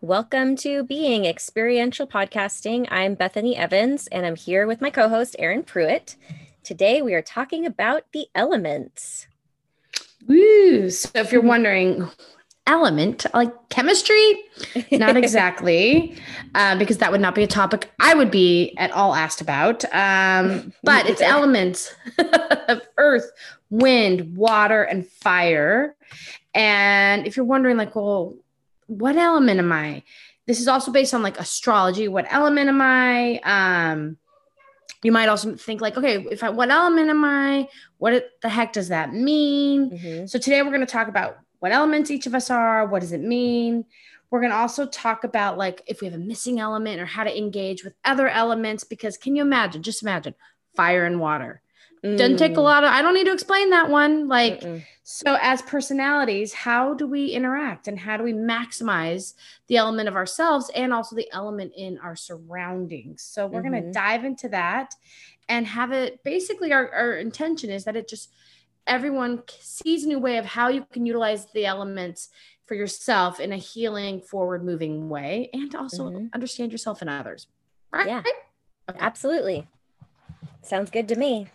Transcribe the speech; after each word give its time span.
Welcome 0.00 0.54
to 0.58 0.84
Being 0.84 1.24
Experiential 1.24 2.06
Podcasting. 2.06 2.86
I'm 2.88 3.16
Bethany 3.16 3.56
Evans, 3.56 4.06
and 4.12 4.24
I'm 4.24 4.36
here 4.36 4.64
with 4.64 4.80
my 4.80 4.90
co 4.90 5.08
host, 5.08 5.34
Erin 5.40 5.64
Pruitt. 5.64 6.14
Today, 6.62 7.02
we 7.02 7.14
are 7.14 7.22
talking 7.22 7.66
about 7.66 8.04
the 8.12 8.28
elements. 8.32 9.26
Woo! 10.28 10.88
So, 10.88 11.10
if 11.16 11.32
you're 11.32 11.42
wondering, 11.42 12.08
element 12.68 13.26
like 13.34 13.52
chemistry? 13.70 14.44
Not 14.92 15.16
exactly, 15.16 16.16
uh, 16.54 16.78
because 16.78 16.98
that 16.98 17.10
would 17.10 17.20
not 17.20 17.34
be 17.34 17.42
a 17.42 17.48
topic 17.48 17.90
I 17.98 18.14
would 18.14 18.30
be 18.30 18.76
at 18.78 18.92
all 18.92 19.16
asked 19.16 19.40
about. 19.40 19.84
Um, 19.92 20.72
but 20.84 21.06
it's 21.06 21.20
elements 21.20 21.92
of 22.68 22.82
earth, 22.98 23.28
wind, 23.70 24.36
water, 24.36 24.84
and 24.84 25.04
fire. 25.08 25.96
And 26.54 27.26
if 27.26 27.36
you're 27.36 27.44
wondering, 27.44 27.76
like, 27.76 27.96
well, 27.96 28.36
what 28.88 29.16
element 29.16 29.60
am 29.60 29.70
I? 29.70 30.02
This 30.46 30.60
is 30.60 30.66
also 30.66 30.90
based 30.90 31.14
on 31.14 31.22
like 31.22 31.38
astrology. 31.38 32.08
What 32.08 32.26
element 32.30 32.68
am 32.68 32.80
I? 32.80 33.38
Um, 33.44 34.16
you 35.02 35.12
might 35.12 35.28
also 35.28 35.54
think 35.54 35.80
like, 35.80 35.96
okay, 35.96 36.26
if 36.30 36.42
I, 36.42 36.48
what 36.48 36.70
element 36.70 37.08
am 37.08 37.24
I? 37.24 37.68
What 37.98 38.30
the 38.42 38.48
heck 38.48 38.72
does 38.72 38.88
that 38.88 39.12
mean? 39.12 39.90
Mm-hmm. 39.90 40.26
So 40.26 40.38
today 40.38 40.62
we're 40.62 40.70
going 40.70 40.80
to 40.80 40.86
talk 40.86 41.08
about 41.08 41.38
what 41.60 41.70
elements 41.72 42.10
each 42.10 42.26
of 42.26 42.34
us 42.34 42.50
are. 42.50 42.86
What 42.86 43.00
does 43.00 43.12
it 43.12 43.20
mean? 43.20 43.84
We're 44.30 44.40
going 44.40 44.52
to 44.52 44.56
also 44.56 44.86
talk 44.86 45.22
about 45.22 45.58
like 45.58 45.82
if 45.86 46.00
we 46.00 46.06
have 46.06 46.14
a 46.14 46.22
missing 46.22 46.58
element 46.58 47.00
or 47.00 47.06
how 47.06 47.24
to 47.24 47.38
engage 47.38 47.84
with 47.84 47.94
other 48.04 48.28
elements. 48.28 48.84
Because 48.84 49.16
can 49.16 49.36
you 49.36 49.42
imagine? 49.42 49.82
Just 49.82 50.02
imagine 50.02 50.34
fire 50.74 51.04
and 51.04 51.20
water. 51.20 51.60
Mm. 52.04 52.16
Doesn't 52.16 52.36
take 52.36 52.52
a 52.52 52.56
mm. 52.56 52.64
lot 52.64 52.84
of, 52.84 52.90
I 52.90 53.02
don't 53.02 53.14
need 53.14 53.24
to 53.24 53.32
explain 53.32 53.70
that 53.70 53.90
one. 53.90 54.28
Like, 54.28 54.60
Mm-mm. 54.60 54.84
so 55.02 55.36
as 55.40 55.62
personalities, 55.62 56.52
how 56.52 56.94
do 56.94 57.06
we 57.06 57.26
interact 57.26 57.88
and 57.88 57.98
how 57.98 58.16
do 58.16 58.24
we 58.24 58.32
maximize 58.32 59.34
the 59.66 59.76
element 59.76 60.08
of 60.08 60.16
ourselves 60.16 60.70
and 60.74 60.92
also 60.92 61.16
the 61.16 61.28
element 61.32 61.72
in 61.76 61.98
our 61.98 62.16
surroundings? 62.16 63.22
So 63.22 63.46
we're 63.46 63.62
mm-hmm. 63.62 63.72
going 63.72 63.84
to 63.84 63.92
dive 63.92 64.24
into 64.24 64.48
that 64.50 64.94
and 65.48 65.66
have 65.66 65.92
it 65.92 66.22
basically 66.24 66.72
our, 66.72 66.90
our 66.92 67.12
intention 67.14 67.70
is 67.70 67.84
that 67.84 67.96
it 67.96 68.08
just, 68.08 68.32
everyone 68.86 69.42
sees 69.60 70.04
a 70.04 70.08
new 70.08 70.18
way 70.18 70.38
of 70.38 70.46
how 70.46 70.68
you 70.68 70.86
can 70.92 71.04
utilize 71.04 71.46
the 71.52 71.66
elements 71.66 72.28
for 72.66 72.74
yourself 72.74 73.40
in 73.40 73.52
a 73.52 73.56
healing, 73.56 74.20
forward 74.20 74.64
moving 74.64 75.08
way 75.08 75.48
and 75.52 75.74
also 75.74 76.10
mm-hmm. 76.10 76.26
understand 76.34 76.70
yourself 76.70 77.00
and 77.00 77.10
others. 77.10 77.46
Right? 77.90 78.06
Yeah, 78.06 78.22
okay. 78.90 78.98
absolutely. 79.00 79.66
Sounds 80.62 80.90
good 80.90 81.08
to 81.08 81.16
me. 81.16 81.48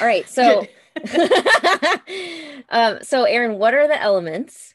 All 0.00 0.06
right. 0.06 0.26
So, 0.36 0.66
um, 2.70 2.98
so 3.02 3.24
Erin, 3.24 3.58
what 3.58 3.74
are 3.74 3.86
the 3.86 4.00
elements? 4.00 4.72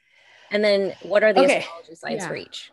And 0.51 0.63
then 0.63 0.93
what 1.01 1.23
are 1.23 1.33
the 1.33 1.41
okay. 1.41 1.59
astrology 1.59 1.95
signs 1.95 2.21
yeah. 2.21 2.27
for 2.27 2.35
each? 2.35 2.71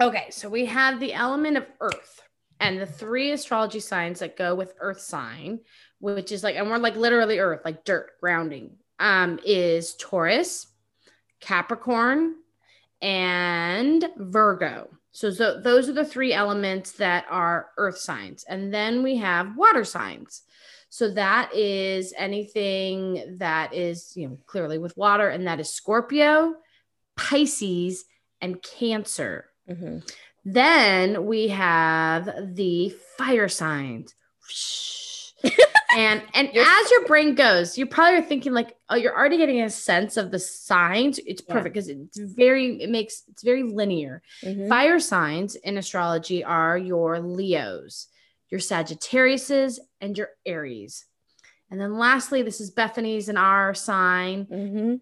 Okay. 0.00 0.28
So 0.30 0.48
we 0.48 0.64
have 0.66 1.00
the 1.00 1.12
element 1.12 1.58
of 1.58 1.66
earth 1.80 2.22
and 2.60 2.80
the 2.80 2.86
three 2.86 3.32
astrology 3.32 3.80
signs 3.80 4.20
that 4.20 4.36
go 4.36 4.54
with 4.54 4.74
earth 4.80 5.00
sign, 5.00 5.60
which 6.00 6.32
is 6.32 6.42
like, 6.42 6.56
and 6.56 6.68
we're 6.70 6.78
like 6.78 6.96
literally 6.96 7.38
earth, 7.38 7.60
like 7.64 7.84
dirt, 7.84 8.12
grounding, 8.20 8.70
um, 8.98 9.38
is 9.44 9.94
Taurus, 9.96 10.68
Capricorn, 11.40 12.36
and 13.00 14.08
Virgo. 14.16 14.88
So, 15.12 15.30
so 15.30 15.60
those 15.60 15.88
are 15.88 15.94
the 15.94 16.04
three 16.04 16.32
elements 16.32 16.92
that 16.92 17.26
are 17.30 17.70
earth 17.76 17.98
signs. 17.98 18.44
And 18.44 18.72
then 18.72 19.02
we 19.02 19.16
have 19.16 19.56
water 19.56 19.84
signs. 19.84 20.42
So 20.90 21.10
that 21.12 21.54
is 21.54 22.14
anything 22.16 23.36
that 23.38 23.74
is, 23.74 24.16
you 24.16 24.28
know, 24.28 24.38
clearly 24.46 24.78
with 24.78 24.96
water, 24.96 25.28
and 25.28 25.46
that 25.46 25.60
is 25.60 25.70
Scorpio, 25.70 26.54
Pisces, 27.16 28.04
and 28.40 28.62
Cancer. 28.62 29.46
Mm-hmm. 29.68 29.98
Then 30.44 31.26
we 31.26 31.48
have 31.48 32.54
the 32.54 32.94
fire 33.18 33.48
signs. 33.48 34.14
and 35.96 36.22
and 36.32 36.48
as 36.48 36.90
your 36.90 37.04
brain 37.06 37.34
goes, 37.34 37.76
you 37.76 37.84
probably 37.84 38.18
are 38.18 38.22
thinking 38.22 38.52
like, 38.52 38.74
oh, 38.88 38.96
you're 38.96 39.16
already 39.16 39.36
getting 39.36 39.60
a 39.60 39.68
sense 39.68 40.16
of 40.16 40.30
the 40.30 40.38
signs. 40.38 41.18
It's 41.26 41.42
perfect 41.42 41.74
because 41.74 41.88
yeah. 41.88 41.96
it's 41.98 42.18
very, 42.18 42.82
it 42.82 42.88
makes 42.88 43.24
it's 43.28 43.42
very 43.42 43.62
linear. 43.62 44.22
Mm-hmm. 44.42 44.68
Fire 44.68 45.00
signs 45.00 45.54
in 45.56 45.76
astrology 45.76 46.42
are 46.42 46.78
your 46.78 47.20
Leos 47.20 48.08
your 48.50 48.60
Sagittariuses, 48.60 49.78
and 50.00 50.16
your 50.16 50.30
Aries. 50.46 51.04
And 51.70 51.80
then 51.80 51.98
lastly, 51.98 52.42
this 52.42 52.60
is 52.60 52.70
Bethany's 52.70 53.28
and 53.28 53.38
our 53.38 53.74
sign, 53.74 54.46
mm-hmm. 54.46 54.94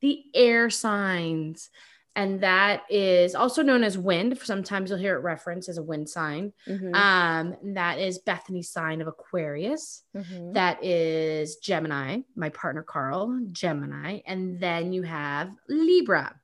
the 0.00 0.24
air 0.34 0.70
signs. 0.70 1.70
And 2.16 2.40
that 2.42 2.84
is 2.88 3.34
also 3.34 3.62
known 3.62 3.82
as 3.82 3.98
wind. 3.98 4.38
Sometimes 4.40 4.88
you'll 4.88 5.00
hear 5.00 5.16
it 5.16 5.22
referenced 5.22 5.68
as 5.68 5.78
a 5.78 5.82
wind 5.82 6.08
sign. 6.08 6.52
Mm-hmm. 6.66 6.94
Um, 6.94 7.56
that 7.74 7.98
is 7.98 8.20
Bethany's 8.20 8.70
sign 8.70 9.00
of 9.00 9.08
Aquarius. 9.08 10.02
Mm-hmm. 10.16 10.52
That 10.52 10.82
is 10.84 11.56
Gemini, 11.56 12.20
my 12.36 12.50
partner 12.50 12.84
Carl, 12.84 13.40
Gemini. 13.50 14.20
And 14.26 14.60
then 14.60 14.92
you 14.92 15.02
have 15.02 15.50
Libra, 15.68 16.36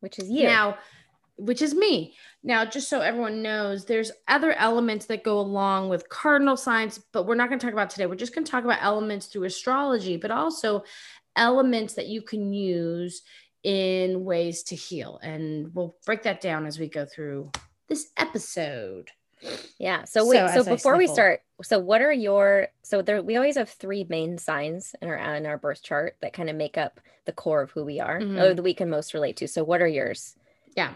which 0.00 0.18
is 0.18 0.30
you. 0.30 0.44
Now, 0.44 0.78
which 1.38 1.62
is 1.62 1.74
me. 1.74 2.14
Now, 2.42 2.64
just 2.64 2.88
so 2.88 3.00
everyone 3.00 3.42
knows, 3.42 3.84
there's 3.84 4.10
other 4.26 4.52
elements 4.52 5.06
that 5.06 5.24
go 5.24 5.38
along 5.38 5.88
with 5.88 6.08
cardinal 6.08 6.56
signs, 6.56 7.00
but 7.12 7.26
we're 7.26 7.36
not 7.36 7.48
going 7.48 7.58
to 7.58 7.64
talk 7.64 7.72
about 7.72 7.90
today. 7.90 8.06
We're 8.06 8.16
just 8.16 8.34
going 8.34 8.44
to 8.44 8.50
talk 8.50 8.64
about 8.64 8.82
elements 8.82 9.26
through 9.26 9.44
astrology, 9.44 10.16
but 10.16 10.30
also 10.30 10.84
elements 11.36 11.94
that 11.94 12.08
you 12.08 12.22
can 12.22 12.52
use 12.52 13.22
in 13.62 14.24
ways 14.24 14.64
to 14.64 14.76
heal. 14.76 15.18
And 15.22 15.74
we'll 15.74 15.96
break 16.04 16.24
that 16.24 16.40
down 16.40 16.66
as 16.66 16.78
we 16.78 16.88
go 16.88 17.06
through 17.06 17.50
this 17.88 18.08
episode. 18.16 19.10
Yeah. 19.78 20.04
So 20.04 20.26
wait. 20.26 20.50
So, 20.50 20.62
so 20.62 20.70
before 20.70 20.96
we 20.96 21.06
start, 21.06 21.40
so 21.62 21.78
what 21.78 22.02
are 22.02 22.12
your? 22.12 22.68
So 22.82 23.02
there, 23.02 23.22
we 23.22 23.36
always 23.36 23.56
have 23.56 23.70
three 23.70 24.04
main 24.08 24.36
signs 24.38 24.96
in 25.00 25.08
our 25.08 25.16
in 25.36 25.46
our 25.46 25.58
birth 25.58 25.82
chart 25.82 26.16
that 26.22 26.32
kind 26.32 26.50
of 26.50 26.56
make 26.56 26.76
up 26.76 26.98
the 27.24 27.32
core 27.32 27.62
of 27.62 27.70
who 27.70 27.84
we 27.84 28.00
are, 28.00 28.20
mm-hmm. 28.20 28.38
or 28.38 28.54
that 28.54 28.62
we 28.62 28.74
can 28.74 28.90
most 28.90 29.14
relate 29.14 29.36
to. 29.36 29.46
So 29.46 29.62
what 29.62 29.80
are 29.80 29.86
yours? 29.86 30.34
Yeah. 30.76 30.94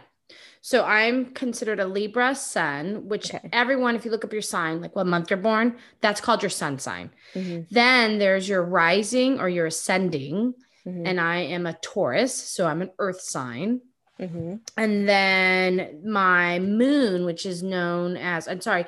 So 0.61 0.85
I'm 0.85 1.33
considered 1.33 1.81
a 1.81 1.87
Libra 1.87 2.35
sun, 2.35 3.09
which 3.09 3.35
okay. 3.35 3.49
everyone, 3.53 3.97
if 3.97 4.05
you 4.05 4.11
look 4.13 4.25
up 4.25 4.33
your 4.33 4.43
sign, 4.43 4.81
like 4.81 4.95
what 4.95 5.07
month 5.07 5.29
you're 5.29 5.37
born, 5.37 5.77
that's 6.01 6.21
called 6.21 6.43
your 6.43 6.51
sun 6.51 6.79
sign. 6.79 7.11
Mm-hmm. 7.35 7.63
Then 7.71 8.19
there's 8.19 8.49
your 8.49 8.63
rising 8.63 9.41
or 9.41 9.49
your 9.49 9.67
ascending. 9.67 10.55
Mm-hmm. 10.87 11.07
And 11.07 11.21
I 11.21 11.39
am 11.39 11.67
a 11.67 11.75
Taurus. 11.75 12.35
So 12.35 12.67
I'm 12.67 12.83
an 12.83 12.91
earth 12.99 13.21
sign. 13.21 13.81
Mm-hmm. 14.21 14.55
And 14.77 15.09
then 15.09 16.01
my 16.05 16.61
moon, 16.61 17.25
which 17.25 17.45
is 17.45 17.63
known 17.63 18.17
as, 18.17 18.47
I'm 18.47 18.61
sorry, 18.61 18.85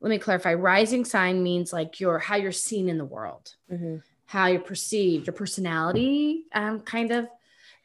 let 0.00 0.10
me 0.10 0.18
clarify. 0.18 0.54
Rising 0.54 1.04
sign 1.04 1.42
means 1.42 1.72
like 1.72 1.98
your 1.98 2.18
how 2.18 2.36
you're 2.36 2.52
seen 2.52 2.88
in 2.88 2.98
the 2.98 3.04
world, 3.04 3.54
mm-hmm. 3.72 3.96
how 4.26 4.46
you're 4.46 4.60
perceived, 4.60 5.26
your 5.26 5.34
personality, 5.34 6.44
um, 6.52 6.80
kind 6.80 7.10
of. 7.10 7.26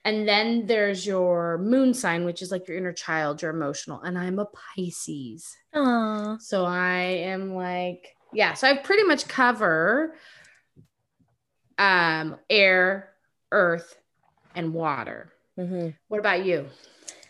And 0.03 0.27
then 0.27 0.65
there's 0.65 1.05
your 1.05 1.59
moon 1.59 1.93
sign, 1.93 2.25
which 2.25 2.41
is 2.41 2.51
like 2.51 2.67
your 2.67 2.77
inner 2.77 2.93
child, 2.93 3.41
your 3.41 3.51
emotional. 3.51 4.01
And 4.01 4.17
I'm 4.17 4.39
a 4.39 4.45
Pisces. 4.45 5.55
Aww. 5.75 6.41
So 6.41 6.65
I 6.65 6.97
am 6.99 7.53
like, 7.53 8.15
yeah. 8.33 8.53
So 8.53 8.67
I 8.67 8.77
pretty 8.77 9.03
much 9.03 9.27
cover 9.27 10.15
um, 11.77 12.37
air, 12.49 13.09
earth, 13.51 13.95
and 14.55 14.73
water. 14.73 15.31
Mm-hmm. 15.59 15.89
What 16.07 16.19
about 16.19 16.45
you? 16.45 16.67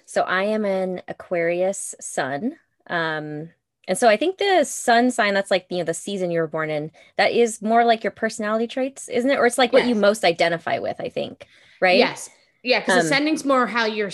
So 0.05 0.21
I 0.21 0.43
am 0.43 0.65
an 0.65 1.01
Aquarius 1.07 1.95
sun. 1.99 2.57
Um, 2.88 3.49
and 3.88 3.97
so 3.97 4.07
I 4.07 4.15
think 4.15 4.38
the 4.38 4.63
sun 4.63 5.11
sign, 5.11 5.33
that's 5.33 5.51
like, 5.51 5.65
you 5.69 5.79
know, 5.79 5.83
the 5.83 5.93
season 5.93 6.31
you 6.31 6.39
were 6.39 6.47
born 6.47 6.69
in, 6.69 6.91
that 7.17 7.31
is 7.31 7.61
more 7.61 7.83
like 7.83 8.03
your 8.03 8.11
personality 8.11 8.67
traits, 8.67 9.09
isn't 9.09 9.29
it? 9.29 9.38
Or 9.38 9.45
it's 9.45 9.57
like 9.57 9.73
yes. 9.73 9.81
what 9.81 9.89
you 9.89 9.95
most 9.95 10.23
identify 10.23 10.79
with, 10.79 11.01
I 11.01 11.09
think. 11.09 11.47
Right. 11.81 11.97
Yes. 11.97 12.29
Yeah, 12.63 12.79
because 12.79 12.99
um, 12.99 13.05
ascending's 13.05 13.45
more 13.45 13.67
how 13.67 13.85
you're 13.85 14.11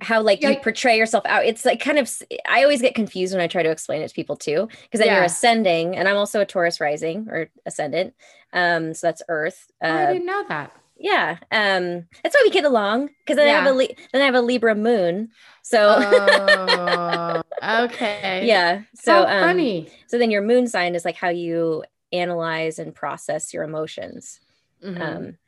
how 0.00 0.20
like 0.20 0.42
you 0.42 0.56
portray 0.56 0.96
yourself 0.98 1.24
out. 1.26 1.44
It's 1.44 1.64
like 1.64 1.80
kind 1.80 1.98
of 1.98 2.10
I 2.48 2.62
always 2.62 2.82
get 2.82 2.94
confused 2.94 3.34
when 3.34 3.42
I 3.42 3.46
try 3.46 3.62
to 3.62 3.70
explain 3.70 4.02
it 4.02 4.08
to 4.08 4.14
people 4.14 4.36
too, 4.36 4.68
because 4.82 4.98
then 4.98 5.08
yeah. 5.08 5.16
you're 5.16 5.24
ascending, 5.24 5.96
and 5.96 6.08
I'm 6.08 6.16
also 6.16 6.40
a 6.40 6.46
Taurus 6.46 6.80
rising 6.80 7.28
or 7.30 7.48
ascendant. 7.66 8.14
Um, 8.52 8.94
so 8.94 9.06
that's 9.06 9.22
Earth. 9.28 9.70
Uh, 9.82 9.86
oh, 9.86 9.90
I 9.90 10.04
uh, 10.04 10.12
didn't 10.12 10.26
know 10.26 10.44
that. 10.48 10.72
Yeah, 10.98 11.38
um, 11.50 12.06
that's 12.22 12.34
why 12.34 12.42
we 12.44 12.50
get 12.50 12.64
along. 12.64 13.10
Because 13.20 13.36
then 13.36 13.48
yeah. 13.48 13.60
I 13.60 13.62
have 13.62 13.74
a 13.74 13.96
then 14.12 14.22
I 14.22 14.24
have 14.24 14.34
a 14.34 14.40
Libra 14.40 14.74
moon. 14.74 15.30
So 15.62 15.96
oh, 15.98 17.42
okay, 17.84 18.46
yeah. 18.46 18.82
So 18.94 19.22
um, 19.22 19.40
funny. 19.40 19.88
So 20.06 20.18
then 20.18 20.30
your 20.30 20.42
moon 20.42 20.68
sign 20.68 20.94
is 20.94 21.04
like 21.04 21.16
how 21.16 21.30
you 21.30 21.84
analyze 22.12 22.78
and 22.78 22.94
process 22.94 23.54
your 23.54 23.64
emotions. 23.64 24.40
Mm-hmm. 24.84 25.02
Um, 25.02 25.38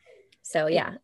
so 0.42 0.66
yeah, 0.66 0.94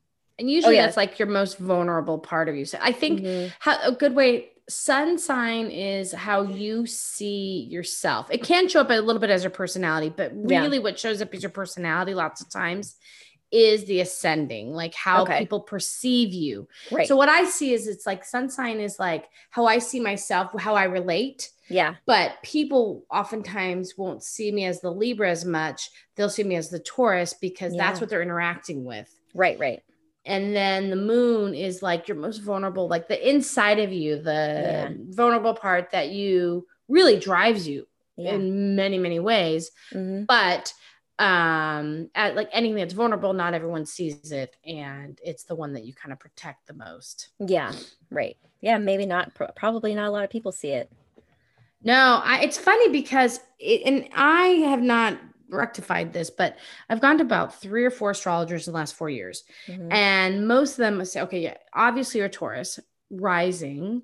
and 0.41 0.51
usually 0.51 0.75
oh, 0.75 0.81
yeah. 0.81 0.87
that's 0.87 0.97
like 0.97 1.19
your 1.19 1.29
most 1.29 1.59
vulnerable 1.59 2.19
part 2.19 2.49
of 2.49 2.57
you. 2.57 2.65
So 2.65 2.79
I 2.81 2.93
think 2.93 3.21
mm-hmm. 3.21 3.49
how, 3.61 3.79
a 3.83 3.93
good 3.93 4.15
way 4.15 4.49
sun 4.69 5.19
sign 5.19 5.67
is 5.67 6.13
how 6.13 6.43
you 6.43 6.87
see 6.87 7.67
yourself. 7.71 8.29
It 8.31 8.43
can 8.43 8.69
show 8.69 8.81
up 8.81 8.91
a 8.91 8.95
little 8.95 9.21
bit 9.21 9.31
as 9.31 9.43
your 9.43 9.51
personality, 9.51 10.13
but 10.17 10.33
really 10.35 10.79
yeah. 10.79 10.83
what 10.83 10.99
shows 10.99 11.21
up 11.21 11.35
is 11.35 11.43
your 11.43 11.51
personality 11.51 12.15
lots 12.15 12.41
of 12.41 12.49
times 12.49 12.97
is 13.53 13.85
the 13.87 14.01
ascending, 14.01 14.73
like 14.73 14.95
how 14.95 15.23
okay. 15.23 15.41
people 15.41 15.61
perceive 15.61 16.33
you. 16.33 16.69
Right. 16.91 17.07
So 17.07 17.17
what 17.17 17.29
I 17.29 17.45
see 17.45 17.73
is 17.73 17.89
it's 17.89 18.07
like 18.07 18.25
sun 18.25 18.49
sign 18.49 18.79
is 18.79 18.99
like 18.99 19.29
how 19.51 19.67
I 19.67 19.79
see 19.79 19.99
myself, 20.01 20.53
how 20.59 20.77
I 20.77 20.85
relate. 20.85 21.51
Yeah. 21.69 21.97
But 22.07 22.35
people 22.43 23.05
oftentimes 23.11 23.99
won't 23.99 24.23
see 24.23 24.53
me 24.53 24.65
as 24.67 24.81
the 24.81 24.93
Libra 24.93 25.31
as 25.31 25.45
much. 25.45 25.91
They'll 26.15 26.31
see 26.31 26.45
me 26.45 26.55
as 26.55 26.71
the 26.71 26.79
Taurus 26.79 27.35
because 27.35 27.75
yeah. 27.75 27.83
that's 27.83 28.01
what 28.01 28.09
they're 28.09 28.23
interacting 28.23 28.85
with. 28.85 29.13
Right, 29.35 29.59
right. 29.59 29.83
And 30.25 30.55
then 30.55 30.91
the 30.91 30.97
moon 30.97 31.55
is 31.55 31.83
like 31.83 32.07
your 32.07 32.17
most 32.17 32.39
vulnerable, 32.39 32.89
like 32.89 33.09
the 33.09 33.29
inside 33.29 33.79
of 33.79 33.93
you, 33.93 34.17
the 34.21 34.91
yeah. 34.91 34.91
vulnerable 35.09 35.55
part 35.55 35.91
that 35.93 36.11
you 36.11 36.67
really 36.89 37.19
drives 37.19 37.67
you 37.67 37.87
yeah. 38.17 38.33
in 38.35 38.77
many, 38.77 38.99
many 38.99 39.19
ways. 39.19 39.71
Mm-hmm. 39.93 40.25
But 40.25 40.75
um 41.21 42.09
at 42.15 42.35
like 42.35 42.49
anything 42.51 42.77
that's 42.77 42.95
vulnerable 42.95 43.35
not 43.35 43.53
everyone 43.53 43.85
sees 43.85 44.33
it 44.33 44.57
and 44.65 45.21
it's 45.23 45.45
the 45.45 45.55
one 45.55 45.75
that 45.75 45.85
you 45.85 45.93
kind 45.93 46.15
of 46.15 46.19
protect 46.19 46.67
the 46.67 46.73
most 46.73 47.29
yeah 47.47 47.73
right 48.11 48.39
yeah 48.63 48.79
maybe 48.79 49.05
not 49.05 49.31
probably 49.55 49.95
not 49.95 50.09
a 50.09 50.11
lot 50.11 50.25
of 50.25 50.31
people 50.31 50.51
see 50.51 50.71
it 50.71 50.91
no 51.85 52.23
I, 52.25 52.41
it's 52.41 52.57
funny 52.57 52.89
because 52.89 53.39
it, 53.59 53.83
and 53.85 54.09
i 54.15 54.47
have 54.47 54.81
not 54.81 55.19
rectified 55.51 56.13
this 56.13 56.31
but 56.31 56.57
i've 56.89 57.01
gone 57.01 57.19
to 57.19 57.25
about 57.25 57.61
three 57.61 57.85
or 57.85 57.91
four 57.91 58.11
astrologers 58.11 58.67
in 58.67 58.73
the 58.73 58.79
last 58.79 58.95
four 58.95 59.11
years 59.11 59.45
mm-hmm. 59.67 59.91
and 59.93 60.47
most 60.47 60.73
of 60.73 60.79
them 60.79 61.05
say 61.05 61.21
okay 61.21 61.41
yeah 61.41 61.57
obviously 61.75 62.21
you're 62.21 62.29
taurus 62.29 62.79
rising 63.11 64.03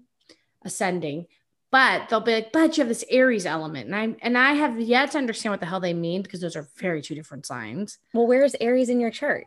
ascending 0.65 1.27
but 1.73 2.09
they'll 2.09 2.21
be 2.21 2.33
like, 2.33 2.53
but 2.53 2.77
you 2.77 2.83
have 2.83 2.89
this 2.89 3.05
Aries 3.11 3.45
element. 3.45 3.87
And 3.87 3.97
I 3.97 4.17
and 4.23 4.39
I 4.39 4.53
have 4.53 4.81
yet 4.81 5.11
to 5.11 5.19
understand 5.19 5.53
what 5.53 5.61
the 5.61 5.67
hell 5.67 5.81
they 5.81 5.95
mean 5.95 6.23
because 6.23 6.41
those 6.41 6.57
are 6.57 6.69
very 6.77 7.03
two 7.03 7.15
different 7.15 7.45
signs. 7.45 7.99
Well, 8.15 8.27
where 8.27 8.45
is 8.45 8.57
Aries 8.61 8.89
in 8.89 9.01
your 9.01 9.11
chart? 9.11 9.47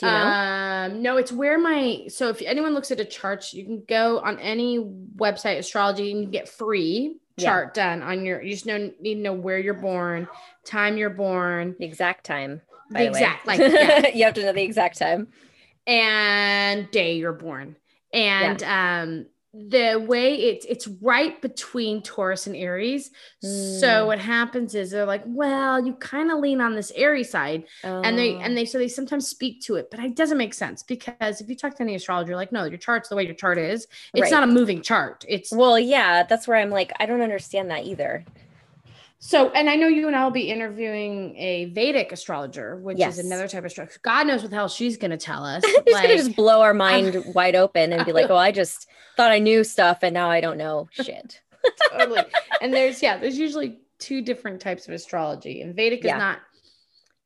You 0.00 0.08
know? 0.08 0.14
Um, 0.14 1.02
no, 1.02 1.16
it's 1.16 1.32
where 1.32 1.58
my 1.58 2.04
so 2.08 2.28
if 2.28 2.40
anyone 2.42 2.74
looks 2.74 2.90
at 2.90 3.00
a 3.00 3.04
chart, 3.04 3.52
you 3.52 3.64
can 3.64 3.82
go 3.86 4.18
on 4.20 4.38
any 4.38 4.78
website 4.78 5.58
astrology 5.58 6.10
and 6.10 6.22
you 6.22 6.26
get 6.28 6.48
free 6.48 7.16
chart 7.38 7.72
yeah. 7.76 7.96
done 7.96 8.02
on 8.02 8.24
your 8.24 8.42
you 8.42 8.50
just 8.50 8.66
know 8.66 8.90
need 9.00 9.14
to 9.14 9.20
know 9.20 9.32
where 9.32 9.58
you're 9.58 9.74
born, 9.74 10.28
time 10.64 10.96
you're 10.96 11.10
born, 11.10 11.76
the 11.78 11.84
exact 11.84 12.24
time. 12.24 12.60
The 12.90 13.06
exact 13.06 13.46
like 13.46 13.60
yeah. 13.60 14.08
you 14.08 14.24
have 14.24 14.34
to 14.34 14.42
know 14.42 14.52
the 14.52 14.62
exact 14.62 14.98
time 14.98 15.28
and 15.86 16.90
day 16.90 17.16
you're 17.16 17.32
born. 17.32 17.76
And 18.12 18.60
yeah. 18.60 19.02
um 19.02 19.26
the 19.52 20.04
way 20.06 20.34
it's 20.34 20.64
it's 20.66 20.86
right 21.02 21.42
between 21.42 22.02
Taurus 22.02 22.46
and 22.46 22.54
Aries. 22.54 23.10
Mm. 23.44 23.80
So 23.80 24.06
what 24.06 24.20
happens 24.20 24.76
is 24.76 24.90
they're 24.90 25.04
like, 25.04 25.24
well, 25.26 25.84
you 25.84 25.94
kind 25.94 26.30
of 26.30 26.38
lean 26.38 26.60
on 26.60 26.76
this 26.76 26.92
Aries 26.92 27.30
side, 27.30 27.64
oh. 27.82 28.02
and 28.02 28.16
they 28.16 28.36
and 28.36 28.56
they 28.56 28.64
so 28.64 28.78
they 28.78 28.86
sometimes 28.86 29.26
speak 29.26 29.60
to 29.62 29.74
it, 29.74 29.90
but 29.90 29.98
it 30.00 30.14
doesn't 30.14 30.38
make 30.38 30.54
sense 30.54 30.84
because 30.84 31.40
if 31.40 31.48
you 31.48 31.56
talk 31.56 31.74
to 31.76 31.82
any 31.82 31.96
astrologer, 31.96 32.36
like, 32.36 32.52
no, 32.52 32.64
your 32.64 32.78
chart's 32.78 33.08
the 33.08 33.16
way 33.16 33.24
your 33.24 33.34
chart 33.34 33.58
is. 33.58 33.88
It's 34.14 34.22
right. 34.22 34.30
not 34.30 34.44
a 34.44 34.46
moving 34.46 34.82
chart. 34.82 35.24
It's 35.28 35.52
well, 35.52 35.78
yeah, 35.78 36.22
that's 36.22 36.46
where 36.46 36.56
I'm 36.56 36.70
like, 36.70 36.92
I 37.00 37.06
don't 37.06 37.22
understand 37.22 37.70
that 37.70 37.84
either. 37.84 38.24
So, 39.22 39.50
and 39.50 39.68
I 39.68 39.76
know 39.76 39.86
you 39.86 40.06
and 40.06 40.16
I 40.16 40.24
will 40.24 40.30
be 40.30 40.50
interviewing 40.50 41.36
a 41.36 41.66
Vedic 41.66 42.10
astrologer, 42.10 42.76
which 42.76 42.96
yes. 42.96 43.18
is 43.18 43.26
another 43.26 43.46
type 43.46 43.58
of 43.58 43.66
astrologer. 43.66 43.98
God 44.02 44.26
knows 44.26 44.40
what 44.40 44.50
the 44.50 44.56
hell 44.56 44.68
she's 44.68 44.96
going 44.96 45.10
to 45.10 45.18
tell 45.18 45.44
us. 45.44 45.62
she's 45.66 45.76
like, 45.92 46.04
going 46.04 46.16
to 46.16 46.24
just 46.24 46.34
blow 46.34 46.62
our 46.62 46.72
mind 46.72 47.22
wide 47.34 47.54
open 47.54 47.92
and 47.92 48.06
be 48.06 48.12
like, 48.12 48.26
"Oh, 48.30 48.36
I 48.36 48.50
just 48.50 48.88
thought 49.18 49.30
I 49.30 49.38
knew 49.38 49.62
stuff, 49.62 49.98
and 50.00 50.14
now 50.14 50.30
I 50.30 50.40
don't 50.40 50.56
know 50.56 50.88
shit." 50.90 51.42
totally. 51.92 52.22
And 52.62 52.72
there's 52.72 53.02
yeah, 53.02 53.18
there's 53.18 53.38
usually 53.38 53.80
two 53.98 54.22
different 54.22 54.58
types 54.58 54.88
of 54.88 54.94
astrology, 54.94 55.60
and 55.60 55.76
Vedic 55.76 56.02
yeah. 56.02 56.16
is 56.16 56.18
not. 56.18 56.38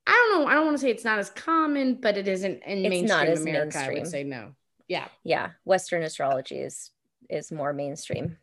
I 0.04 0.10
don't 0.10 0.40
know. 0.40 0.48
I 0.48 0.54
don't 0.54 0.64
want 0.64 0.76
to 0.76 0.80
say 0.80 0.90
it's 0.90 1.04
not 1.04 1.20
as 1.20 1.30
common, 1.30 1.94
but 1.94 2.16
it 2.16 2.26
isn't 2.26 2.60
in 2.64 2.84
it's 2.84 2.90
mainstream 2.90 3.38
America. 3.38 3.78
Mainstream. 3.78 3.96
I 3.96 4.00
would 4.00 4.08
say 4.08 4.24
no. 4.24 4.50
Yeah. 4.88 5.06
Yeah. 5.22 5.50
Western 5.62 6.02
astrology 6.02 6.56
is 6.56 6.90
is 7.30 7.52
more 7.52 7.72
mainstream. 7.72 8.36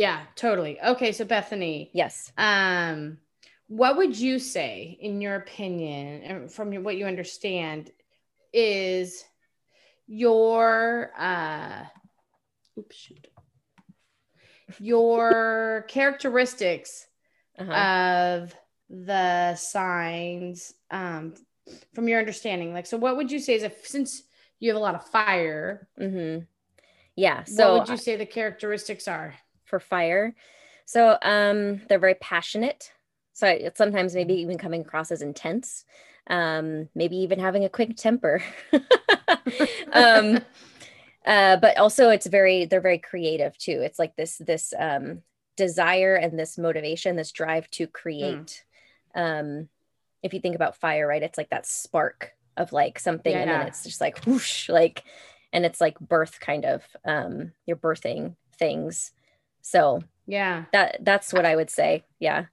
Yeah, 0.00 0.20
totally. 0.34 0.80
Okay, 0.80 1.12
so 1.12 1.26
Bethany. 1.26 1.90
Yes. 1.92 2.32
Um, 2.38 3.18
what 3.66 3.98
would 3.98 4.18
you 4.18 4.38
say, 4.38 4.96
in 4.98 5.20
your 5.20 5.34
opinion, 5.34 6.22
and 6.22 6.50
from 6.50 6.72
what 6.82 6.96
you 6.96 7.04
understand, 7.04 7.90
is 8.50 9.22
your 10.06 11.12
uh 11.16 11.84
oops 12.76 12.96
shoot 12.96 13.28
your 14.80 15.84
characteristics 15.86 17.06
uh-huh. 17.58 17.72
of 17.72 18.54
the 18.88 19.54
signs 19.54 20.72
um 20.90 21.34
from 21.94 22.08
your 22.08 22.18
understanding 22.18 22.72
like 22.72 22.86
so 22.86 22.96
what 22.96 23.16
would 23.16 23.30
you 23.30 23.38
say 23.38 23.54
is 23.54 23.62
if 23.62 23.86
since 23.86 24.24
you 24.58 24.68
have 24.68 24.76
a 24.76 24.82
lot 24.82 24.96
of 24.96 25.06
fire 25.10 25.86
mm-hmm. 26.00 26.42
yeah 27.14 27.44
so 27.44 27.74
what 27.74 27.80
would 27.82 27.88
you 27.88 27.96
say 27.96 28.16
the 28.16 28.26
characteristics 28.26 29.06
are 29.06 29.32
for 29.70 29.80
fire. 29.80 30.34
So 30.84 31.16
um, 31.22 31.82
they're 31.88 32.00
very 32.00 32.16
passionate. 32.16 32.92
So 33.32 33.46
it's 33.46 33.78
sometimes 33.78 34.14
maybe 34.14 34.34
even 34.34 34.58
coming 34.58 34.80
across 34.80 35.12
as 35.12 35.22
intense, 35.22 35.84
um, 36.26 36.88
maybe 36.96 37.16
even 37.18 37.38
having 37.38 37.64
a 37.64 37.68
quick 37.68 37.96
temper. 37.96 38.42
um, 39.92 40.40
uh, 41.24 41.56
but 41.58 41.78
also 41.78 42.10
it's 42.10 42.26
very 42.26 42.64
they're 42.64 42.80
very 42.80 42.98
creative 42.98 43.56
too. 43.56 43.80
It's 43.80 43.98
like 44.00 44.16
this 44.16 44.38
this 44.38 44.74
um, 44.78 45.22
desire 45.56 46.16
and 46.16 46.38
this 46.38 46.58
motivation, 46.58 47.14
this 47.14 47.32
drive 47.32 47.70
to 47.70 47.86
create. 47.86 48.64
Mm. 49.16 49.40
Um, 49.40 49.68
if 50.22 50.34
you 50.34 50.40
think 50.40 50.56
about 50.56 50.76
fire, 50.76 51.06
right? 51.06 51.22
It's 51.22 51.38
like 51.38 51.50
that 51.50 51.66
spark 51.66 52.32
of 52.56 52.72
like 52.72 52.98
something, 52.98 53.32
yeah. 53.32 53.42
and 53.42 53.50
then 53.50 53.66
it's 53.68 53.84
just 53.84 54.00
like 54.00 54.24
whoosh, 54.26 54.68
like, 54.68 55.04
and 55.52 55.64
it's 55.64 55.80
like 55.80 55.98
birth 56.00 56.40
kind 56.40 56.64
of. 56.64 56.84
Um, 57.04 57.52
you're 57.64 57.76
birthing 57.76 58.34
things 58.58 59.12
so 59.62 60.02
yeah, 60.26 60.64
that 60.72 60.98
that's 61.02 61.32
what 61.32 61.44
I 61.44 61.56
would 61.56 61.70
say. 61.70 62.04
Yeah. 62.18 62.46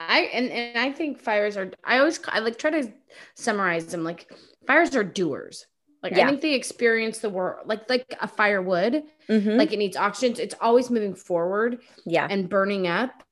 I 0.00 0.20
and, 0.32 0.50
and 0.50 0.78
I 0.78 0.92
think 0.92 1.20
fires 1.20 1.56
are 1.56 1.72
I 1.84 1.98
always 1.98 2.20
I 2.28 2.38
like 2.40 2.58
try 2.58 2.70
to 2.70 2.92
summarize 3.34 3.86
them 3.86 4.04
like 4.04 4.30
fires 4.66 4.94
are 4.94 5.04
doers. 5.04 5.66
Like 6.02 6.14
yeah. 6.14 6.26
I 6.26 6.28
think 6.28 6.40
they 6.40 6.54
experience 6.54 7.18
the 7.18 7.30
world 7.30 7.66
like 7.66 7.88
like 7.88 8.16
a 8.20 8.28
fire 8.28 8.62
would. 8.62 9.02
Mm-hmm. 9.28 9.56
Like 9.56 9.72
it 9.72 9.78
needs 9.78 9.96
oxygen. 9.96 10.36
It's 10.40 10.54
always 10.60 10.90
moving 10.90 11.14
forward. 11.14 11.80
Yeah. 12.04 12.26
And 12.30 12.48
burning 12.48 12.86
up. 12.86 13.24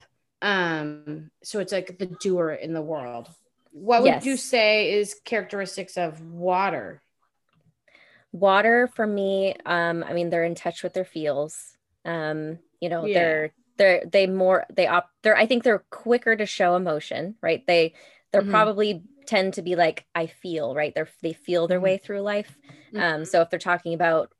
Um, 0.42 1.30
so 1.42 1.60
it's 1.60 1.72
like 1.72 1.98
the 1.98 2.06
doer 2.06 2.50
in 2.52 2.72
the 2.72 2.82
world. 2.82 3.28
What 3.72 4.02
would 4.02 4.08
yes. 4.08 4.24
you 4.24 4.36
say 4.36 4.94
is 4.94 5.20
characteristics 5.24 5.96
of 5.96 6.20
water? 6.22 7.02
Water 8.32 8.88
for 8.94 9.06
me, 9.06 9.54
um, 9.64 10.04
I 10.06 10.12
mean, 10.12 10.30
they're 10.30 10.44
in 10.44 10.54
touch 10.54 10.82
with 10.82 10.92
their 10.92 11.04
feels. 11.04 11.76
Um, 12.04 12.58
you 12.80 12.88
know 12.88 13.04
yeah. 13.04 13.18
they're 13.18 13.52
they're 13.76 14.02
they 14.10 14.26
more 14.26 14.64
they 14.72 14.86
op 14.86 15.10
they're 15.22 15.36
i 15.36 15.46
think 15.46 15.62
they're 15.62 15.84
quicker 15.90 16.36
to 16.36 16.46
show 16.46 16.76
emotion 16.76 17.34
right 17.42 17.66
they 17.66 17.94
they're 18.32 18.42
mm-hmm. 18.42 18.50
probably 18.50 19.02
tend 19.26 19.54
to 19.54 19.62
be 19.62 19.76
like 19.76 20.06
i 20.14 20.26
feel 20.26 20.74
right 20.74 20.94
they're 20.94 21.08
they 21.22 21.32
feel 21.32 21.66
their 21.66 21.78
mm-hmm. 21.78 21.84
way 21.84 21.98
through 21.98 22.20
life 22.20 22.56
mm-hmm. 22.92 23.00
um 23.00 23.24
so 23.24 23.40
if 23.40 23.50
they're 23.50 23.58
talking 23.58 23.94
about 23.94 24.30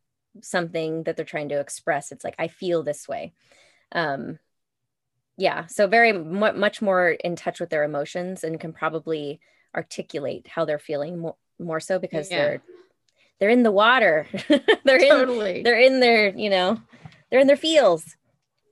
something 0.43 1.03
that 1.05 1.17
they're 1.17 1.25
trying 1.25 1.49
to 1.49 1.61
express 1.61 2.13
it's 2.13 2.25
like 2.25 2.37
i 2.39 2.49
feel 2.49 2.83
this 2.83 3.09
way 3.09 3.33
um 3.93 4.39
yeah 5.37 5.67
so 5.67 5.87
very 5.87 6.11
m- 6.11 6.59
much 6.59 6.83
more 6.83 7.11
in 7.11 7.37
touch 7.37 7.59
with 7.59 7.71
their 7.71 7.85
emotions 7.85 8.45
and 8.45 8.61
can 8.61 8.73
probably 8.73 9.41
articulate 9.75 10.49
how 10.49 10.65
they're 10.65 10.79
feeling 10.79 11.19
more, 11.19 11.37
more 11.59 11.81
so 11.81 11.99
because 11.99 12.31
yeah. 12.31 12.39
they're 12.39 12.63
they're 13.39 13.51
in 13.51 13.63
the 13.63 13.73
water 13.73 14.27
they're 14.85 14.99
totally. 14.99 15.59
in 15.59 15.63
they're 15.63 15.81
in 15.81 16.01
their 16.01 16.29
you 16.37 16.51
know 16.51 16.81
they're 17.31 17.41
in 17.41 17.47
their 17.47 17.57
feels 17.57 18.17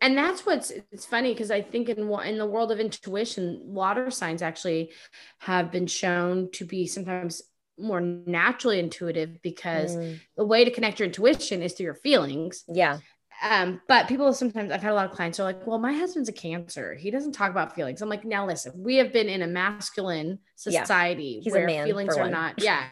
and 0.04 0.18
that's 0.18 0.44
what's 0.44 0.70
it's 0.70 1.06
funny 1.06 1.32
because 1.32 1.50
I 1.50 1.62
think 1.62 1.88
in 1.88 1.99
in 1.99 2.37
the 2.37 2.46
world 2.46 2.70
of 2.70 2.78
intuition, 2.78 3.58
water 3.64 4.11
signs 4.11 4.42
actually 4.42 4.92
have 5.38 5.73
been 5.73 5.87
shown 5.87 6.50
to 6.52 6.66
be 6.66 6.87
sometimes 6.87 7.40
more 7.78 8.02
naturally 8.02 8.78
intuitive 8.78 9.40
because 9.40 9.96
mm. 9.96 10.20
the 10.37 10.44
way 10.44 10.62
to 10.62 10.70
connect 10.70 10.99
your 10.99 11.06
intuition 11.06 11.62
is 11.62 11.73
through 11.73 11.84
your 11.84 11.94
feelings. 11.94 12.64
Yeah. 12.68 12.99
Um, 13.42 13.80
but 13.88 14.06
people 14.06 14.30
sometimes 14.34 14.70
I've 14.70 14.82
had 14.82 14.92
a 14.92 14.94
lot 14.94 15.06
of 15.06 15.12
clients 15.12 15.40
are 15.40 15.44
like, 15.44 15.66
well, 15.66 15.78
my 15.78 15.94
husband's 15.94 16.28
a 16.28 16.32
cancer. 16.32 16.94
He 16.94 17.11
doesn't 17.11 17.32
talk 17.32 17.50
about 17.50 17.75
feelings. 17.75 18.02
I'm 18.02 18.11
like, 18.11 18.26
now 18.26 18.46
listen, 18.46 18.73
we 18.76 18.96
have 18.96 19.11
been 19.11 19.30
in 19.30 19.40
a 19.40 19.46
masculine 19.46 20.38
society 20.54 21.40
yeah. 21.42 21.50
where 21.52 21.84
feelings 21.87 22.14
are 22.14 22.25
one. 22.25 22.30
not, 22.30 22.54
yeah. 22.62 22.88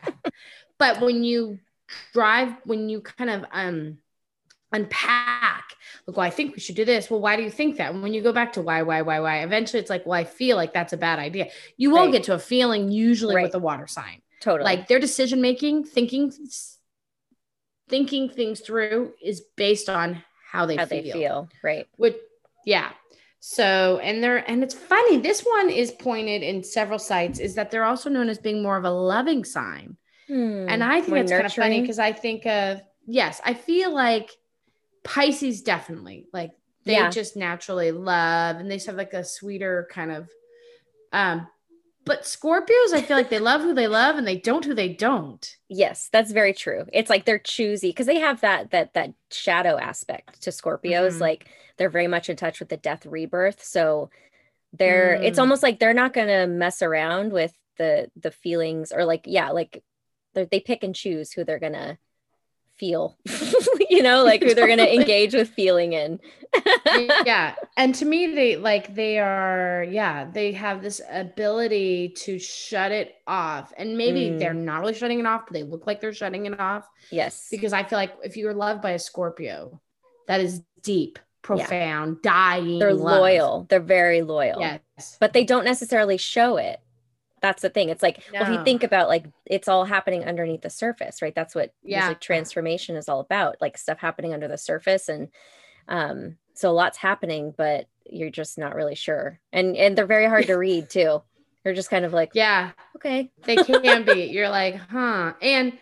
but 0.78 1.02
when 1.02 1.25
you 1.25 1.59
drive, 2.14 2.54
when 2.64 2.88
you 2.88 3.02
kind 3.02 3.28
of 3.28 3.45
um 3.52 3.99
unpack 4.73 5.72
like 6.07 6.17
well 6.17 6.27
i 6.27 6.31
think 6.31 6.55
we 6.55 6.61
should 6.61 6.75
do 6.75 6.85
this. 6.85 7.11
Well 7.11 7.21
why 7.21 7.37
do 7.37 7.43
you 7.43 7.51
think 7.51 7.77
that? 7.77 7.93
And 7.93 8.03
when 8.03 8.15
you 8.15 8.23
go 8.23 8.33
back 8.33 8.53
to 8.55 8.63
why 8.63 8.83
why 8.83 9.03
why 9.03 9.21
why 9.21 9.43
eventually 9.43 9.81
it's 9.81 9.91
like 9.91 10.07
well 10.07 10.19
i 10.19 10.25
feel 10.25 10.57
like 10.57 10.73
that's 10.73 10.93
a 10.93 10.97
bad 10.97 11.19
idea. 11.19 11.49
You 11.77 11.91
will 11.91 12.05
right. 12.05 12.13
get 12.13 12.25
to 12.25 12.35
a 12.35 12.39
feeling 12.39 12.91
usually 12.91 13.37
right. 13.37 13.45
with 13.45 13.55
a 13.55 13.59
water 13.59 13.87
sign. 13.87 14.23
Totally. 14.41 14.65
Like 14.65 14.89
their 14.89 14.99
decision 14.99 15.41
making 15.41 15.85
thinking 15.85 16.33
thinking 17.89 18.29
things 18.29 18.61
through 18.61 19.13
is 19.23 19.43
based 19.57 19.89
on 19.89 20.23
how 20.51 20.67
they, 20.67 20.77
how 20.77 20.87
feel. 20.87 21.03
they 21.03 21.13
feel. 21.13 21.49
right. 21.63 21.87
Which 21.97 22.17
yeah. 22.65 22.91
So, 23.45 23.99
and 23.99 24.23
they're, 24.23 24.49
and 24.49 24.63
it's 24.63 24.73
funny, 24.75 25.19
this 25.19 25.41
one 25.43 25.69
is 25.69 25.91
pointed 25.91 26.43
in 26.45 26.63
several 26.63 27.01
sites, 27.01 27.41
is 27.41 27.57
that 27.57 27.73
they're 27.73 27.85
also 27.85 28.09
known 28.09 28.29
as 28.29 28.39
being 28.39 28.63
more 28.63 28.77
of 28.77 28.85
a 28.85 28.91
loving 28.91 29.45
sign. 29.45 29.97
Hmm, 30.29 30.67
And 30.69 30.85
I 30.85 31.01
think 31.01 31.09
more 31.09 31.19
that's 31.19 31.33
kind 31.33 31.47
of 31.47 31.53
funny 31.53 31.81
because 31.81 31.99
I 31.99 32.13
think 32.13 32.47
of, 32.47 32.81
yes, 33.05 33.41
I 33.45 33.55
feel 33.55 33.93
like 33.93 34.31
Pisces 35.05 35.63
definitely, 35.63 36.29
like 36.33 36.53
they 36.85 36.95
Yeah. 36.95 37.11
just 37.11 37.37
naturally 37.37 37.93
love 37.93 38.57
and 38.57 38.71
they 38.71 38.77
just 38.77 38.87
have 38.87 38.97
like 38.97 39.15
a 39.15 39.25
sweeter 39.25 39.89
kind 39.91 40.11
of, 40.13 40.29
um, 41.13 41.47
but 42.05 42.23
Scorpios, 42.23 42.93
I 42.93 43.03
feel 43.03 43.17
like 43.17 43.31
they 43.31 43.39
love 43.39 43.61
who 43.61 43.75
they 43.75 43.87
love 43.87 44.17
and 44.17 44.27
they 44.27 44.37
don't 44.37 44.65
who 44.65 44.75
they 44.75 44.89
don't. 44.89 45.57
Yes, 45.69 46.09
that's 46.11 46.33
very 46.33 46.53
true. 46.53 46.85
It's 46.93 47.09
like 47.09 47.25
they're 47.25 47.39
choosy 47.39 47.91
because 47.91 48.07
they 48.07 48.19
have 48.19 48.41
that 48.41 48.73
that 48.73 48.95
that 48.95 49.15
shadow 49.31 49.79
aspect 49.79 50.43
to 50.43 50.51
Scorpios. 50.51 51.17
Mhm. 51.17 51.21
Like 51.21 51.49
they're 51.77 51.89
very 51.91 52.09
much 52.09 52.29
in 52.29 52.37
touch 52.37 52.59
with 52.59 52.71
the 52.71 52.77
death 52.77 53.07
rebirth. 53.07 53.63
So 53.63 54.11
they're 54.73 55.15
it's 55.15 55.39
Mm. 55.39 55.43
almost 55.43 55.63
like 55.63 55.79
they're 55.79 55.95
not 55.95 56.13
gonna 56.13 56.47
mess 56.49 56.83
around 56.83 57.33
with 57.33 57.57
the 57.77 58.11
the 58.17 58.33
feelings 58.33 58.91
or 58.91 59.05
like 59.05 59.23
yeah, 59.27 59.51
like 59.51 59.83
they 60.35 60.61
pick 60.61 60.83
and 60.83 60.95
choose 60.97 61.33
who 61.33 61.45
they're 61.45 61.59
gonna 61.61 61.99
feel, 62.83 63.17
you 63.91 64.03
know, 64.03 64.25
like 64.25 64.43
who 64.43 64.55
they're 64.55 64.67
gonna 64.67 64.83
engage 64.83 65.35
with 65.35 65.49
feeling 65.51 65.93
in. 65.93 66.19
yeah 67.25 67.55
and 67.79 67.95
to 67.95 68.05
me 68.05 68.35
they 68.35 68.57
like 68.57 68.95
they 68.95 69.19
are 69.19 69.87
yeah 69.89 70.27
they 70.31 70.53
have 70.53 70.83
this 70.83 71.01
ability 71.11 72.11
to 72.11 72.39
shut 72.39 72.93
it 72.93 73.15
off 73.27 73.73
and 73.79 73.97
maybe 73.97 74.29
Mm. 74.29 74.39
they're 74.39 74.53
not 74.53 74.81
really 74.81 74.93
shutting 74.93 75.19
it 75.19 75.25
off 75.25 75.45
but 75.47 75.55
they 75.55 75.62
look 75.62 75.87
like 75.87 76.03
they're 76.03 76.12
shutting 76.12 76.45
it 76.45 76.61
off 76.61 76.87
yes. 77.11 77.49
because 77.51 77.73
i 77.73 77.83
feel 77.83 77.99
like 77.99 78.12
if 78.23 78.37
you're 78.37 78.53
loved 78.53 78.83
by 78.83 78.91
a 78.91 78.99
scorpio 78.99 79.81
that 80.29 80.41
is 80.43 80.61
deep 80.83 81.19
profound 81.41 82.21
dying 82.23 82.79
They're 82.79 82.93
love. 82.93 83.21
loyal. 83.21 83.67
They're 83.71 83.81
very 83.81 84.21
loyal. 84.21 84.61
yes 84.61 85.17
but 85.21 85.33
they 85.33 85.45
don't 85.45 85.65
necessarily 85.65 86.19
show 86.19 86.59
it. 86.59 86.81
That's 87.43 87.63
the 87.63 87.71
thing. 87.71 87.89
It's 87.89 88.03
like 88.03 88.23
well, 88.33 88.43
if 88.43 88.49
you 88.49 88.65
think 88.65 88.85
about 88.85 89.09
like 89.09 89.27
it's 89.47 89.69
all 89.69 89.85
happening 89.85 90.25
underneath 90.25 90.63
the 90.63 90.71
surface, 90.71 91.21
right? 91.23 91.35
That's 91.35 91.55
what 91.55 91.73
Yeah. 91.85 92.15
transformation 92.15 92.97
is 92.97 93.09
all 93.09 93.21
about, 93.21 93.57
like 93.61 93.77
stuff 93.77 93.99
happening 93.99 94.33
under 94.33 94.49
the 94.49 94.59
surface, 94.59 95.09
and 95.09 95.29
um, 95.89 96.37
so 96.55 96.71
a 96.71 96.73
lot's 96.73 96.99
happening, 96.99 97.53
but 97.57 97.87
you're 98.09 98.31
just 98.31 98.59
not 98.59 98.75
really 98.75 98.95
sure, 98.95 99.41
and 99.53 99.77
and 99.77 99.97
they're 99.99 100.07
very 100.07 100.27
hard 100.27 100.47
to 100.47 100.55
read 100.59 100.89
too. 100.89 101.23
You're 101.65 101.75
just 101.75 101.91
kind 101.91 102.05
of 102.05 102.13
like, 102.13 102.33
yeah 102.35 102.71
okay, 102.97 103.31
they 103.45 103.57
can 103.59 104.05
be 104.05 104.27
you're 104.31 104.49
like 104.49 104.77
huh 104.77 105.33
and 105.43 105.73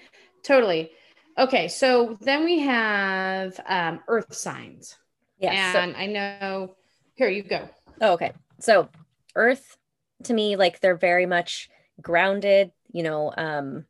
totally 0.43 0.91
okay 1.39 1.69
so 1.69 2.17
then 2.23 2.45
we 2.45 2.61
have 2.61 3.59
um 3.67 4.01
earth 4.09 4.35
signs 4.35 4.97
yeah. 5.39 5.73
so- 5.73 5.79
and 5.81 5.97
i 5.97 6.07
know 6.07 6.75
here 7.15 7.29
you 7.29 7.43
go 7.43 7.69
Oh, 8.01 8.15
okay. 8.15 8.33
So 8.61 8.89
Earth 9.37 9.77
to 10.25 10.35
me, 10.35 10.57
like 10.57 10.81
they're 10.81 10.97
very 10.97 11.27
much 11.27 11.69
grounded, 12.01 12.73
you 12.93 13.03
know, 13.03 13.33
um, 13.37 13.85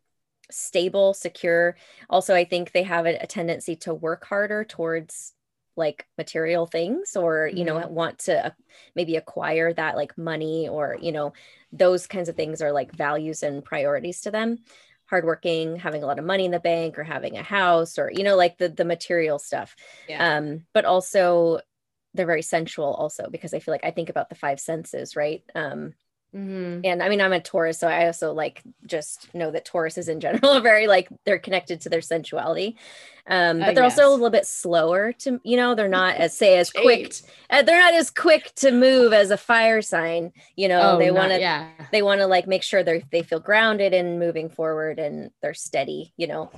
stable, 0.51 1.15
secure. 1.15 1.77
Also, 2.09 2.35
I 2.35 2.45
think 2.45 2.73
they 2.73 2.83
have 2.83 3.07
a, 3.07 3.17
a 3.23 3.27
tendency 3.27 3.77
to 3.77 3.95
work 3.95 4.25
harder 4.25 4.65
towards 4.65 5.33
like 5.77 6.07
material 6.19 6.67
things 6.67 7.17
or, 7.17 7.49
you 7.53 7.65
know, 7.65 7.87
want 7.87 8.19
to 8.19 8.55
maybe 8.95 9.17
acquire 9.17 9.73
that 9.73 9.97
like 9.97 10.19
money 10.19 10.69
or, 10.69 10.99
you 11.01 11.13
know, 11.13 11.33
those 11.73 12.07
kinds 12.07 12.29
of 12.29 12.37
things 12.37 12.61
are 12.61 12.73
like 12.73 12.93
values 12.93 13.43
and 13.43 13.65
priorities 13.65 14.21
to 14.23 14.31
them. 14.31 14.59
Hardworking, 15.07 15.77
having 15.77 16.03
a 16.03 16.07
lot 16.07 16.19
of 16.19 16.25
money 16.25 16.45
in 16.45 16.51
the 16.51 16.61
bank 16.61 16.99
or 16.99 17.05
having 17.05 17.37
a 17.37 17.43
house 17.43 17.99
or, 17.99 18.11
you 18.13 18.23
know, 18.23 18.37
like 18.37 18.59
the 18.59 18.69
the 18.69 18.85
material 18.85 19.39
stuff 19.39 19.75
yeah 20.09 20.37
um 20.37 20.65
but 20.73 20.85
also 20.85 21.61
they're 22.15 22.27
very 22.27 22.43
sensual 22.43 22.93
also 22.95 23.29
because 23.31 23.55
i 23.55 23.59
feel 23.59 23.73
like 23.73 23.85
i 23.85 23.91
think 23.91 24.09
about 24.09 24.29
the 24.29 24.35
five 24.35 24.61
senses 24.61 25.17
right 25.17 25.43
um 25.55 25.93
Mhm. 26.35 26.81
and 26.85 27.03
i 27.03 27.09
mean 27.09 27.21
i'm 27.21 27.33
a 27.33 27.41
taurus 27.41 27.79
so 27.79 27.89
i 27.89 28.07
also 28.07 28.33
like 28.33 28.63
just 28.87 29.29
know 29.35 29.51
that 29.51 29.67
tauruses 29.67 30.09
in 30.09 30.21
general 30.21 30.53
are 30.53 30.61
very 30.61 30.87
like 30.87 31.09
they're 31.25 31.39
connected 31.39 31.81
to 31.83 31.89
their 31.89 32.01
sensuality. 32.01 32.77
Um 33.27 33.61
Uh, 33.61 33.67
but 33.67 33.75
they're 33.75 33.85
also 33.85 34.09
a 34.09 34.11
little 34.11 34.31
bit 34.31 34.47
slower 34.47 35.13
to 35.13 35.41
you 35.45 35.57
know 35.57 35.75
they're 35.75 35.89
not 35.89 36.17
as 36.17 36.37
say 36.37 36.59
as 36.59 36.71
quick 36.71 37.13
uh, 37.51 37.63
they're 37.63 37.81
not 37.81 37.95
as 37.95 38.11
quick 38.11 38.53
to 38.57 38.71
move 38.73 39.13
as 39.13 39.31
a 39.31 39.37
fire 39.37 39.83
sign 39.83 40.33
you 40.57 40.69
know 40.69 40.83
Oh, 40.83 40.99
they 40.99 41.11
want 41.11 41.33
to 41.33 41.39
yeah. 41.41 41.71
they 41.93 42.03
want 42.03 42.21
to 42.21 42.27
like 42.27 42.47
make 42.47 42.63
sure 42.63 42.83
they 42.83 43.05
they 43.13 43.23
feel 43.23 43.41
grounded 43.41 43.93
and 43.93 44.19
moving 44.19 44.49
forward 44.49 44.99
and 44.99 45.31
they're 45.43 45.55
steady 45.55 46.15
you 46.17 46.27
know? 46.27 46.51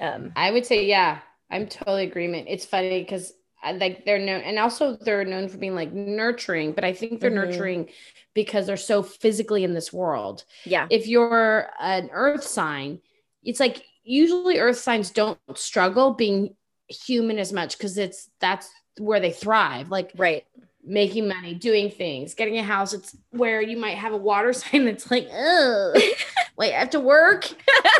Um 0.00 0.32
I 0.36 0.50
would 0.50 0.66
say, 0.66 0.86
yeah, 0.86 1.20
I'm 1.50 1.66
totally 1.68 2.04
agreement. 2.04 2.46
It's 2.48 2.64
funny 2.64 3.00
because 3.00 3.32
like 3.72 4.04
they're 4.04 4.18
known, 4.18 4.40
and 4.42 4.58
also 4.58 4.96
they're 4.96 5.24
known 5.24 5.48
for 5.48 5.58
being 5.58 5.74
like 5.74 5.92
nurturing, 5.92 6.72
but 6.72 6.84
I 6.84 6.92
think 6.92 7.20
they're 7.20 7.30
Mhm. 7.30 7.34
nurturing 7.34 7.88
because 8.34 8.66
they're 8.66 8.76
so 8.76 9.02
physically 9.02 9.64
in 9.64 9.74
this 9.74 9.92
world. 9.92 10.44
yeah 10.64 10.86
If 10.90 11.06
you're 11.06 11.70
an 11.80 12.10
earth 12.12 12.44
sign, 12.44 13.00
it's 13.42 13.60
like 13.60 13.84
usually 14.02 14.58
earth 14.58 14.78
signs 14.78 15.10
don't 15.10 15.38
struggle 15.54 16.12
being 16.14 16.54
human 16.88 17.38
as 17.38 17.52
much 17.52 17.76
because 17.78 17.96
it's 17.98 18.30
that's 18.40 18.70
where 18.98 19.20
they 19.20 19.32
thrive. 19.32 19.90
Like 19.90 20.12
right 20.16 20.44
making 20.86 21.26
money, 21.28 21.54
doing 21.54 21.90
things, 21.90 22.34
getting 22.34 22.58
a 22.58 22.62
house. 22.62 22.92
It's 22.92 23.16
where 23.30 23.62
you 23.62 23.76
might 23.78 23.96
have 23.96 24.12
a 24.12 24.16
water 24.18 24.52
sign 24.52 24.84
that's 24.84 25.10
like, 25.10 25.28
oh, 25.32 25.92
wait, 26.58 26.74
I 26.74 26.78
have 26.78 26.90
to 26.90 27.00
work, 27.00 27.48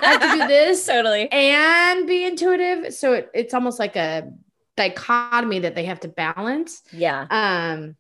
I 0.02 0.06
have 0.08 0.20
to 0.20 0.28
do 0.28 0.44
this 0.46 0.84
totally 0.86 1.28
and 1.30 2.06
be 2.06 2.24
intuitive. 2.26 2.92
So 2.94 3.14
it, 3.14 3.30
it's 3.34 3.54
almost 3.54 3.78
like 3.78 3.96
a 3.96 4.30
dichotomy 4.76 5.60
that 5.60 5.74
they 5.74 5.84
have 5.84 6.00
to 6.00 6.08
balance. 6.08 6.82
yeah 6.92 7.26
Um, 7.30 7.96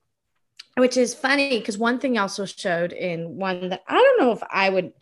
which 0.76 0.96
is 0.96 1.14
funny 1.14 1.58
because 1.58 1.78
one 1.78 1.98
thing 1.98 2.18
also 2.18 2.44
showed 2.44 2.92
in 2.92 3.36
one 3.36 3.68
that 3.68 3.82
I 3.86 3.94
don't 3.94 4.20
know 4.20 4.32
if 4.32 4.42
I 4.50 4.68
would 4.68 4.92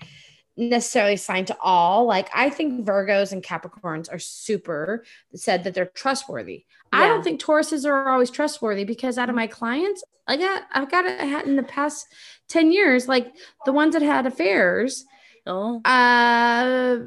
necessarily 0.56 1.14
assign 1.14 1.46
to 1.46 1.56
all. 1.60 2.06
Like 2.06 2.28
I 2.34 2.50
think 2.50 2.86
Virgos 2.86 3.32
and 3.32 3.42
Capricorns 3.42 4.12
are 4.12 4.18
super 4.18 5.04
said 5.34 5.64
that 5.64 5.74
they're 5.74 5.86
trustworthy. 5.86 6.64
I 6.94 7.06
don't 7.08 7.22
think 7.24 7.40
Tauruses 7.40 7.86
are 7.86 8.10
always 8.10 8.30
trustworthy 8.30 8.84
because 8.84 9.16
out 9.16 9.30
of 9.30 9.34
my 9.34 9.46
clients, 9.46 10.04
I 10.26 10.36
got 10.36 10.64
I've 10.72 10.90
got 10.90 11.06
it 11.06 11.18
had 11.18 11.46
in 11.46 11.56
the 11.56 11.62
past 11.62 12.06
10 12.48 12.70
years, 12.70 13.08
like 13.08 13.32
the 13.64 13.72
ones 13.72 13.94
that 13.94 14.02
had 14.02 14.26
affairs, 14.26 15.06
oh 15.46 15.80
uh 15.86 16.98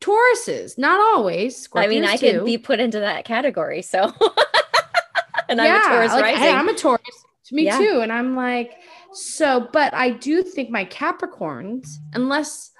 Tauruses, 0.00 0.78
not 0.78 0.98
always. 1.00 1.68
I 1.74 1.86
mean, 1.86 2.04
I 2.04 2.16
too. 2.16 2.32
could 2.38 2.44
be 2.44 2.58
put 2.58 2.80
into 2.80 3.00
that 3.00 3.24
category. 3.24 3.82
So, 3.82 4.04
and 5.48 5.60
I'm 5.60 5.80
a 5.82 5.84
Taurus 5.84 6.12
like, 6.12 6.22
rising. 6.22 6.38
hey, 6.40 6.52
I'm 6.52 6.68
a 6.68 6.74
Taurus. 6.74 7.24
To 7.46 7.54
me 7.54 7.64
Yeah. 7.64 7.78
too. 7.78 8.00
And 8.02 8.12
I'm 8.12 8.36
like, 8.36 8.72
so, 9.12 9.68
but 9.72 9.92
I 9.92 10.10
do 10.10 10.42
think 10.42 10.70
my 10.70 10.84
Capricorns, 10.84 11.86
unless 12.14 12.70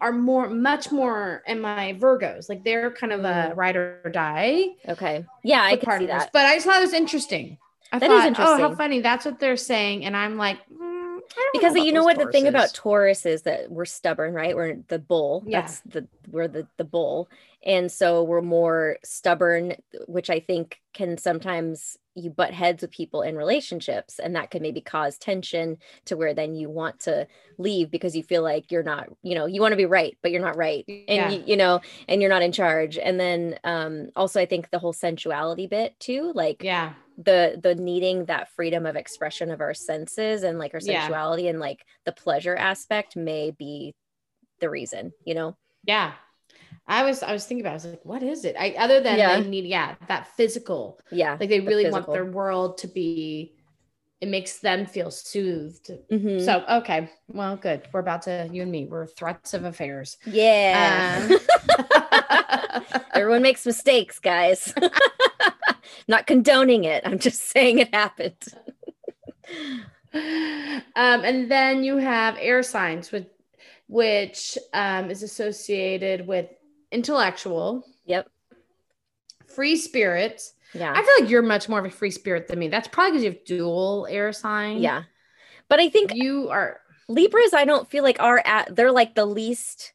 are 0.00 0.12
more, 0.12 0.48
much 0.48 0.90
more, 0.90 1.42
and 1.46 1.60
my 1.60 1.94
Virgos, 1.98 2.48
like 2.48 2.64
they're 2.64 2.90
kind 2.90 3.12
of 3.12 3.20
a 3.24 3.52
Mm. 3.52 3.56
ride 3.56 3.76
or 3.76 4.10
die 4.12 4.68
okay. 4.88 5.24
Yeah, 5.44 5.62
I 5.62 5.76
can 5.76 5.98
see 6.00 6.06
that. 6.06 6.30
But 6.32 6.46
I 6.46 6.54
just 6.54 6.66
thought 6.66 6.78
it 6.78 6.86
was 6.86 6.94
interesting. 6.94 7.58
I 7.92 7.98
That 7.98 8.08
thought, 8.08 8.18
is 8.18 8.24
oh, 8.24 8.28
interesting. 8.28 8.60
how 8.60 8.74
funny. 8.76 9.00
That's 9.00 9.24
what 9.26 9.38
they're 9.40 9.56
saying. 9.58 10.04
And 10.06 10.16
I'm 10.16 10.36
like, 10.36 10.58
mm, 10.72 10.89
Because 11.52 11.74
you 11.76 11.92
know 11.92 12.04
what 12.04 12.18
the 12.18 12.26
thing 12.26 12.46
about 12.46 12.74
Taurus 12.74 13.26
is 13.26 13.42
that 13.42 13.70
we're 13.70 13.84
stubborn, 13.84 14.34
right? 14.34 14.54
We're 14.54 14.76
the 14.88 14.98
bull. 14.98 15.42
Yeah. 15.46 15.62
That's 15.62 15.80
the 15.80 16.06
we're 16.30 16.48
the 16.48 16.66
the 16.76 16.84
bull, 16.84 17.28
and 17.64 17.90
so 17.90 18.22
we're 18.22 18.42
more 18.42 18.98
stubborn, 19.04 19.74
which 20.06 20.30
I 20.30 20.40
think 20.40 20.80
can 20.92 21.18
sometimes 21.18 21.98
you 22.14 22.30
butt 22.30 22.52
heads 22.52 22.82
with 22.82 22.90
people 22.90 23.22
in 23.22 23.36
relationships, 23.36 24.18
and 24.18 24.34
that 24.36 24.50
could 24.50 24.62
maybe 24.62 24.80
cause 24.80 25.16
tension 25.18 25.78
to 26.06 26.16
where 26.16 26.34
then 26.34 26.54
you 26.54 26.68
want 26.70 27.00
to 27.00 27.26
leave 27.58 27.90
because 27.90 28.16
you 28.16 28.22
feel 28.22 28.42
like 28.42 28.70
you're 28.72 28.82
not, 28.82 29.08
you 29.22 29.34
know, 29.34 29.46
you 29.46 29.60
want 29.60 29.72
to 29.72 29.76
be 29.76 29.86
right, 29.86 30.16
but 30.22 30.30
you're 30.32 30.40
not 30.40 30.56
right, 30.56 30.84
and 30.88 31.04
Yeah. 31.08 31.30
you, 31.30 31.44
you 31.46 31.56
know, 31.56 31.80
and 32.08 32.20
you're 32.20 32.30
not 32.30 32.42
in 32.42 32.52
charge. 32.52 32.98
And 32.98 33.18
then 33.20 33.58
um 33.64 34.10
also 34.16 34.40
I 34.40 34.46
think 34.46 34.70
the 34.70 34.78
whole 34.78 34.92
sensuality 34.92 35.68
bit 35.68 35.98
too, 36.00 36.32
like 36.34 36.62
yeah. 36.64 36.94
the 37.16 37.58
the 37.62 37.74
needing 37.74 38.24
that 38.26 38.50
freedom 38.52 38.86
of 38.86 38.96
expression 38.96 39.50
of 39.50 39.60
our 39.60 39.74
senses 39.74 40.42
and 40.42 40.58
like 40.58 40.74
our 40.74 40.80
Yeah. 40.82 41.06
and 41.48 41.60
like 41.60 41.84
the 42.04 42.12
pleasure 42.12 42.56
aspect 42.56 43.16
may 43.16 43.50
be 43.50 43.94
the 44.60 44.70
reason 44.70 45.12
you 45.24 45.34
know 45.34 45.56
Yeah. 45.84 46.14
I 46.90 47.04
was, 47.04 47.22
I 47.22 47.32
was 47.32 47.46
thinking 47.46 47.64
about, 47.64 47.70
it. 47.70 47.72
I 47.72 47.76
was 47.76 47.84
like, 47.86 48.04
what 48.04 48.22
is 48.22 48.44
it? 48.44 48.56
I, 48.58 48.74
other 48.78 49.00
than 49.00 49.16
Yeah. 49.18 49.40
they 49.40 49.48
need, 49.48 49.64
yeah, 49.64 49.94
that 50.08 50.28
physical, 50.36 51.00
yeah 51.10 51.36
like 51.40 51.48
they 51.48 51.60
the 51.60 51.66
really 51.66 51.90
want 51.90 52.12
their 52.12 52.24
world 52.26 52.78
to 52.78 52.88
be 52.88 53.54
it 54.20 54.28
makes 54.28 54.58
them 54.58 54.84
feel 54.84 55.10
soothed. 55.10 55.90
Mhm. 56.12 56.44
so 56.44 56.62
okay. 56.80 57.08
Well 57.32 57.56
good. 57.56 57.88
We're 57.90 58.00
about 58.00 58.20
to 58.22 58.50
you 58.52 58.60
and 58.62 58.70
me 58.70 58.84
we're 58.84 59.06
threats 59.06 59.54
of 59.54 59.64
affairs. 59.64 60.18
Yeah. 60.26 61.26
Um, 61.30 61.38
everyone 63.14 63.40
makes 63.40 63.64
mistakes 63.64 64.18
guys. 64.18 64.74
Not 66.08 66.26
condoning 66.26 66.84
it. 66.84 67.02
I'm 67.06 67.18
just 67.18 67.40
saying 67.48 67.78
it 67.78 67.94
happened. 67.94 68.36
Um 70.12 71.22
and 71.24 71.48
then 71.50 71.84
you 71.84 71.96
have 71.98 72.36
air 72.40 72.62
signs 72.64 73.12
with 73.12 73.26
which 73.86 74.58
um 74.74 75.10
is 75.10 75.22
associated 75.22 76.26
with 76.26 76.46
intellectual 76.92 77.84
yep 78.04 78.28
free 79.46 79.76
spirits. 79.76 80.54
Yeah. 80.74 80.92
I 80.94 81.02
feel 81.02 81.12
like 81.20 81.30
you're 81.30 81.42
much 81.42 81.68
more 81.68 81.80
of 81.80 81.84
a 81.84 81.90
free 81.90 82.12
spirit 82.12 82.46
than 82.46 82.58
me. 82.60 82.68
That's 82.68 82.86
probably 82.88 83.10
because 83.12 83.24
you 83.24 83.30
have 83.32 83.44
dual 83.44 84.06
air 84.08 84.32
sign. 84.32 84.78
Yeah. 84.78 85.02
But 85.68 85.80
I 85.80 85.88
think 85.88 86.12
You 86.14 86.48
are 86.50 86.80
Libras, 87.08 87.52
I 87.52 87.64
don't 87.64 87.90
feel 87.90 88.04
like 88.04 88.20
are 88.20 88.40
at 88.44 88.74
they're 88.76 88.92
like 88.92 89.14
the 89.16 89.26
least 89.26 89.92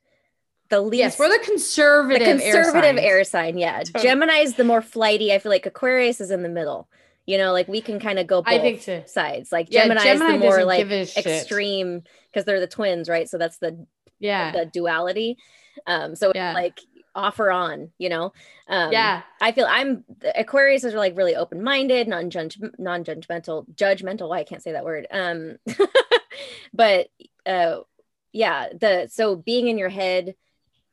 the 0.70 0.82
least 0.82 1.00
yes, 1.00 1.20
we're 1.20 1.30
the 1.30 1.38
the 1.38 1.46
conservative, 1.46 2.28
conservative 2.28 2.98
air, 2.98 3.20
air, 3.20 3.24
sign. 3.24 3.58
Yeah. 3.58 3.84
Totally. 3.84 4.04
Gemini 4.04 4.38
is 4.40 4.56
the 4.56 4.64
more 4.64 4.82
flighty. 4.82 5.32
I 5.32 5.40
feel 5.40 5.52
like 5.52 5.66
Aquarius 5.66 6.20
is 6.20 6.32
in 6.32 6.44
the 6.44 6.50
middle. 6.50 6.90
You 7.26 7.38
know, 7.38 7.54
like 7.54 7.68
we 7.68 7.82
can 7.82 8.00
kind 8.00 8.20
of 8.20 8.28
go 8.28 8.42
both 8.42 8.54
I 8.54 8.60
think 8.60 8.82
so. 8.82 9.04
sides. 9.06 9.52
Like 9.52 9.68
Yeah, 9.70 9.84
Gemini, 9.84 10.04
Gemini 10.04 10.34
is 10.36 10.42
the 10.42 10.46
more 10.46 10.66
like 10.66 10.80
give 10.80 10.92
a 10.92 11.06
shit. 11.06 11.26
extreme 11.26 12.04
because 12.32 12.46
they're 12.46 12.60
the 12.60 12.68
twins, 12.68 13.08
right? 13.08 13.30
So 13.30 13.38
that's 13.38 13.58
the 13.60 13.86
Yeah. 14.20 14.52
the 14.52 14.66
duality. 14.66 15.38
Um, 15.88 16.16
so 16.16 16.32
Yeah. 16.36 16.54
like 16.54 16.80
off 17.16 17.40
or 17.40 17.52
on, 17.52 17.92
you 17.98 18.10
know. 18.10 18.34
Um, 18.68 18.92
yeah. 18.92 19.22
I 19.42 19.52
feel 19.52 19.66
I'm 19.70 20.04
Aquarius 20.36 20.84
is 20.84 20.94
like 20.94 21.18
really 21.18 21.36
open 21.36 21.64
minded, 21.64 22.08
non 22.08 22.30
judgmental, 22.30 23.66
judgmental. 23.76 24.30
Why 24.30 24.40
I 24.40 24.44
can't 24.44 24.64
say 24.64 24.74
that 24.74 24.86
word. 24.86 25.08
Um, 25.12 25.58
but 26.74 27.08
uh, 27.46 27.80
yeah, 28.32 28.70
the 28.70 29.08
so 29.12 29.36
being 29.36 29.68
in 29.68 29.78
your 29.78 29.90
head, 29.90 30.36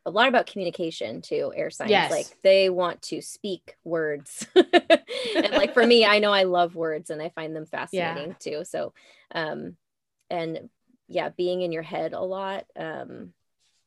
a 0.05 0.11
lot 0.11 0.29
about 0.29 0.47
communication 0.47 1.23
too. 1.23 1.53
Air 1.55 1.71
signs 1.71 1.91
Yes. 1.91 2.11
like 2.11 2.27
they 2.43 2.71
want 2.71 3.03
to 3.03 3.21
speak 3.21 3.77
words, 3.85 4.47
and 4.55 5.53
like 5.53 5.75
for 5.75 5.87
me, 5.87 6.05
I 6.05 6.19
know 6.19 6.33
I 6.33 6.45
love 6.45 6.75
words 6.75 7.11
and 7.11 7.23
I 7.23 7.29
find 7.31 7.55
them 7.55 7.67
fascinating 7.67 8.37
too. 8.39 8.65
So, 8.65 8.95
um, 9.35 9.77
and 10.31 10.69
yeah, 11.09 11.29
being 11.31 11.63
in 11.63 11.73
your 11.73 11.83
head 11.83 12.13
a 12.15 12.21
lot, 12.21 12.67
um, 12.77 13.33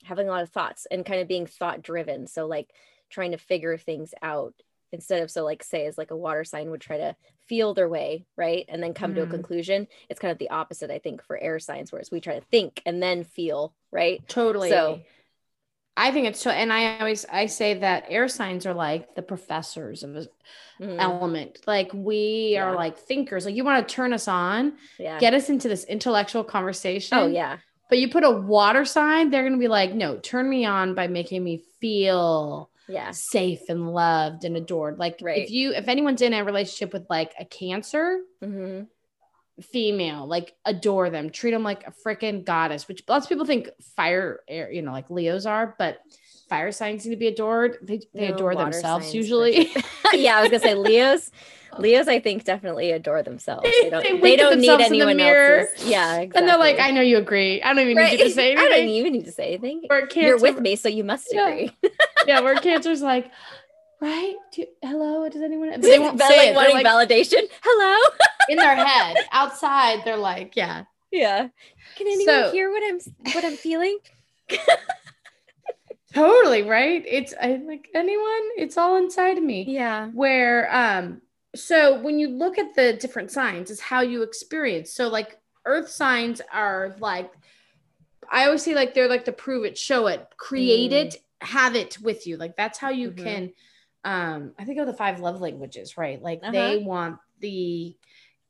having 0.06 0.28
a 0.28 0.32
lot 0.32 0.44
of 0.44 0.50
thoughts 0.50 0.86
and 0.90 1.06
kind 1.06 1.20
of 1.22 1.28
being 1.28 1.46
thought 1.46 1.82
driven. 1.82 2.28
So 2.28 2.46
like 2.48 2.70
trying 3.10 3.32
to 3.32 3.38
figure 3.38 3.78
things 3.78 4.14
out 4.22 4.54
instead 4.92 5.22
of 5.22 5.30
so 5.30 5.44
like 5.44 5.64
say 5.64 5.86
as 5.88 5.98
like 5.98 6.12
a 6.12 6.16
water 6.18 6.44
sign 6.44 6.70
would 6.72 6.80
try 6.80 6.98
to 6.98 7.16
feel 7.48 7.74
their 7.74 7.90
way 7.90 8.26
right 8.38 8.66
and 8.70 8.82
then 8.82 8.94
come 8.94 9.14
to 9.14 9.24
a 9.24 9.26
Mhm. 9.28 9.32
conclusion 9.32 9.88
it's 10.10 10.20
kind 10.20 10.32
of 10.32 10.38
the 10.38 10.50
opposite 10.52 10.90
i 10.90 11.00
think 11.00 11.22
for 11.24 11.38
air 11.38 11.60
signs 11.60 11.92
whereas 11.92 12.12
we 12.12 12.22
try 12.22 12.36
to 12.40 12.46
think 12.46 12.82
and 12.86 13.02
then 13.04 13.24
feel 13.24 13.74
right 13.92 14.26
Totally. 14.28 14.70
So- 14.70 15.02
I 15.98 16.12
think 16.12 16.28
it's 16.28 16.42
so, 16.42 16.50
and 16.50 16.72
I 16.74 17.00
always 17.00 17.26
I 17.26 17.46
say 17.46 17.76
that 17.76 18.06
air 18.10 18.28
signs 18.28 18.66
are 18.66 18.74
like 18.74 19.16
the 19.16 19.22
professors 19.22 20.04
of 20.04 20.16
a 20.18 20.28
Mhm. 20.80 20.98
element. 21.00 21.62
Like 21.68 21.90
we 21.94 22.58
are 22.58 22.76
like 22.76 22.98
thinkers. 22.98 23.46
Like 23.46 23.56
you 23.56 23.64
want 23.64 23.88
to 23.88 23.96
turn 23.96 24.12
us 24.14 24.28
on, 24.28 24.78
yeah 25.00 25.20
get 25.20 25.34
us 25.34 25.50
into 25.50 25.68
this 25.70 25.84
intellectual 25.86 26.44
conversation. 26.44 27.18
oh 27.18 27.28
yeah 27.28 27.58
But 27.90 28.00
you 28.00 28.10
put 28.10 28.24
a 28.24 28.32
water 28.32 28.84
sign, 28.86 29.30
they're 29.30 29.44
gonna 29.44 29.58
be 29.58 29.68
like, 29.68 29.94
no, 29.94 30.18
turn 30.18 30.50
me 30.50 30.66
on 30.66 30.96
by 30.96 31.08
making 31.08 31.44
me 31.44 31.64
feel 31.80 32.70
yeah 32.88 33.12
safe 33.12 33.70
and 33.70 33.94
loved 33.94 34.44
and 34.44 34.58
adored. 34.58 34.98
Like 34.98 35.22
Right. 35.22 35.44
if 35.44 35.52
you 35.52 35.72
if 35.74 35.88
anyone's 35.88 36.22
in 36.22 36.34
a 36.34 36.44
relationship 36.44 36.94
with 36.94 37.06
like 37.10 37.34
a 37.40 37.46
cancer 37.46 38.20
hmm 38.42 38.88
female, 39.72 40.28
like 40.28 40.54
adore 40.66 41.10
them, 41.10 41.30
treat 41.30 41.52
them 41.52 41.64
like 41.64 41.88
a 41.88 41.92
freaking 41.92 42.44
goddess, 42.44 42.88
which 42.88 43.04
lots 43.08 43.26
of 43.26 43.30
people 43.30 43.46
think 43.46 43.70
fire 43.96 44.42
air, 44.48 44.72
you 44.72 44.82
know, 44.82 44.92
like 44.92 45.10
Leos 45.10 45.46
are, 45.46 45.76
but 45.80 46.00
fire 46.50 46.72
signs 46.72 47.06
need 47.06 47.12
to 47.12 47.18
be 47.18 47.28
adored. 47.28 47.78
They, 47.82 48.02
they 48.14 48.28
No, 48.28 48.34
adore 48.34 48.56
themselves 48.56 49.14
usually. 49.14 49.70
yeah 50.14 50.38
i 50.38 50.42
was 50.42 50.50
gonna 50.50 50.60
say 50.60 50.76
leos 50.76 51.32
leos 51.80 52.08
i 52.08 52.20
think 52.20 52.44
definitely 52.44 52.92
adore 52.92 53.22
themselves 53.24 53.64
they 53.82 53.90
don't 53.90 54.04
They 54.04 54.20
they, 54.20 54.36
don't 54.36 54.60
need 54.60 54.80
anyone 54.82 55.20
else's 55.20 55.86
yeah 55.88 56.18
exactly. 56.18 56.40
And 56.40 56.48
they're 56.50 56.58
like, 56.58 56.80
I 56.80 56.92
know 56.92 57.02
you 57.02 57.18
agree. 57.18 57.62
I 57.62 57.74
don't 57.74 57.80
even 57.84 57.98
right? 57.98 58.12
need 58.12 58.20
you 58.20 58.26
to 58.26 58.32
say 58.32 58.52
anything. 58.54 58.66
i 58.74 58.78
don't 58.78 58.88
even 58.88 59.14
need 59.14 59.26
to 59.26 59.32
say 59.32 59.48
anything 59.54 59.84
Or 59.90 60.08
cancer, 60.08 60.28
you're 60.28 60.40
with 60.40 60.60
me 60.60 60.76
so 60.76 60.90
you 60.90 61.04
must 61.04 61.28
Yeah. 61.32 61.48
agree 61.50 61.72
yeah, 62.28 62.40
where 62.42 62.56
cancer's 62.56 63.02
like, 63.02 63.32
right? 64.02 64.36
Do, 64.54 64.66
hello, 64.82 65.30
does 65.30 65.42
anyone? 65.42 65.70
But 65.72 65.82
they 65.84 66.00
won't 66.06 66.20
say 66.20 66.56
like, 66.56 66.70
it. 66.70 66.74
Like 66.74 66.86
validation 66.86 67.42
hello 67.64 68.16
in 68.50 68.58
their 68.58 68.76
head. 68.76 69.16
Outside, 69.32 70.02
they're 70.06 70.18
like, 70.18 70.56
yeah. 70.56 70.86
Yeah. 71.12 71.50
Can 71.98 72.08
anyone 72.08 72.26
So- 72.26 72.52
hear 72.52 72.72
what 72.72 72.84
I'm 72.84 73.00
what 73.34 73.46
I'm 73.46 73.56
feeling? 73.56 73.98
Totally 76.14 76.64
right. 76.64 77.04
It's 77.06 77.34
I 77.42 77.60
like 77.66 77.90
anyone. 77.94 78.50
It's 78.58 78.78
all 78.78 78.96
inside 78.96 79.38
of 79.38 79.44
me. 79.44 79.66
Yeah. 79.68 80.08
Where 80.14 80.74
um, 80.74 81.22
so 81.56 82.00
when 82.02 82.20
you 82.20 82.28
look 82.30 82.58
at 82.58 82.76
the 82.76 82.94
different 82.94 83.32
signs, 83.32 83.70
is 83.72 83.80
how 83.80 84.02
you 84.02 84.22
experience. 84.24 84.92
So 84.92 85.08
like 85.08 85.40
Earth 85.66 85.90
signs 85.90 86.42
are 86.54 86.96
like, 87.00 87.32
I 88.32 88.46
always 88.46 88.64
say 88.64 88.76
like 88.76 88.94
they're 88.94 89.08
like 89.10 89.26
the 89.26 89.32
prove 89.32 89.66
it, 89.66 89.78
show 89.78 90.08
it, 90.08 90.28
create 90.38 90.92
Mm. 90.92 91.06
it, 91.06 91.16
have 91.42 91.76
it 91.76 92.00
with 92.00 92.28
you. 92.28 92.38
Like 92.38 92.56
that's 92.56 92.78
how 92.78 92.90
you 92.90 93.12
Mhm. 93.12 93.18
can. 93.24 93.54
Um, 94.04 94.54
I 94.60 94.66
think 94.66 94.80
of 94.80 94.86
the 94.88 94.94
five 94.94 95.20
love 95.20 95.42
languages, 95.42 95.98
right? 95.98 96.22
Like 96.22 96.40
Uh-huh. 96.44 96.52
they 96.52 96.78
want 96.78 97.20
the. 97.40 97.96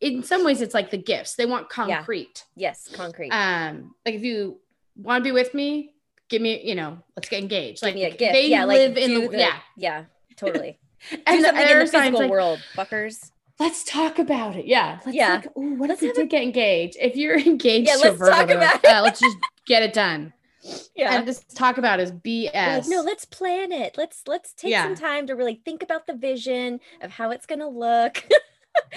In 0.01 0.23
some 0.23 0.43
ways, 0.43 0.62
it's 0.62 0.73
like 0.73 0.91
the 0.91 0.97
gifts. 0.97 1.36
They 1.36 1.45
want 1.45 1.67
Yeah. 1.69 1.97
concrete. 1.97 2.43
Yes, 2.56 2.89
concrete. 2.91 3.32
um 3.32 3.95
like 4.06 4.15
if 4.15 4.23
you 4.23 4.60
want 4.97 5.23
to 5.23 5.27
be 5.27 5.32
with 5.34 5.53
me 5.53 5.91
give 6.30 6.41
me 6.41 6.62
you 6.63 6.73
know 6.73 6.97
let's 7.17 7.27
get 7.30 7.41
engaged 7.43 7.82
Give 7.82 7.88
like 7.89 7.95
me 7.95 8.03
a 8.06 8.10
gift. 8.10 8.34
they 8.34 8.47
yeah, 8.47 8.63
like 8.65 8.77
live 8.80 8.97
in 8.97 9.10
do 9.10 9.27
the, 9.30 9.38
yeah 9.38 9.60
Yeah, 9.77 10.06
totally. 10.38 10.80
And 11.26 11.44
the 11.44 11.50
in 11.50 11.80
the 11.80 11.88
signs 11.88 11.91
physical 11.91 12.20
like 12.20 12.30
world, 12.30 12.60
fuckers. 12.76 13.32
let's 13.60 13.84
talk 13.84 14.20
about 14.20 14.56
it 14.56 14.65
yeah 14.65 15.00
let's 15.06 15.15
Yeah. 15.15 15.36
like, 15.36 15.58
ooh, 15.58 15.76
what 15.76 15.89
Let's 15.89 16.02
if 16.02 16.02
we 16.02 16.08
have 16.10 16.18
a- 16.18 16.20
did 16.22 16.30
get 16.30 16.44
engaged 16.44 16.98
if 17.00 17.15
you're 17.15 17.38
engaged 17.54 17.88
Yeah, 17.89 17.96
let's 18.02 18.20
talk 18.20 18.50
about 18.50 18.76
it. 18.84 18.86
"Uh, 18.86 19.02
let's 19.02 19.20
just 19.20 19.38
get 19.68 19.84
it 19.84 19.94
done 19.94 20.34
Yeah. 20.96 21.15
and 21.15 21.26
just 21.26 21.56
talk 21.56 21.78
about 21.78 22.00
is 22.00 22.12
bs 22.12 22.54
like, 22.54 22.88
no, 22.88 23.02
let's 23.02 23.26
plan 23.26 23.72
it. 23.72 23.98
Let's 23.98 24.24
let's 24.28 24.54
take 24.54 24.72
Yeah. 24.72 24.84
some 24.84 24.96
time 24.96 25.28
to 25.28 25.36
really 25.36 25.62
think 25.63 25.84
about 25.84 26.08
the 26.08 26.15
vision 26.15 26.80
of 27.02 27.12
how 27.12 27.30
it's 27.32 27.46
gonna 27.46 27.70
look, 27.70 28.24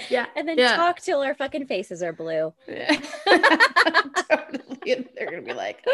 yeah 0.09 0.25
and 0.35 0.47
then 0.47 0.57
Yeah. 0.57 0.75
talk 0.75 0.99
till 0.99 1.21
our 1.21 1.35
fucking 1.35 1.67
faces 1.67 2.01
are 2.01 2.11
blue. 2.13 2.53
totally. 4.29 4.59
They're 5.15 5.29
gonna 5.29 5.41
be 5.41 5.53
like 5.53 5.85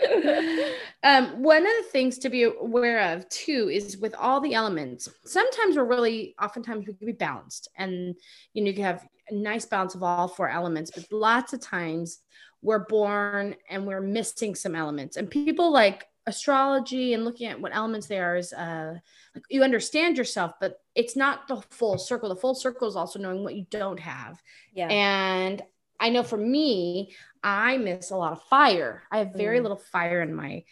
um 1.02 1.42
one 1.42 1.62
of 1.62 1.72
the 1.72 1.88
things 1.90 2.18
to 2.18 2.28
be 2.28 2.44
aware 2.44 3.12
of 3.12 3.28
too 3.28 3.70
is 3.72 3.98
with 3.98 4.14
all 4.14 4.40
the 4.40 4.54
elements 4.54 5.08
sometimes 5.24 5.76
we're 5.76 5.84
really 5.84 6.34
oftentimes 6.42 6.86
we 6.86 6.94
can 6.94 7.06
be 7.06 7.12
balanced 7.12 7.68
and 7.76 8.14
you 8.52 8.62
know 8.62 8.68
you 8.68 8.74
can 8.74 8.84
have 8.84 9.06
a 9.30 9.34
nice 9.34 9.64
balance 9.64 9.94
of 9.94 10.02
all 10.02 10.28
four 10.28 10.48
elements 10.48 10.90
but 10.90 11.06
lots 11.12 11.52
of 11.52 11.60
times 11.60 12.20
we're 12.62 12.86
born 12.86 13.56
and 13.68 13.86
we're 13.86 14.00
missing 14.00 14.54
some 14.54 14.74
elements. 14.74 15.16
And 15.16 15.30
people 15.30 15.72
like 15.72 16.06
astrology 16.28 17.14
and 17.14 17.24
looking 17.24 17.48
at 17.48 17.60
what 17.60 17.74
elements 17.74 18.06
they 18.06 18.20
are 18.20 18.36
is 18.36 18.52
uh 18.52 18.94
like 19.34 19.42
you 19.50 19.64
understand 19.64 20.16
yourself 20.16 20.52
but 20.60 20.78
it's 20.94 21.16
not 21.16 21.48
the 21.48 21.56
full 21.70 21.98
circle. 21.98 22.28
The 22.28 22.36
full 22.36 22.54
circle 22.54 22.86
is 22.86 22.94
also 22.94 23.18
knowing 23.18 23.42
what 23.42 23.56
you 23.56 23.66
don't 23.70 23.98
have. 23.98 24.40
Yeah. 24.72 24.86
and 24.88 25.62
I 26.02 26.08
know 26.10 26.24
for 26.24 26.36
me, 26.36 27.14
I 27.44 27.78
miss 27.78 28.10
a 28.10 28.16
lot 28.16 28.32
of 28.32 28.42
fire. 28.44 29.04
I 29.10 29.18
have 29.18 29.34
very 29.34 29.58
Mm. 29.60 29.62
little 29.62 29.78
fire 29.78 30.20
in 30.20 30.34
my 30.34 30.64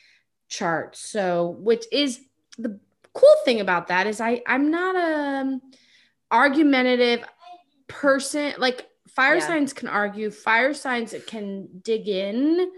chart. 0.48 0.96
So, 0.96 1.56
which 1.60 1.84
is 1.92 2.20
the 2.58 2.80
cool 3.14 3.36
thing 3.44 3.60
about 3.60 3.86
that 3.88 4.06
is 4.08 4.20
I 4.20 4.42
I'm 4.46 4.70
not 4.72 4.96
a 4.96 5.40
um, 5.40 5.60
argumentative 6.32 7.24
person. 7.86 8.54
Like 8.58 8.88
fire 9.08 9.36
Yeah. 9.36 9.46
signs 9.46 9.72
can 9.72 9.86
argue, 9.88 10.30
fire 10.32 10.74
signs 10.74 11.14
can 11.28 11.68
dig 11.82 12.08
in 12.08 12.70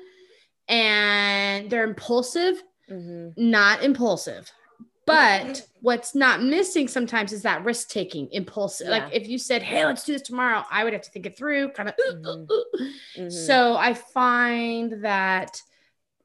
and 0.68 1.70
they're 1.70 1.84
impulsive, 1.84 2.62
Mhm. 2.90 3.32
not 3.36 3.82
impulsive. 3.82 4.52
But 5.04 5.66
what's 5.80 6.14
not 6.14 6.42
missing 6.42 6.86
sometimes 6.88 7.32
is 7.32 7.42
that 7.42 7.64
risk 7.64 7.88
taking, 7.90 8.30
impulsive. 8.32 8.86
Yeah. 8.88 8.98
Like 9.04 9.14
if 9.14 9.28
you 9.28 9.36
said, 9.38 9.62
"Hey, 9.62 9.84
let's 9.84 10.04
do 10.04 10.12
this 10.12 10.22
tomorrow," 10.22 10.64
I 10.70 10.84
would 10.84 10.92
have 10.92 11.02
to 11.02 11.10
think 11.10 11.26
it 11.26 11.36
through, 11.36 11.70
kind 11.70 11.88
of. 11.88 11.94
Mhm. 11.96 12.48
Mhm. 13.16 13.32
So 13.32 13.76
I 13.76 13.94
find 13.94 15.02
that 15.04 15.60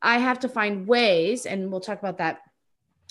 I 0.01 0.19
have 0.19 0.39
to 0.41 0.49
find 0.49 0.87
ways, 0.87 1.45
and 1.47 1.71
we'll 1.71 1.81
talk 1.81 1.97
about 1.99 2.19
that 2.19 2.41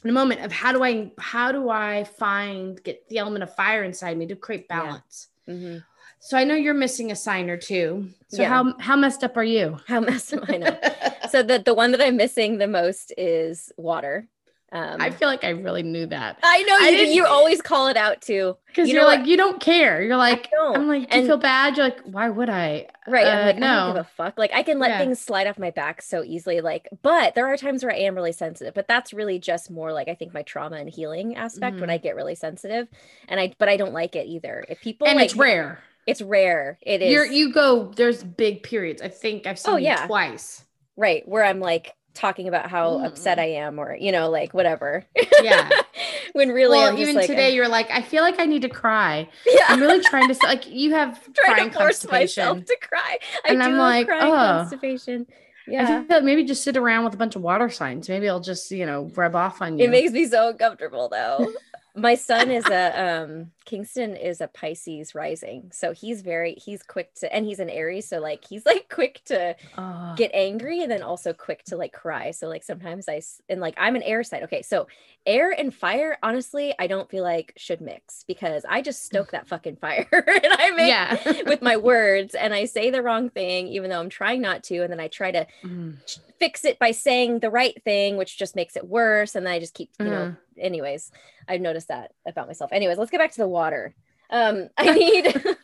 in 0.05 0.11
a 0.11 0.13
moment. 0.13 0.43
Of 0.43 0.53
how 0.53 0.73
do 0.73 0.85
I 0.85 1.11
how 1.19 1.51
do 1.51 1.69
I 1.69 2.05
find 2.05 2.81
get 2.85 3.09
the 3.09 3.19
element 3.19 3.43
of 3.43 3.55
fire 3.55 3.83
inside 3.83 4.17
me 4.17 4.27
to 4.27 4.37
create 4.37 4.67
Yeah. 4.71 4.81
balance? 4.83 5.29
Mhm. 5.49 5.85
So 6.21 6.37
I 6.37 6.45
know 6.45 6.55
you're 6.55 6.75
missing 6.75 7.11
a 7.11 7.17
sign 7.17 7.51
or 7.51 7.57
two. 7.57 8.09
So 8.29 8.43
Yeah. 8.43 8.49
how 8.51 8.75
how 8.79 8.95
messed 8.97 9.25
up 9.25 9.37
are 9.37 9.45
you? 9.45 9.79
How 9.89 9.99
messed 10.01 10.33
up 10.33 10.49
am 10.49 10.55
I 10.55 10.59
know. 10.59 10.79
so 11.31 11.43
the 11.43 11.59
the 11.59 11.75
one 11.75 11.91
that 11.91 12.01
I'm 12.01 12.17
missing 12.17 12.59
the 12.59 12.69
most 12.69 13.13
is 13.19 13.73
water. 13.77 14.29
Um, 14.73 15.01
I 15.01 15.11
feel 15.11 15.29
like 15.29 15.45
I 15.45 15.51
really 15.51 15.85
knew 15.85 16.07
that 16.07 16.39
I 16.43 16.63
know 16.65 16.77
you. 16.79 16.91
didn't- 16.91 17.15
You 17.15 17.25
always 17.25 17.63
call 17.63 17.87
it 17.87 17.97
out 17.97 18.21
too, 18.21 18.57
because 18.67 18.89
You 18.89 18.99
are 18.99 19.05
like 19.05 19.25
you 19.25 19.37
don't 19.37 19.61
care. 19.61 20.03
You're 20.03 20.17
like. 20.17 20.51
I'm 20.61 20.89
like, 20.89 21.09
do 21.09 21.21
you 21.21 21.27
feel 21.27 21.37
bad? 21.37 21.77
You're 21.77 21.87
like, 21.87 22.01
why 22.03 22.29
would 22.29 22.51
I? 22.51 22.89
right? 23.07 23.25
Uh, 23.27 23.31
I'm 23.31 23.47
like, 23.47 23.57
I 23.57 23.61
don't 23.61 23.95
give 23.95 24.01
a 24.05 24.09
fuck. 24.17 24.37
Like 24.37 24.51
I 24.53 24.65
can 24.65 24.81
let 24.81 24.91
Yeah. 24.91 24.99
things 24.99 25.21
slide 25.21 25.47
off 25.47 25.57
my 25.59 25.71
back 25.71 26.03
so 26.03 26.25
easily. 26.25 26.61
Like, 26.61 26.89
but 27.03 27.37
there 27.37 27.47
are 27.47 27.57
times 27.57 27.85
where 27.85 27.93
I 27.95 27.99
am 27.99 28.17
really 28.17 28.33
sensitive. 28.33 28.75
But 28.75 28.89
that's 28.89 29.15
really 29.15 29.39
just 29.39 29.71
more 29.71 29.93
like 29.93 30.09
I 30.09 30.15
think 30.15 30.35
my 30.35 30.43
trauma 30.43 30.77
and 30.77 30.91
healing 30.91 31.37
aspect 31.37 31.79
when 31.81 31.89
Mhm. 31.89 31.93
I 31.93 31.99
get 31.99 32.17
really 32.17 32.35
sensitive, 32.35 32.89
and 33.29 33.39
I 33.39 33.55
but 33.59 33.69
I 33.69 33.77
don't 33.77 33.93
like 33.95 34.17
it 34.17 34.27
either. 34.27 34.65
If 34.69 34.81
people 34.81 35.07
and 35.07 35.17
like, 35.17 35.27
it's 35.27 35.37
rare. 35.37 35.79
It's 36.09 36.21
rare. 36.23 36.79
It 36.83 37.03
is 37.03 37.13
You're 37.13 37.25
you 37.25 37.53
go. 37.53 37.93
There's 37.95 38.25
big 38.25 38.65
periods. 38.65 39.01
I 39.01 39.09
think 39.09 39.47
I've 39.47 39.59
seen 39.61 39.75
Oh, 39.75 39.77
yeah. 39.77 40.07
twice. 40.07 40.65
right 40.97 41.23
where 41.29 41.45
I'm 41.45 41.61
like 41.61 41.93
talking 42.17 42.49
about 42.49 42.71
how 42.71 42.99
mm. 42.99 43.07
upset 43.07 43.39
I 43.39 43.47
am 43.47 43.79
or 43.79 43.97
you 43.97 44.13
know 44.13 44.31
like 44.31 44.55
whatever. 44.55 45.05
Yeah. 45.43 45.71
when 46.33 46.51
really 46.51 46.79
well, 46.79 46.99
even 46.99 47.17
like, 47.17 47.27
today 47.27 47.55
you're 47.55 47.69
like 47.69 47.91
I 47.91 48.03
feel 48.03 48.23
like 48.23 48.41
I 48.41 48.47
need 48.47 48.63
to 48.63 48.69
cry. 48.69 49.29
Yeah. 49.47 49.65
I'm 49.69 49.81
really 49.81 50.03
trying 50.03 50.33
to 50.33 50.39
like 50.47 50.67
you 50.69 50.93
have 50.93 51.21
trying 51.35 51.71
to 51.71 51.77
force 51.77 52.07
myself 52.09 52.65
to 52.65 52.77
cry. 52.81 53.19
I 53.45 53.53
and 53.53 53.63
I'm 53.63 53.77
like 53.77 54.09
oh 54.11 54.67
constipation. 54.69 55.27
Yeah. 55.69 55.83
I 55.83 55.87
feel 55.87 56.17
like 56.19 56.25
maybe 56.25 56.45
just 56.45 56.63
sit 56.63 56.77
around 56.77 57.05
with 57.05 57.15
a 57.15 57.17
bunch 57.17 57.35
of 57.35 57.43
water 57.43 57.69
signs. 57.69 58.09
Maybe 58.09 58.29
I'll 58.29 58.39
just, 58.39 58.71
you 58.71 58.87
know, 58.87 59.11
rub 59.17 59.35
off 59.35 59.61
on 59.61 59.79
you. 59.79 59.85
It 59.85 59.91
makes 59.91 60.13
me 60.13 60.25
so 60.27 60.51
uncomfortable 60.51 61.09
though 61.09 61.53
my 61.97 62.15
son 62.15 62.51
is 62.51 62.67
a 62.67 63.23
um 63.25 63.51
Kingston 63.67 64.17
is 64.17 64.41
a 64.41 64.47
Pisces 64.47 65.15
rising. 65.15 65.71
So 65.73 65.93
he's 65.93 66.23
very 66.23 66.55
he's 66.55 66.83
quick 66.83 67.13
to 67.17 67.33
and 67.35 67.45
he's 67.45 67.59
an 67.59 67.69
Aries 67.69 68.09
so 68.09 68.21
like 68.21 68.45
he's 68.49 68.65
like 68.65 68.89
quick 68.91 69.21
to 69.27 69.55
uh, 69.77 70.15
get 70.15 70.31
angry 70.33 70.83
and 70.83 70.91
then 70.91 71.03
also 71.03 71.33
quick 71.33 71.65
to 71.65 71.77
like 71.77 71.93
cry. 71.93 72.31
So 72.31 72.49
like 72.49 72.65
sometimes 72.65 73.09
I 73.09 73.21
and 73.49 73.61
like 73.61 73.75
I'm 73.77 73.97
an 73.97 74.03
air 74.03 74.23
side. 74.23 74.45
Okay, 74.45 74.63
so 74.63 74.87
air 75.27 75.51
and 75.51 75.75
fire 75.75 76.17
honestly 76.23 76.73
I 76.79 76.87
don't 76.87 77.11
feel 77.11 77.25
like 77.25 77.53
should 77.57 77.81
mix 77.81 78.25
because 78.27 78.65
I 78.69 78.81
just 78.81 79.05
stoke 79.05 79.33
that 79.33 79.49
fucking 79.49 79.77
fire 79.77 80.07
and 80.13 80.53
I 80.53 80.71
make 80.71 80.89
yeah. 80.89 81.43
with 81.47 81.63
my 81.63 81.77
words 81.77 82.35
and 82.37 82.55
I 82.55 82.65
say 82.65 82.91
the 82.91 83.03
wrong 83.03 83.29
thing 83.29 83.67
even 83.67 83.91
though 83.91 84.01
I'm 84.01 84.09
trying 84.09 84.41
not 84.41 84.63
to 84.65 84.79
and 84.79 84.93
then 84.93 85.01
I 85.01 85.09
try 85.09 85.33
to 85.33 85.47
mm. 85.65 85.97
fix 86.39 86.65
it 86.65 86.79
by 86.79 86.93
saying 86.93 87.41
the 87.41 87.51
right 87.51 87.83
thing 87.83 88.17
which 88.17 88.39
just 88.39 88.55
makes 88.55 88.77
it 88.77 88.87
worse 88.87 89.35
and 89.35 89.45
then 89.45 89.53
I 89.53 89.59
just 89.59 89.75
keep, 89.75 89.91
you 89.99 90.07
mm. 90.07 90.11
know, 90.11 90.37
anyways, 90.59 91.11
I've 91.49 91.61
noticed 91.61 91.89
that 91.89 92.13
about 92.27 92.47
myself. 92.47 92.73
Anyways, 92.73 92.99
let's 92.99 93.11
get 93.11 93.19
back 93.19 93.33
to 93.33 93.39
the 93.39 93.49
water. 93.57 93.95
Um, 94.31 94.69
I 94.77 94.93
need 94.93 95.57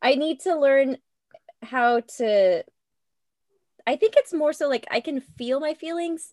I 0.00 0.14
need 0.14 0.40
to 0.40 0.54
learn 0.54 0.98
how 1.62 2.00
to 2.18 2.62
I 3.86 3.96
think 3.96 4.14
it's 4.16 4.32
more 4.32 4.52
so 4.52 4.68
like 4.68 4.86
I 4.90 5.00
can 5.00 5.20
feel 5.20 5.58
my 5.60 5.74
feelings. 5.74 6.32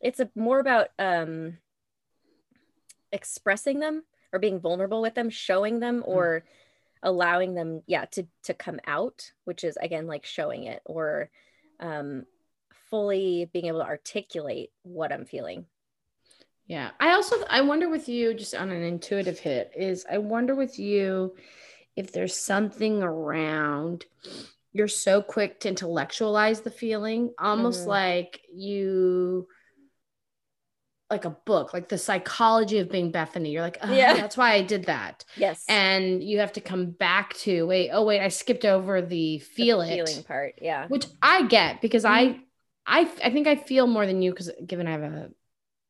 It's 0.00 0.20
a, 0.20 0.30
more 0.36 0.60
about 0.60 0.88
um 0.98 1.58
expressing 3.10 3.80
them 3.80 4.04
or 4.32 4.38
being 4.38 4.60
vulnerable 4.60 5.02
with 5.02 5.14
them, 5.14 5.30
showing 5.30 5.80
them 5.80 6.02
mm. 6.02 6.08
or 6.08 6.40
mm. 6.40 6.42
allowing 7.02 7.54
them 7.54 7.82
yeah 7.86 8.04
to 8.12 8.26
to 8.44 8.54
come 8.54 8.78
out, 8.86 9.32
which 9.44 9.64
is 9.64 9.76
again 9.76 10.06
like 10.06 10.24
showing 10.24 10.64
it 10.64 10.82
or 10.84 11.30
um 11.80 12.26
fully 12.90 13.50
being 13.52 13.66
able 13.66 13.80
to 13.80 13.86
articulate 13.86 14.70
what 14.84 15.12
I'm 15.12 15.24
feeling. 15.24 15.66
Yeah. 16.66 16.90
I 16.98 17.12
also 17.12 17.36
I 17.48 17.60
wonder 17.60 17.88
with 17.88 18.08
you 18.08 18.34
just 18.34 18.54
on 18.54 18.70
an 18.70 18.82
intuitive 18.82 19.38
hit 19.38 19.72
is 19.76 20.06
I 20.10 20.18
wonder 20.18 20.54
with 20.54 20.78
you 20.78 21.34
if 21.96 22.12
there's 22.12 22.34
something 22.34 23.02
around 23.02 24.06
you're 24.72 24.88
so 24.88 25.22
quick 25.22 25.60
to 25.60 25.68
intellectualize 25.68 26.60
the 26.60 26.70
feeling 26.70 27.32
almost 27.38 27.82
mm-hmm. 27.82 27.90
like 27.90 28.40
you 28.52 29.46
like 31.10 31.24
a 31.24 31.30
book 31.30 31.72
like 31.72 31.88
the 31.88 31.98
psychology 31.98 32.78
of 32.78 32.90
being 32.90 33.12
bethany 33.12 33.50
you're 33.52 33.62
like 33.62 33.78
oh, 33.82 33.92
yeah 33.92 34.14
that's 34.14 34.36
why 34.36 34.52
i 34.52 34.62
did 34.62 34.84
that 34.86 35.24
yes 35.36 35.64
and 35.68 36.24
you 36.24 36.40
have 36.40 36.52
to 36.52 36.60
come 36.60 36.90
back 36.90 37.34
to 37.34 37.66
wait 37.66 37.90
oh 37.92 38.04
wait 38.04 38.20
i 38.20 38.28
skipped 38.28 38.64
over 38.64 39.00
the 39.00 39.38
feel 39.38 39.80
the 39.80 39.92
it 39.92 40.08
feeling 40.08 40.24
part 40.24 40.54
yeah 40.60 40.88
which 40.88 41.06
i 41.22 41.46
get 41.46 41.80
because 41.80 42.04
mm-hmm. 42.04 42.40
i 42.86 43.02
i 43.02 43.10
i 43.22 43.30
think 43.30 43.46
i 43.46 43.54
feel 43.54 43.86
more 43.86 44.06
than 44.06 44.22
you 44.22 44.32
because 44.32 44.50
given 44.66 44.88
i 44.88 44.92
have 44.92 45.02
a 45.02 45.30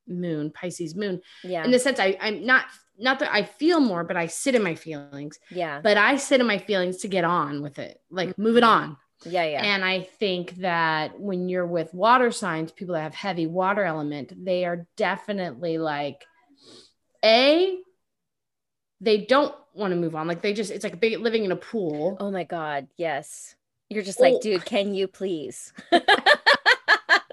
moon, 0.06 0.50
Pisces 0.50 0.94
moon. 0.94 1.20
Yeah. 1.42 1.64
In 1.64 1.70
the 1.70 1.78
sense 1.78 1.98
I, 1.98 2.16
I'm 2.20 2.44
not 2.44 2.66
not 2.98 3.18
that 3.18 3.32
I 3.32 3.42
feel 3.42 3.80
more, 3.80 4.04
but 4.04 4.16
I 4.16 4.26
sit 4.26 4.54
in 4.54 4.62
my 4.62 4.74
feelings. 4.74 5.38
Yeah. 5.50 5.80
But 5.82 5.96
I 5.96 6.16
sit 6.16 6.40
in 6.40 6.46
my 6.46 6.58
feelings 6.58 6.98
to 6.98 7.08
get 7.08 7.24
on 7.24 7.62
with 7.62 7.78
it, 7.78 8.00
like 8.10 8.30
mm-hmm. 8.30 8.42
move 8.42 8.56
it 8.56 8.64
on. 8.64 8.96
Yeah, 9.24 9.44
yeah. 9.44 9.64
And 9.64 9.84
I 9.84 10.02
think 10.02 10.56
that 10.56 11.18
when 11.18 11.48
you're 11.48 11.66
with 11.66 11.94
water 11.94 12.30
signs, 12.30 12.72
people 12.72 12.94
that 12.94 13.02
have 13.02 13.14
heavy 13.14 13.46
water 13.46 13.82
element, 13.84 14.32
they 14.44 14.64
are 14.64 14.86
definitely 14.96 15.78
like, 15.78 16.24
A, 17.24 17.78
they 19.00 19.18
don't 19.24 19.54
want 19.72 19.92
to 19.92 19.96
move 19.96 20.14
on. 20.14 20.28
Like 20.28 20.42
they 20.42 20.52
just, 20.52 20.70
it's 20.70 20.84
like 20.84 21.00
big 21.00 21.18
living 21.18 21.44
in 21.44 21.52
a 21.52 21.56
pool. 21.56 22.16
Oh 22.20 22.30
my 22.30 22.44
God. 22.44 22.86
Yes. 22.96 23.56
You're 23.90 24.02
just 24.02 24.20
like, 24.20 24.34
oh. 24.34 24.40
dude, 24.40 24.64
can 24.64 24.94
you 24.94 25.06
please? 25.06 25.72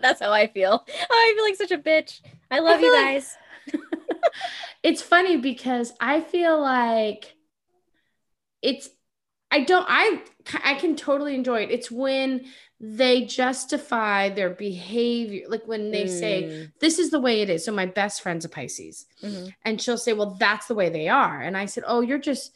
That's 0.01 0.19
how 0.19 0.31
I 0.31 0.47
feel. 0.47 0.83
Oh, 0.87 0.93
I 1.09 1.33
feel 1.35 1.43
like 1.43 1.55
such 1.55 1.71
a 1.71 1.77
bitch. 1.77 2.21
I 2.51 2.59
love 2.59 2.79
I 2.79 2.83
you 2.83 2.93
guys. 2.93 3.37
Like... 3.73 3.81
it's 4.83 5.01
funny 5.01 5.37
because 5.37 5.93
I 5.99 6.21
feel 6.21 6.59
like 6.61 7.35
it's 8.61 8.89
I 9.49 9.61
don't 9.61 9.85
I 9.87 10.21
I 10.63 10.75
can 10.75 10.95
totally 10.95 11.35
enjoy 11.35 11.63
it. 11.63 11.71
It's 11.71 11.89
when 11.89 12.45
they 12.79 13.25
justify 13.25 14.29
their 14.29 14.49
behavior 14.49 15.45
like 15.47 15.67
when 15.67 15.91
they 15.91 16.05
mm. 16.05 16.09
say 16.09 16.69
this 16.79 16.99
is 16.99 17.11
the 17.11 17.19
way 17.19 17.41
it 17.41 17.49
is. 17.49 17.63
So 17.65 17.71
my 17.71 17.85
best 17.85 18.21
friend's 18.21 18.45
a 18.45 18.49
Pisces. 18.49 19.05
Mm-hmm. 19.23 19.47
And 19.63 19.81
she'll 19.81 19.97
say, 19.97 20.13
"Well, 20.13 20.35
that's 20.39 20.67
the 20.67 20.75
way 20.75 20.89
they 20.89 21.07
are." 21.07 21.39
And 21.39 21.57
I 21.57 21.65
said, 21.65 21.83
"Oh, 21.85 22.01
you're 22.01 22.17
just 22.17 22.53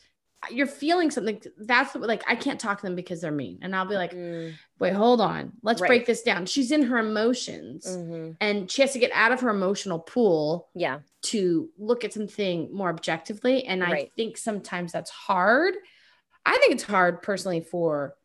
you're 0.51 0.67
feeling 0.67 1.11
something 1.11 1.41
that's 1.57 1.95
like 1.95 2.23
i 2.27 2.35
can't 2.35 2.59
talk 2.59 2.79
to 2.79 2.85
them 2.85 2.95
because 2.95 3.21
they're 3.21 3.31
mean. 3.31 3.59
And 3.61 3.75
i'll 3.75 3.85
be 3.85 3.95
like 3.95 4.13
mm. 4.13 4.53
wait 4.79 4.93
hold 4.93 5.21
on. 5.21 5.53
Let's 5.61 5.81
right. 5.81 5.87
break 5.87 6.05
this 6.05 6.21
down. 6.21 6.45
She's 6.45 6.71
in 6.71 6.83
her 6.83 6.97
emotions 6.97 7.85
mm-hmm. 7.87 8.31
and 8.41 8.69
she 8.69 8.81
has 8.81 8.93
to 8.93 8.99
get 8.99 9.11
out 9.13 9.31
of 9.31 9.41
her 9.41 9.49
emotional 9.49 9.99
pool 9.99 10.69
yeah. 10.75 10.99
to 11.23 11.69
look 11.77 12.03
at 12.03 12.13
something 12.13 12.69
more 12.73 12.89
objectively. 12.89 13.65
And 13.65 13.81
right. 13.81 14.07
i 14.07 14.11
think 14.15 14.37
sometimes 14.37 14.91
that's 14.91 15.11
hard. 15.11 15.75
I 16.45 16.57
think 16.57 16.73
it's 16.73 16.83
hard 16.83 17.21
personally 17.21 17.61
for 17.61 18.15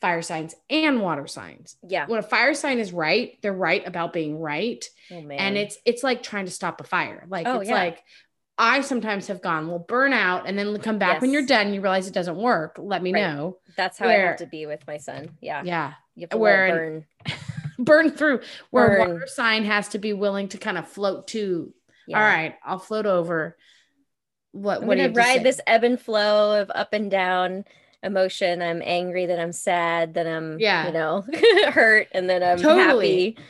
fire 0.00 0.22
signs 0.22 0.54
and 0.70 1.00
water 1.00 1.26
signs. 1.26 1.76
Yeah. 1.82 2.06
When 2.06 2.20
a 2.20 2.22
fire 2.22 2.54
sign 2.54 2.78
is 2.78 2.92
right 2.92 3.38
they're 3.42 3.52
right 3.52 3.86
about 3.86 4.12
being 4.12 4.38
right. 4.38 4.84
Oh, 5.10 5.16
and 5.16 5.56
it's 5.56 5.76
it's 5.84 6.02
like 6.02 6.22
trying 6.22 6.46
to 6.46 6.52
stop 6.52 6.80
a 6.80 6.84
fire. 6.84 7.26
Like 7.28 7.46
oh, 7.46 7.60
it's 7.60 7.70
yeah. 7.70 7.76
like 7.76 8.02
I 8.58 8.80
sometimes 8.80 9.28
have 9.28 9.40
gone, 9.40 9.68
well, 9.68 9.78
burn 9.78 10.12
out 10.12 10.48
and 10.48 10.58
then 10.58 10.76
come 10.80 10.98
back 10.98 11.14
yes. 11.14 11.22
when 11.22 11.32
you're 11.32 11.46
done. 11.46 11.72
You 11.72 11.80
realize 11.80 12.08
it 12.08 12.14
doesn't 12.14 12.36
work. 12.36 12.76
Let 12.78 13.02
me 13.02 13.12
right. 13.12 13.22
know. 13.22 13.58
That's 13.76 13.98
how 13.98 14.06
where, 14.06 14.26
I 14.26 14.28
have 14.30 14.38
to 14.38 14.46
be 14.46 14.66
with 14.66 14.84
my 14.86 14.96
son. 14.96 15.30
Yeah. 15.40 15.62
Yeah. 15.64 15.92
You 16.16 16.22
have 16.22 16.30
to 16.30 16.38
where 16.38 16.68
burn. 16.68 17.06
burn 17.78 18.10
through 18.10 18.40
where 18.70 18.88
burn. 18.88 18.98
water 18.98 19.26
sign 19.28 19.64
has 19.64 19.88
to 19.90 19.98
be 19.98 20.12
willing 20.12 20.48
to 20.48 20.58
kind 20.58 20.76
of 20.76 20.88
float 20.88 21.28
to. 21.28 21.72
Yeah. 22.08 22.18
All 22.18 22.24
right, 22.24 22.54
I'll 22.64 22.78
float 22.78 23.06
over. 23.06 23.56
What, 24.52 24.82
I'm 24.82 24.88
what 24.88 24.96
gonna 24.96 25.12
ride 25.12 25.44
this 25.44 25.60
ebb 25.66 25.84
and 25.84 26.00
flow 26.00 26.60
of 26.60 26.70
up 26.74 26.92
and 26.92 27.10
down 27.10 27.64
emotion. 28.02 28.62
I'm 28.62 28.82
angry, 28.82 29.26
then 29.26 29.38
I'm 29.38 29.52
sad, 29.52 30.14
then 30.14 30.26
I'm 30.26 30.58
yeah, 30.58 30.86
you 30.86 30.92
know, 30.92 31.24
hurt, 31.70 32.08
and 32.12 32.28
then 32.28 32.42
I'm 32.42 32.58
totally. 32.58 33.36
happy 33.36 33.44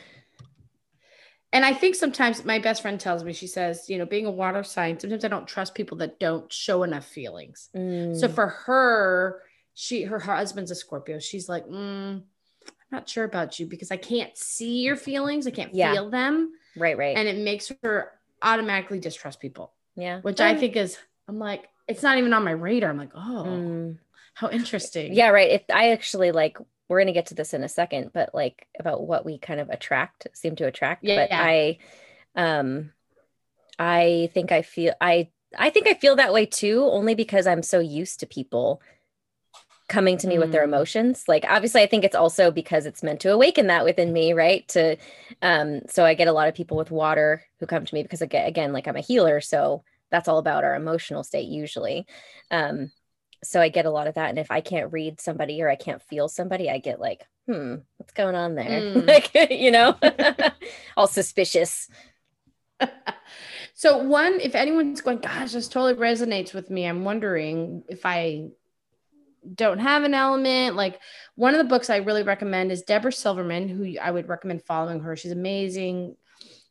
and 1.51 1.65
I 1.65 1.73
think 1.73 1.95
sometimes 1.95 2.45
my 2.45 2.59
best 2.59 2.81
friend 2.81 2.99
tells 2.99 3.23
me, 3.23 3.33
she 3.33 3.47
says, 3.47 3.89
you 3.89 3.97
know, 3.97 4.05
being 4.05 4.27
a 4.27 4.31
water 4.31 4.63
sign, 4.63 4.99
sometimes 4.99 5.25
I 5.25 5.29
don't 5.29 5.47
trust 5.47 5.73
people 5.73 5.97
that 5.97 6.19
don't 6.19 6.51
show 6.51 6.83
enough 6.83 7.05
feelings. 7.05 7.69
Mm. 7.75 8.19
So 8.19 8.27
for 8.27 8.47
her, 8.47 9.41
she, 9.73 10.03
her, 10.03 10.19
husband's 10.19 10.69
a 10.69 10.75
Scorpio. 10.75 11.17
She's 11.19 11.49
like, 11.49 11.65
mm, 11.65 12.21
I'm 12.21 12.23
not 12.91 13.09
sure 13.09 13.23
about 13.23 13.59
you 13.59 13.65
because 13.65 13.89
I 13.91 13.97
can't 13.97 14.37
see 14.37 14.81
your 14.81 14.95
feelings. 14.95 15.47
I 15.47 15.51
can't 15.51 15.73
yeah. 15.73 15.93
feel 15.93 16.09
them. 16.11 16.51
Right, 16.77 16.97
right. 16.97 17.17
And 17.17 17.27
it 17.27 17.37
makes 17.37 17.71
her 17.81 18.11
automatically 18.43 18.99
distrust 18.99 19.39
people. 19.39 19.73
Yeah. 19.95 20.21
Which 20.21 20.39
I 20.39 20.55
think 20.55 20.75
is, 20.75 20.97
I'm 21.27 21.39
like, 21.39 21.67
it's 21.87 22.03
not 22.03 22.19
even 22.19 22.31
on 22.33 22.43
my 22.43 22.51
radar. 22.51 22.91
I'm 22.91 22.97
like, 22.97 23.11
oh, 23.15 23.45
mm. 23.47 23.97
How 24.39 24.49
interesting. 24.49 25.13
Yeah, 25.13 25.29
right. 25.29 25.51
If 25.51 25.63
I 25.73 25.91
actually 25.91 26.31
like 26.31 26.57
we're 26.87 26.97
going 26.97 27.07
to 27.07 27.13
get 27.13 27.27
to 27.27 27.35
this 27.35 27.53
in 27.53 27.63
a 27.63 27.69
second, 27.69 28.11
but 28.13 28.33
like 28.33 28.67
about 28.79 29.05
what 29.05 29.25
we 29.25 29.37
kind 29.37 29.59
of 29.59 29.69
attract, 29.69 30.27
seem 30.33 30.55
to 30.55 30.65
attract. 30.65 31.03
Yeah, 31.03 31.17
but 31.17 31.29
yeah. 31.29 31.43
I, 31.43 31.77
um, 32.35 32.91
I 33.77 34.31
think 34.33 34.51
I 34.51 34.63
feel, 34.63 34.93
I, 34.99 35.29
I 35.57 35.69
think 35.69 35.87
I 35.87 35.93
feel 35.93 36.15
that 36.15 36.33
way 36.33 36.45
too, 36.45 36.87
only 36.89 37.15
because 37.15 37.47
I'm 37.47 37.63
so 37.63 37.79
used 37.79 38.21
to 38.21 38.27
people 38.27 38.81
coming 39.87 40.17
to 40.19 40.27
me 40.27 40.37
mm. 40.37 40.39
with 40.39 40.51
their 40.51 40.61
mm. 40.61 40.69
emotions. 40.69 41.25
Like, 41.27 41.45
obviously, 41.47 41.81
I 41.81 41.87
think 41.87 42.03
it's 42.03 42.15
also 42.15 42.49
because 42.49 42.85
it's 42.85 43.03
meant 43.03 43.19
to 43.21 43.33
awaken 43.33 43.67
that 43.67 43.85
within 43.85 44.11
me, 44.11 44.33
right? 44.33 44.67
To, 44.69 44.97
um, 45.41 45.81
so 45.89 46.05
I 46.05 46.15
get 46.15 46.27
a 46.27 46.33
lot 46.33 46.47
of 46.47 46.55
people 46.55 46.77
with 46.77 46.91
water 46.91 47.43
who 47.59 47.67
come 47.67 47.85
to 47.85 47.93
me 47.93 48.01
because 48.01 48.21
again, 48.21 48.47
again, 48.47 48.73
like 48.73 48.87
I'm 48.87 48.95
a 48.95 49.01
healer, 49.01 49.41
so 49.41 49.83
that's 50.09 50.27
all 50.27 50.39
about 50.39 50.63
our 50.63 50.75
emotional 50.75 51.23
state 51.23 51.49
usually. 51.49 52.07
Um, 52.49 52.91
so 53.43 53.61
I 53.61 53.69
get 53.69 53.85
a 53.85 53.91
lot 53.91 54.07
of 54.07 54.15
that. 54.15 54.29
And 54.29 54.39
if 54.39 54.51
I 54.51 54.61
can't 54.61 54.91
read 54.91 55.19
somebody 55.21 55.61
or 55.61 55.69
I 55.69 55.75
can't 55.75 56.01
feel 56.01 56.27
somebody, 56.27 56.69
I 56.69 56.79
get 56.79 56.99
like, 56.99 57.25
hmm, 57.47 57.75
what's 57.97 58.13
going 58.13 58.35
on 58.35 58.55
there? 58.55 58.65
Mm. 58.81 59.07
like, 59.07 59.31
you 59.51 59.71
know, 59.71 59.97
all 60.97 61.07
suspicious. 61.07 61.89
so 63.73 63.97
one, 63.97 64.39
if 64.41 64.55
anyone's 64.55 65.01
going, 65.01 65.19
gosh, 65.19 65.53
this 65.53 65.67
totally 65.67 65.93
resonates 65.95 66.53
with 66.53 66.69
me. 66.69 66.85
I'm 66.85 67.03
wondering 67.03 67.83
if 67.87 68.05
I 68.05 68.49
don't 69.55 69.79
have 69.79 70.03
an 70.03 70.13
element. 70.13 70.75
Like 70.75 70.99
one 71.35 71.53
of 71.53 71.57
the 71.59 71.63
books 71.69 71.89
I 71.89 71.97
really 71.97 72.23
recommend 72.23 72.71
is 72.71 72.81
Deborah 72.81 73.11
Silverman, 73.11 73.67
who 73.69 73.97
I 73.99 74.11
would 74.11 74.27
recommend 74.27 74.63
following 74.63 74.99
her. 75.01 75.15
She's 75.15 75.31
amazing. 75.31 76.15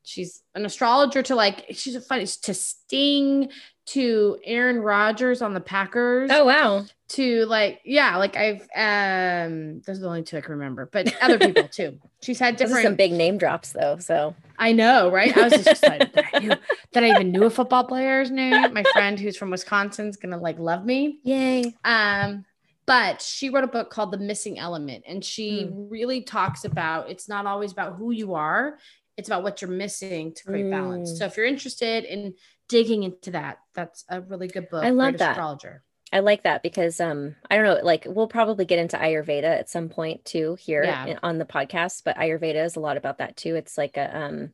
She's 0.09 0.43
an 0.55 0.65
astrologer 0.65 1.23
to 1.23 1.35
like 1.35 1.67
she's 1.71 1.95
a 1.95 2.01
funny 2.01 2.25
to 2.25 2.55
Sting 2.55 3.51
to 3.87 4.39
Aaron 4.45 4.81
Rodgers 4.81 5.43
on 5.43 5.55
the 5.55 5.61
Packers. 5.61 6.31
Oh 6.33 6.47
wow. 6.47 6.85
To 7.11 7.45
like 7.47 7.81
yeah, 7.85 8.17
like 8.17 8.37
I've 8.37 8.63
um 8.75 9.81
those 9.83 9.99
are 9.99 10.03
the 10.03 10.09
only 10.09 10.23
two 10.23 10.39
I 10.39 10.41
can 10.41 10.53
remember, 10.53 10.89
but 10.91 11.15
other 11.23 11.39
people 11.39 11.69
too. 11.71 11.99
She's 12.23 12.39
had 12.39 12.57
different 12.57 12.85
some 12.85 12.97
big 12.97 13.13
name 13.13 13.37
drops 13.37 13.73
though. 13.73 13.99
So 13.99 14.35
I 14.59 14.73
know, 14.73 15.11
right? 15.11 15.37
I 15.37 15.45
was 15.45 15.53
just 15.53 15.69
excited 15.69 16.11
that 16.15 16.25
I 16.33 16.39
knew 16.39 16.55
that 16.93 17.05
I 17.05 17.11
even 17.11 17.31
knew 17.31 17.45
a 17.45 17.51
football 17.51 17.85
player's 17.85 18.31
name. 18.31 18.73
My 18.73 18.85
friend 18.95 19.21
who's 19.21 19.37
from 19.37 19.51
Wisconsin's 19.51 20.17
gonna 20.17 20.39
like 20.39 20.59
love 20.59 20.85
me. 20.85 21.19
Yay. 21.23 21.75
Um 21.85 22.47
but 22.89 23.21
she 23.21 23.51
wrote 23.51 23.65
a 23.65 23.69
book 23.69 23.91
called 23.91 24.13
The 24.13 24.19
Missing 24.19 24.59
Element 24.59 25.05
and 25.07 25.23
she 25.23 25.65
mm. 25.65 25.91
really 25.91 26.23
talks 26.23 26.65
about 26.65 27.11
it's 27.11 27.29
not 27.29 27.45
always 27.45 27.71
about 27.71 27.97
who 27.97 28.13
you 28.13 28.35
are, 28.35 28.79
it's 29.19 29.29
about 29.29 29.43
what 29.43 29.61
you're 29.61 29.71
missing 29.71 30.33
to 30.33 30.45
create 30.45 30.67
mm. 30.67 30.71
balance. 30.71 31.19
So 31.19 31.27
if 31.27 31.37
you're 31.37 31.45
interested 31.45 32.05
in 32.05 32.35
digging 32.69 33.03
into 33.03 33.33
that, 33.33 33.59
that's 33.75 34.05
a 34.09 34.21
really 34.21 34.47
good 34.47 34.71
book. 34.71 34.85
I 34.85 34.91
love 34.91 35.11
Great 35.11 35.19
that. 35.19 35.31
Astrologer. 35.33 35.83
I 36.11 36.21
like 36.21 36.45
that 36.45 36.63
because 36.63 37.01
um 37.01 37.37
I 37.51 37.57
don't 37.57 37.67
know 37.67 37.81
like 37.85 38.07
we'll 38.09 38.29
probably 38.29 38.65
get 38.65 38.79
into 38.79 38.97
Ayurveda 38.97 39.45
at 39.45 39.69
some 39.69 39.91
point 39.91 40.25
too 40.25 40.57
here 40.59 40.83
yeah. 40.83 41.05
in, 41.05 41.19
on 41.23 41.37
the 41.37 41.45
podcast 41.45 42.03
but 42.03 42.17
Ayurveda 42.17 42.65
is 42.65 42.77
a 42.77 42.81
lot 42.81 42.97
about 42.97 43.19
that 43.19 43.37
too 43.37 43.57
it's 43.57 43.77
like 43.77 43.99
a 43.99 44.19
um 44.19 44.53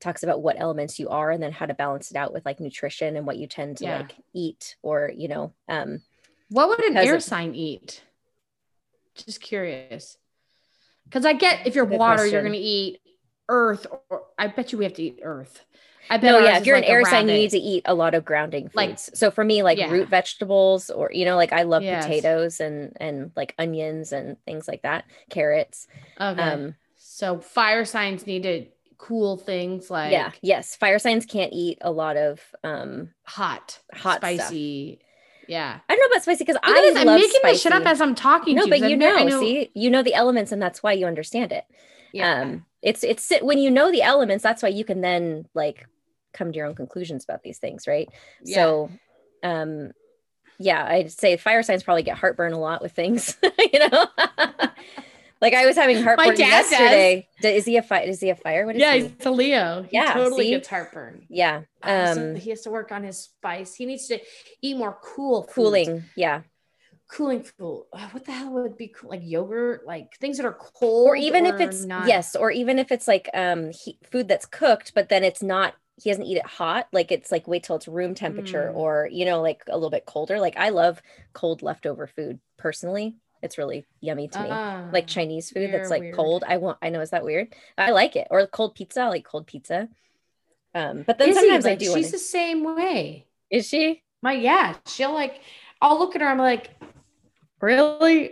talks 0.00 0.24
about 0.24 0.42
what 0.42 0.58
elements 0.58 0.98
you 0.98 1.10
are 1.10 1.30
and 1.30 1.40
then 1.40 1.52
how 1.52 1.64
to 1.64 1.74
balance 1.74 2.10
it 2.10 2.16
out 2.16 2.32
with 2.32 2.44
like 2.44 2.58
nutrition 2.58 3.14
and 3.14 3.24
what 3.24 3.36
you 3.36 3.46
tend 3.46 3.76
to 3.76 3.84
yeah. 3.84 3.98
like 3.98 4.16
eat 4.32 4.74
or 4.82 5.12
you 5.16 5.28
know 5.28 5.52
um 5.68 6.02
what 6.48 6.68
would 6.68 6.82
an 6.82 6.96
air 6.96 7.20
sign 7.20 7.54
eat 7.54 8.02
just 9.14 9.40
curious 9.40 10.18
because 11.04 11.24
I 11.24 11.34
get 11.34 11.68
if 11.68 11.76
you're 11.76 11.84
water 11.84 12.16
question. 12.16 12.32
you're 12.32 12.42
going 12.42 12.52
to 12.52 12.58
eat 12.58 13.00
earth 13.48 13.86
or 14.10 14.24
I 14.38 14.48
bet 14.48 14.72
you 14.72 14.78
we 14.78 14.84
have 14.84 14.94
to 14.94 15.02
eat 15.02 15.20
earth. 15.22 15.64
I 16.10 16.18
bet 16.18 16.32
no, 16.32 16.38
yeah. 16.38 16.58
If 16.58 16.66
you're 16.66 16.76
like 16.76 16.84
an 16.84 16.90
air 16.90 17.04
sign, 17.04 17.28
you 17.28 17.34
need 17.34 17.50
to 17.50 17.58
eat 17.58 17.82
a 17.86 17.94
lot 17.94 18.14
of 18.14 18.24
grounding 18.24 18.64
foods. 18.64 18.74
Like, 18.74 18.98
so 18.98 19.30
for 19.30 19.42
me, 19.42 19.62
like 19.62 19.78
yeah. 19.78 19.90
root 19.90 20.08
vegetables, 20.08 20.90
or 20.90 21.10
you 21.12 21.24
know, 21.24 21.36
like 21.36 21.52
I 21.52 21.62
love 21.62 21.82
yes. 21.82 22.04
potatoes 22.04 22.60
and 22.60 22.96
and 23.00 23.30
like 23.36 23.54
onions 23.58 24.12
and 24.12 24.36
things 24.44 24.68
like 24.68 24.82
that, 24.82 25.04
carrots. 25.30 25.86
Okay. 26.20 26.40
Um, 26.40 26.74
so 26.96 27.38
fire 27.38 27.84
signs 27.84 28.26
need 28.26 28.42
to 28.42 28.66
cool 28.98 29.36
things 29.36 29.90
like 29.90 30.12
yeah, 30.12 30.32
yes. 30.42 30.76
Fire 30.76 30.98
signs 30.98 31.26
can't 31.26 31.52
eat 31.52 31.78
a 31.80 31.90
lot 31.90 32.16
of 32.16 32.40
um 32.62 33.10
hot, 33.22 33.78
hot, 33.94 34.18
spicy. 34.18 34.96
Stuff. 34.96 35.08
Yeah, 35.46 35.78
I 35.88 35.94
don't 35.94 36.00
know 36.00 36.14
about 36.14 36.22
spicy 36.22 36.44
because 36.44 36.60
I 36.62 36.88
love 36.88 36.96
I'm 36.96 37.06
making 37.16 37.30
spicy. 37.30 37.52
this 37.52 37.62
shit 37.62 37.72
up 37.72 37.84
as 37.84 38.00
I'm 38.00 38.14
talking. 38.14 38.56
No, 38.56 38.66
but 38.66 38.80
you 38.80 38.96
know, 38.96 39.24
know, 39.24 39.40
see, 39.40 39.70
you 39.74 39.90
know 39.90 40.02
the 40.02 40.14
elements, 40.14 40.52
and 40.52 40.60
that's 40.60 40.82
why 40.82 40.92
you 40.92 41.06
understand 41.06 41.52
it. 41.52 41.64
Yeah. 42.12 42.40
Um, 42.42 42.64
it's 42.84 43.02
it's 43.02 43.32
when 43.40 43.58
you 43.58 43.70
know 43.70 43.90
the 43.90 44.02
elements 44.02 44.42
that's 44.42 44.62
why 44.62 44.68
you 44.68 44.84
can 44.84 45.00
then 45.00 45.48
like 45.54 45.88
come 46.32 46.52
to 46.52 46.56
your 46.56 46.66
own 46.66 46.74
conclusions 46.74 47.24
about 47.24 47.42
these 47.42 47.58
things 47.58 47.88
right? 47.88 48.08
Yeah. 48.44 48.54
so 48.54 48.90
um 49.42 49.90
yeah 50.58 50.84
i'd 50.86 51.10
say 51.10 51.36
fire 51.36 51.62
signs 51.62 51.82
probably 51.82 52.04
get 52.04 52.16
heartburn 52.16 52.52
a 52.52 52.58
lot 52.58 52.80
with 52.82 52.92
things 52.92 53.36
you 53.72 53.88
know? 53.88 54.06
Like 55.40 55.52
i 55.52 55.66
was 55.66 55.76
having 55.76 56.02
heartburn 56.02 56.36
yesterday. 56.36 57.28
Does. 57.42 57.56
is 57.56 57.64
he 57.66 57.76
a 57.76 57.82
fire 57.82 58.08
is 58.08 58.18
he 58.18 58.30
a 58.30 58.34
fire? 58.34 58.64
What 58.64 58.76
is 58.76 58.80
yeah 58.80 58.94
he? 58.94 59.08
he's 59.08 59.26
a 59.26 59.30
leo. 59.30 59.82
He 59.82 59.96
yeah 59.96 60.14
totally 60.14 60.44
see? 60.44 60.50
gets 60.52 60.68
heartburn. 60.68 61.26
Yeah 61.28 61.62
um 61.82 62.14
so 62.14 62.34
he 62.36 62.48
has 62.48 62.62
to 62.62 62.70
work 62.70 62.92
on 62.92 63.02
his 63.02 63.18
spice. 63.18 63.74
He 63.74 63.84
needs 63.84 64.06
to 64.06 64.18
eat 64.62 64.78
more 64.78 64.96
cool 65.02 65.46
cooling 65.52 66.04
yeah 66.16 66.42
cooling 67.08 67.42
food. 67.42 67.86
Uh, 67.92 68.08
what 68.08 68.24
the 68.24 68.32
hell 68.32 68.52
would 68.52 68.76
be 68.76 68.88
cool? 68.88 69.10
like 69.10 69.20
yogurt, 69.22 69.86
like 69.86 70.16
things 70.18 70.36
that 70.36 70.46
are 70.46 70.54
cold, 70.54 71.08
or 71.08 71.16
even 71.16 71.46
or 71.46 71.54
if 71.54 71.60
it's 71.60 71.84
not... 71.84 72.06
yes, 72.06 72.34
or 72.34 72.50
even 72.50 72.78
if 72.78 72.90
it's 72.90 73.08
like 73.08 73.28
um 73.34 73.70
he, 73.70 73.98
food 74.10 74.28
that's 74.28 74.46
cooked, 74.46 74.92
but 74.94 75.08
then 75.08 75.24
it's 75.24 75.42
not. 75.42 75.74
He 76.02 76.10
doesn't 76.10 76.24
eat 76.24 76.38
it 76.38 76.46
hot. 76.46 76.88
Like 76.92 77.12
it's 77.12 77.30
like 77.30 77.46
wait 77.46 77.62
till 77.62 77.76
it's 77.76 77.86
room 77.86 78.14
temperature, 78.14 78.72
mm. 78.74 78.76
or 78.76 79.08
you 79.12 79.24
know, 79.24 79.40
like 79.40 79.62
a 79.68 79.76
little 79.76 79.90
bit 79.90 80.06
colder. 80.06 80.40
Like 80.40 80.56
I 80.56 80.70
love 80.70 81.00
cold 81.32 81.62
leftover 81.62 82.06
food 82.06 82.40
personally. 82.56 83.16
It's 83.42 83.58
really 83.58 83.84
yummy 84.00 84.28
to 84.28 84.42
me. 84.42 84.48
Uh, 84.48 84.84
like 84.90 85.06
Chinese 85.06 85.50
food 85.50 85.70
that's 85.70 85.90
like 85.90 86.00
weird. 86.00 86.16
cold. 86.16 86.44
I 86.48 86.56
want. 86.56 86.78
I 86.80 86.88
know 86.88 87.00
is 87.00 87.10
that 87.10 87.24
weird? 87.24 87.54
I 87.76 87.90
like 87.90 88.16
it. 88.16 88.26
Or 88.30 88.46
cold 88.46 88.74
pizza. 88.74 89.02
I 89.02 89.08
like 89.08 89.24
cold 89.24 89.46
pizza. 89.46 89.88
Um, 90.74 91.04
but 91.06 91.18
then 91.18 91.34
sometimes 91.34 91.64
like, 91.64 91.72
I 91.72 91.76
do. 91.76 91.92
She's 91.92 92.10
the 92.10 92.18
same 92.18 92.64
way. 92.64 93.26
Is 93.50 93.68
she? 93.68 94.02
My 94.22 94.32
yeah. 94.32 94.76
She'll 94.86 95.12
like. 95.12 95.42
I'll 95.82 95.98
look 95.98 96.16
at 96.16 96.22
her. 96.22 96.26
I'm 96.26 96.38
like, 96.38 96.70
really? 97.64 98.22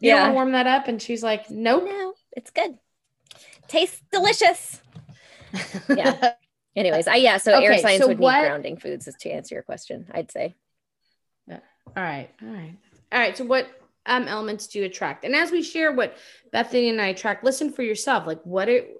You 0.00 0.10
yeah. 0.10 0.30
warm 0.30 0.52
that 0.52 0.66
up? 0.66 0.88
And 0.88 1.00
she's 1.00 1.22
like, 1.22 1.50
nope. 1.50 1.84
No, 1.84 2.14
it's 2.36 2.50
good. 2.50 2.78
Tastes 3.68 4.00
delicious. 4.12 4.80
yeah. 5.88 6.34
Anyways, 6.76 7.08
I 7.08 7.16
yeah. 7.16 7.38
So 7.38 7.56
okay, 7.56 7.66
air 7.66 7.78
signs 7.78 8.02
so 8.02 8.08
would 8.08 8.18
what... 8.18 8.34
need 8.34 8.48
grounding 8.48 8.76
foods, 8.76 9.08
is 9.08 9.14
to 9.20 9.30
answer 9.30 9.54
your 9.54 9.62
question. 9.62 10.06
I'd 10.12 10.30
say. 10.30 10.54
Yeah. 11.46 11.60
All 11.96 12.02
right. 12.02 12.30
All 12.42 12.48
right. 12.48 12.76
All 13.12 13.18
right. 13.18 13.36
So 13.36 13.44
what 13.44 13.66
um 14.04 14.28
elements 14.28 14.66
do 14.66 14.80
you 14.80 14.84
attract? 14.84 15.24
And 15.24 15.34
as 15.34 15.50
we 15.50 15.62
share 15.62 15.92
what 15.92 16.16
Bethany 16.52 16.90
and 16.90 17.00
I 17.00 17.08
attract, 17.08 17.44
listen 17.44 17.72
for 17.72 17.82
yourself. 17.82 18.26
Like 18.26 18.42
what 18.44 18.68
it. 18.68 18.90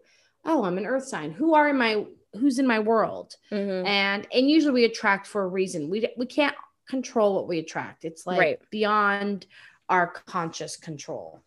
Oh, 0.44 0.64
I'm 0.64 0.78
an 0.78 0.86
earth 0.86 1.06
sign. 1.06 1.32
Who 1.32 1.54
are 1.54 1.68
in 1.68 1.76
my 1.76 2.06
who's 2.32 2.58
in 2.58 2.66
my 2.66 2.78
world? 2.78 3.34
Mm-hmm. 3.52 3.86
And 3.86 4.26
and 4.32 4.50
usually 4.50 4.72
we 4.72 4.84
attract 4.84 5.26
for 5.26 5.42
a 5.42 5.48
reason. 5.48 5.90
We 5.90 6.08
we 6.16 6.26
can't 6.26 6.56
control 6.88 7.34
what 7.34 7.48
we 7.48 7.58
attract. 7.58 8.04
It's 8.04 8.26
like 8.26 8.38
right. 8.38 8.60
beyond 8.70 9.46
our 9.88 10.08
conscious 10.08 10.76
control. 10.76 11.40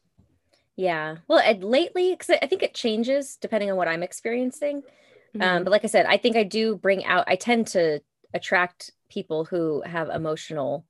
Yeah. 0.75 1.17
Well, 1.27 1.43
lately, 1.59 2.11
because 2.11 2.37
I 2.41 2.47
think 2.47 2.63
it 2.63 2.73
changes 2.73 3.37
depending 3.41 3.69
on 3.69 3.77
what 3.77 3.89
I'm 3.89 4.03
experiencing. 4.03 4.77
Um, 4.77 5.41
mm-hmm. 5.41 5.41
Um, 5.41 5.63
but 5.65 5.71
like 5.71 5.83
I 5.83 5.87
said, 5.87 6.05
I 6.05 6.17
think 6.17 6.37
I 6.37 6.43
do 6.43 6.75
bring 6.75 7.03
out, 7.05 7.25
I 7.27 7.35
tend 7.35 7.67
to 7.67 8.01
attract 8.33 8.91
people 9.09 9.43
who 9.43 9.81
have 9.81 10.09
emotional 10.09 10.85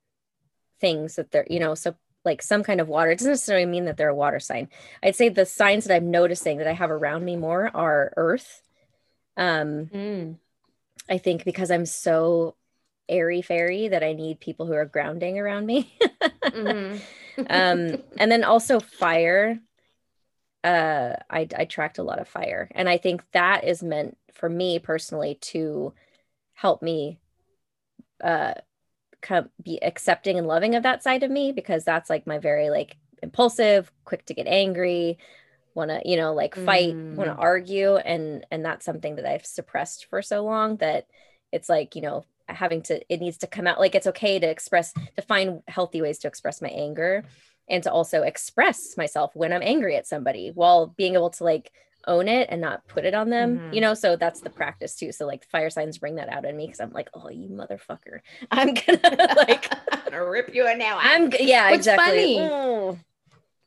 things 0.80 1.16
that 1.16 1.30
they're, 1.30 1.46
you 1.50 1.58
know, 1.58 1.74
so 1.74 1.94
like 2.24 2.42
some 2.42 2.62
kind 2.62 2.80
of 2.80 2.88
water. 2.88 3.10
It 3.10 3.18
doesn't 3.18 3.32
necessarily 3.32 3.66
mean 3.66 3.86
that 3.86 3.96
they're 3.96 4.08
a 4.10 4.14
water 4.14 4.40
sign. 4.40 4.68
I'd 5.02 5.16
say 5.16 5.28
the 5.28 5.46
signs 5.46 5.84
that 5.84 5.94
I'm 5.94 6.10
noticing 6.10 6.58
that 6.58 6.68
I 6.68 6.72
have 6.72 6.90
around 6.90 7.24
me 7.24 7.36
more 7.36 7.70
are 7.74 8.12
earth. 8.16 8.62
Um, 9.36 9.86
mm. 9.86 10.36
I 11.08 11.18
think 11.18 11.44
because 11.44 11.70
I'm 11.70 11.86
so 11.86 12.54
airy 13.10 13.42
fairy 13.42 13.88
that 13.88 14.02
I 14.02 14.12
need 14.12 14.40
people 14.40 14.66
who 14.66 14.72
are 14.72 14.86
grounding 14.86 15.38
around 15.38 15.66
me. 15.66 15.92
mm-hmm. 16.44 16.98
um, 17.50 18.02
and 18.16 18.32
then 18.32 18.44
also 18.44 18.80
fire. 18.80 19.58
Uh, 20.62 21.14
I, 21.30 21.48
I 21.56 21.64
tracked 21.64 21.98
a 21.98 22.02
lot 22.02 22.20
of 22.20 22.28
fire, 22.28 22.70
and 22.74 22.88
I 22.88 22.98
think 22.98 23.22
that 23.32 23.64
is 23.64 23.82
meant 23.82 24.16
for 24.32 24.48
me 24.48 24.78
personally 24.78 25.36
to 25.40 25.94
help 26.52 26.82
me 26.82 27.18
uh, 28.22 28.54
come 29.22 29.50
be 29.62 29.82
accepting 29.82 30.38
and 30.38 30.46
loving 30.46 30.74
of 30.74 30.82
that 30.82 31.02
side 31.02 31.22
of 31.22 31.30
me 31.30 31.52
because 31.52 31.84
that's 31.84 32.10
like 32.10 32.26
my 32.26 32.38
very 32.38 32.70
like 32.70 32.96
impulsive, 33.22 33.90
quick 34.04 34.24
to 34.26 34.34
get 34.34 34.46
angry, 34.46 35.18
want 35.74 35.90
to 35.90 36.00
you 36.04 36.16
know 36.16 36.34
like 36.34 36.54
fight, 36.54 36.94
mm. 36.94 37.14
want 37.14 37.30
to 37.30 37.36
argue, 37.36 37.96
and 37.96 38.44
and 38.50 38.64
that's 38.64 38.84
something 38.84 39.16
that 39.16 39.26
I've 39.26 39.46
suppressed 39.46 40.06
for 40.06 40.22
so 40.22 40.44
long 40.44 40.76
that 40.76 41.06
it's 41.52 41.68
like 41.68 41.96
you 41.96 42.02
know 42.02 42.24
having 42.54 42.82
to 42.82 43.00
it 43.12 43.20
needs 43.20 43.38
to 43.38 43.46
come 43.46 43.66
out. 43.66 43.78
Like 43.78 43.94
it's 43.94 44.06
okay 44.08 44.38
to 44.38 44.48
express 44.48 44.92
to 44.92 45.22
find 45.22 45.62
healthy 45.68 46.02
ways 46.02 46.18
to 46.20 46.28
express 46.28 46.60
my 46.60 46.68
anger 46.68 47.24
and 47.70 47.82
to 47.84 47.92
also 47.92 48.22
express 48.22 48.96
myself 48.96 49.30
when 49.34 49.52
i'm 49.52 49.62
angry 49.62 49.96
at 49.96 50.06
somebody 50.06 50.50
while 50.54 50.88
being 50.88 51.14
able 51.14 51.30
to 51.30 51.44
like 51.44 51.72
own 52.06 52.28
it 52.28 52.48
and 52.50 52.62
not 52.62 52.86
put 52.88 53.04
it 53.04 53.14
on 53.14 53.28
them 53.28 53.58
mm-hmm. 53.58 53.74
you 53.74 53.80
know? 53.80 53.92
So 53.92 54.16
that's 54.16 54.40
the 54.40 54.48
practice 54.48 54.96
too. 54.96 55.12
So 55.12 55.26
like 55.26 55.44
fire 55.44 55.68
signs 55.68 55.98
bring 55.98 56.14
that 56.14 56.30
out 56.30 56.46
in 56.46 56.56
me 56.56 56.66
because 56.66 56.80
i'm 56.80 56.92
like 56.92 57.10
oh 57.14 57.28
you 57.28 57.48
motherfucker. 57.48 58.20
I'm 58.50 58.74
gonna 58.74 59.34
like 59.36 59.72
I'm 59.92 60.04
gonna 60.04 60.28
rip 60.28 60.54
you 60.54 60.66
a 60.66 60.74
nail 60.74 60.96
i'm 60.98 61.30
yeah 61.38 61.70
What's 61.70 61.86
exactly. 61.86 62.36
funny? 62.38 62.98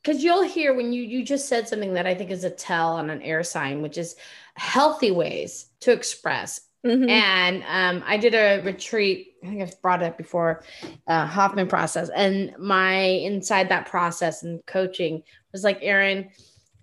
Because 0.01 0.23
you'll 0.23 0.43
hear 0.43 0.73
when 0.73 0.91
you 0.91 1.03
you 1.03 1.23
just 1.23 1.47
said 1.47 1.67
something 1.67 1.93
that 1.93 2.07
i 2.07 2.15
think 2.15 2.31
is 2.31 2.43
a 2.43 2.49
tell 2.49 2.93
on 2.93 3.09
an 3.09 3.21
air 3.21 3.43
sign 3.43 3.81
which 3.81 3.97
is 3.97 4.15
healthy 4.55 5.11
ways 5.11 5.67
to 5.81 5.91
express 5.91 6.61
Mm-hmm. 6.85 7.09
And 7.09 7.63
um, 7.67 8.03
I 8.05 8.17
did 8.17 8.35
a 8.35 8.61
retreat. 8.61 9.35
I 9.43 9.47
think 9.47 9.61
I've 9.61 9.81
brought 9.81 10.01
it 10.01 10.05
up 10.05 10.17
before, 10.17 10.63
uh, 11.07 11.25
Hoffman 11.25 11.67
process. 11.67 12.09
And 12.09 12.53
my 12.57 12.95
inside 12.95 13.69
that 13.69 13.85
process 13.85 14.43
and 14.43 14.65
coaching 14.65 15.23
was 15.51 15.63
like, 15.63 15.79
Erin, 15.81 16.29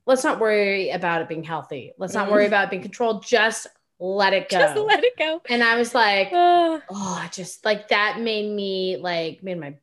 let's 0.07 0.25
not 0.25 0.41
worry 0.41 0.91
about 0.91 1.23
it 1.23 1.29
being 1.29 1.45
healthy. 1.45 1.93
Let's 1.99 2.15
not 2.15 2.25
mm-hmm. 2.25 2.33
worry 2.33 2.47
about 2.47 2.65
it 2.65 2.71
being 2.71 2.83
controlled. 2.83 3.25
Just 3.27 3.67
let 3.99 4.33
it 4.33 4.49
go. 4.49 4.59
Just 4.59 4.77
let 4.77 5.05
it 5.05 5.17
go. 5.19 5.43
And 5.49 5.63
I 5.63 5.77
was 5.77 5.95
like, 5.95 6.31
oh, 6.33 7.29
just 7.31 7.65
like 7.65 7.89
that 7.89 8.19
made 8.21 8.51
me 8.51 8.97
like 8.97 9.43
made 9.43 9.61
my 9.61 9.75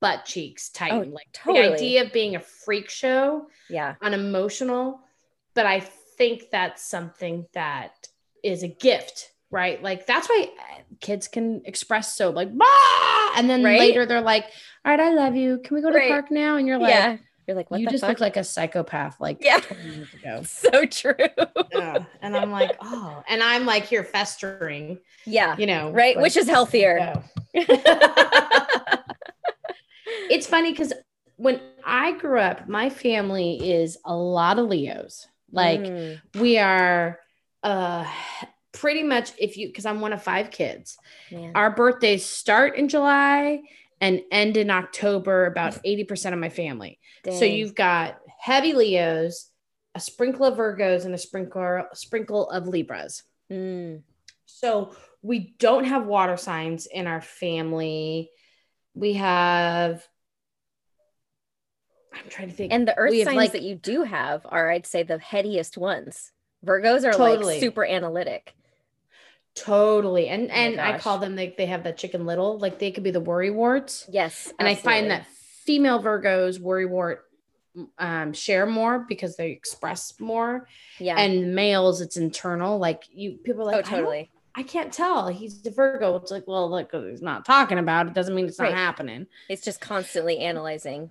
butt 0.00 0.24
cheeks 0.24 0.68
tighten. 0.68 1.10
Oh, 1.10 1.14
like 1.14 1.26
totally. 1.32 1.68
the 1.68 1.74
idea 1.74 2.04
of 2.04 2.12
being 2.12 2.36
a 2.36 2.40
freak 2.40 2.88
show, 2.88 3.48
yeah, 3.68 3.96
unemotional. 4.00 5.00
But 5.54 5.66
I 5.66 5.80
think 5.80 6.50
that's 6.50 6.88
something 6.88 7.46
that 7.54 8.08
is 8.44 8.62
a 8.62 8.68
gift 8.68 9.32
right? 9.56 9.82
Like 9.82 10.06
that's 10.06 10.28
why 10.28 10.50
uh, 10.60 10.82
kids 11.00 11.26
can 11.28 11.62
express 11.64 12.14
so 12.14 12.30
like 12.30 12.56
bah! 12.56 13.32
and 13.36 13.48
then 13.50 13.64
right? 13.64 13.80
later 13.80 14.04
they're 14.06 14.20
like, 14.20 14.44
"All 14.84 14.92
right, 14.92 15.00
I 15.00 15.14
love 15.14 15.34
you. 15.34 15.58
Can 15.64 15.74
we 15.74 15.80
go 15.82 15.90
to 15.90 15.96
right. 15.96 16.04
the 16.08 16.10
park 16.10 16.30
now?" 16.30 16.56
And 16.56 16.66
you're 16.68 16.78
like, 16.78 16.90
yeah. 16.90 17.16
You're 17.46 17.56
like, 17.56 17.70
what 17.70 17.78
you 17.78 17.86
the 17.86 17.92
just 17.92 18.00
fuck? 18.02 18.08
look 18.10 18.20
like 18.20 18.36
a 18.36 18.42
psychopath 18.42 19.20
like 19.20 19.38
Yeah. 19.40 19.58
20 19.60 19.82
years 19.94 20.12
ago. 20.14 20.42
so 20.44 20.84
true. 20.84 21.14
yeah. 21.72 22.04
And 22.20 22.36
I'm 22.36 22.50
like, 22.50 22.76
oh, 22.80 23.22
and 23.28 23.40
I'm 23.40 23.64
like 23.64 23.84
here 23.86 24.02
festering, 24.02 24.98
yeah. 25.26 25.54
you 25.56 25.64
know, 25.66 25.92
Right, 25.92 26.16
like, 26.16 26.24
which 26.24 26.36
is 26.36 26.48
healthier. 26.48 26.98
go. 26.98 27.22
it's 30.28 30.48
funny 30.48 30.72
because 30.72 30.92
when 31.36 31.60
I 31.84 32.12
grew 32.18 32.40
up, 32.40 32.68
my 32.68 32.90
family 32.90 33.70
is 33.78 33.96
a 34.04 34.14
lot 34.16 34.58
of 34.58 34.66
Leos. 34.68 35.28
Like 35.52 35.80
Mm, 35.80 36.20
we 36.34 36.58
are 36.58 37.20
uh 37.62 38.04
pretty 38.76 39.02
much 39.02 39.32
if 39.38 39.56
you 39.56 39.66
because 39.68 39.86
I'm 39.86 40.00
one 40.00 40.12
of 40.12 40.22
five 40.22 40.50
kids. 40.50 40.96
man. 41.32 41.52
Our 41.54 41.70
birthdays 41.74 42.24
start 42.24 42.76
in 42.76 42.88
July 42.88 43.62
and 44.00 44.20
end 44.30 44.56
in 44.56 44.70
October, 44.70 45.46
about 45.46 45.82
80% 45.84 46.32
of 46.32 46.38
my 46.38 46.50
family. 46.50 46.98
So 47.24 47.44
you've 47.44 47.74
got 47.74 48.18
heavy 48.38 48.72
Leos, 48.74 49.50
a 49.94 50.00
sprinkle 50.00 50.44
of 50.46 50.56
Virgos, 50.58 51.04
and 51.04 51.14
a 51.14 51.18
sprinkle 51.18 51.84
sprinkle 51.94 52.48
of 52.50 52.68
Libras. 52.68 53.22
Mm, 53.50 54.02
So 54.44 54.94
we 55.22 55.54
don't 55.58 55.84
have 55.84 56.06
water 56.06 56.36
signs 56.36 56.86
in 56.86 57.06
our 57.06 57.20
family. 57.20 58.30
We 58.94 59.14
have 59.14 60.06
I'm 62.12 62.28
trying 62.30 62.48
to 62.48 62.54
think. 62.54 62.72
and 62.72 62.86
the 62.86 62.96
earth 62.96 63.14
signs 63.24 63.36
like- 63.36 63.52
that 63.52 63.62
you 63.62 63.74
do 63.74 64.02
have 64.04 64.46
are, 64.48 64.70
I'd 64.70 64.86
say, 64.86 65.02
the 65.02 65.18
headiest 65.18 65.76
ones. 65.76 66.32
Virgos 66.64 67.04
are 67.04 67.12
Totally. 67.12 67.54
like 67.54 67.60
super 67.60 67.84
analytic. 67.84 68.54
Totally. 69.56 70.28
And 70.28 70.48
my 70.48 70.54
and 70.54 70.80
I 70.80 70.98
call 70.98 71.18
them 71.18 71.34
like 71.34 71.56
they 71.56 71.66
have 71.66 71.82
that 71.84 71.96
chicken 71.96 72.26
little, 72.26 72.58
like 72.58 72.78
they 72.78 72.92
could 72.92 73.02
be 73.02 73.10
the 73.10 73.20
worry 73.20 73.50
warts. 73.50 74.06
Yes. 74.10 74.52
And 74.58 74.68
I 74.68 74.74
find 74.74 75.10
that 75.10 75.26
female 75.64 76.00
Virgos 76.00 76.60
worry 76.60 76.86
wart 76.86 77.24
um, 77.98 78.32
share 78.32 78.66
more 78.66 79.00
because 79.00 79.36
they 79.36 79.50
express 79.50 80.18
more, 80.20 80.66
yeah. 80.98 81.18
and 81.18 81.54
males 81.54 82.00
it's 82.00 82.16
internal. 82.16 82.78
Like 82.78 83.04
you, 83.10 83.32
people 83.32 83.62
are 83.62 83.72
like, 83.72 83.76
oh, 83.76 83.82
totally. 83.82 84.30
I, 84.54 84.62
can't 84.62 84.92
tell. 84.92 85.28
He's 85.28 85.66
a 85.66 85.70
Virgo. 85.70 86.16
It's 86.16 86.30
like, 86.30 86.44
well, 86.46 86.70
look, 86.70 86.90
he's 86.92 87.20
not 87.20 87.44
talking 87.44 87.78
about 87.78 88.06
it. 88.06 88.14
Doesn't 88.14 88.34
mean 88.34 88.46
it's 88.46 88.58
not 88.58 88.72
happening. 88.72 89.26
It's 89.50 89.62
just 89.62 89.82
constantly 89.82 90.38
analyzing. 90.38 91.10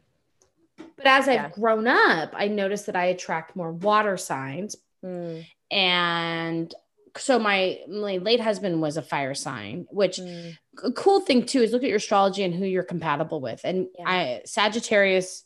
But 0.97 1.05
as 1.05 1.27
Yeah. 1.27 1.45
I've 1.45 1.51
grown 1.51 1.87
up, 1.87 2.33
I 2.33 2.47
noticed 2.47 2.87
that 2.87 2.95
I 2.95 3.05
attract 3.05 3.55
more 3.55 3.71
water 3.71 4.17
signs, 4.17 4.75
Mm, 5.05 5.45
and 5.69 6.73
so 7.17 7.39
my 7.39 7.79
my 7.89 8.17
late 8.17 8.39
husband 8.41 8.81
was 8.81 8.97
a 8.97 9.01
fire 9.01 9.33
sign, 9.33 9.85
which 9.89 10.17
mm, 10.17 10.57
a 10.83 10.91
cool 10.91 11.21
thing 11.21 11.45
too 11.45 11.61
is 11.61 11.71
look 11.71 11.83
at 11.83 11.89
your 11.89 11.97
astrology 11.97 12.43
and 12.43 12.53
who 12.53 12.65
you're 12.65 12.83
compatible 12.83 13.39
with. 13.41 13.61
And 13.63 13.87
Yeah. 13.97 14.05
I 14.07 14.41
Sagittarius 14.45 15.43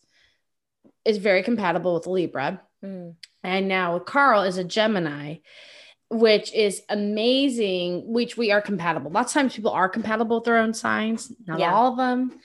is 1.05 1.17
very 1.17 1.43
compatible 1.43 1.93
with 1.95 2.07
Libra. 2.07 2.61
mm. 2.83 3.15
And 3.43 3.67
now 3.67 3.99
Carl 3.99 4.43
is 4.43 4.57
a 4.57 4.63
Gemini, 4.63 5.37
which 6.09 6.53
is 6.53 6.81
amazing, 6.89 8.11
which 8.11 8.35
we 8.37 8.51
are 8.51 8.61
compatible. 8.61 9.11
Lots 9.11 9.31
of 9.31 9.41
times 9.41 9.55
people 9.55 9.71
are 9.71 9.87
compatible 9.89 10.37
with 10.37 10.45
their 10.45 10.57
own 10.57 10.73
signs, 10.73 11.31
not 11.45 11.59
Yeah. 11.59 11.73
all 11.73 11.91
of 11.91 11.97
them, 11.97 12.39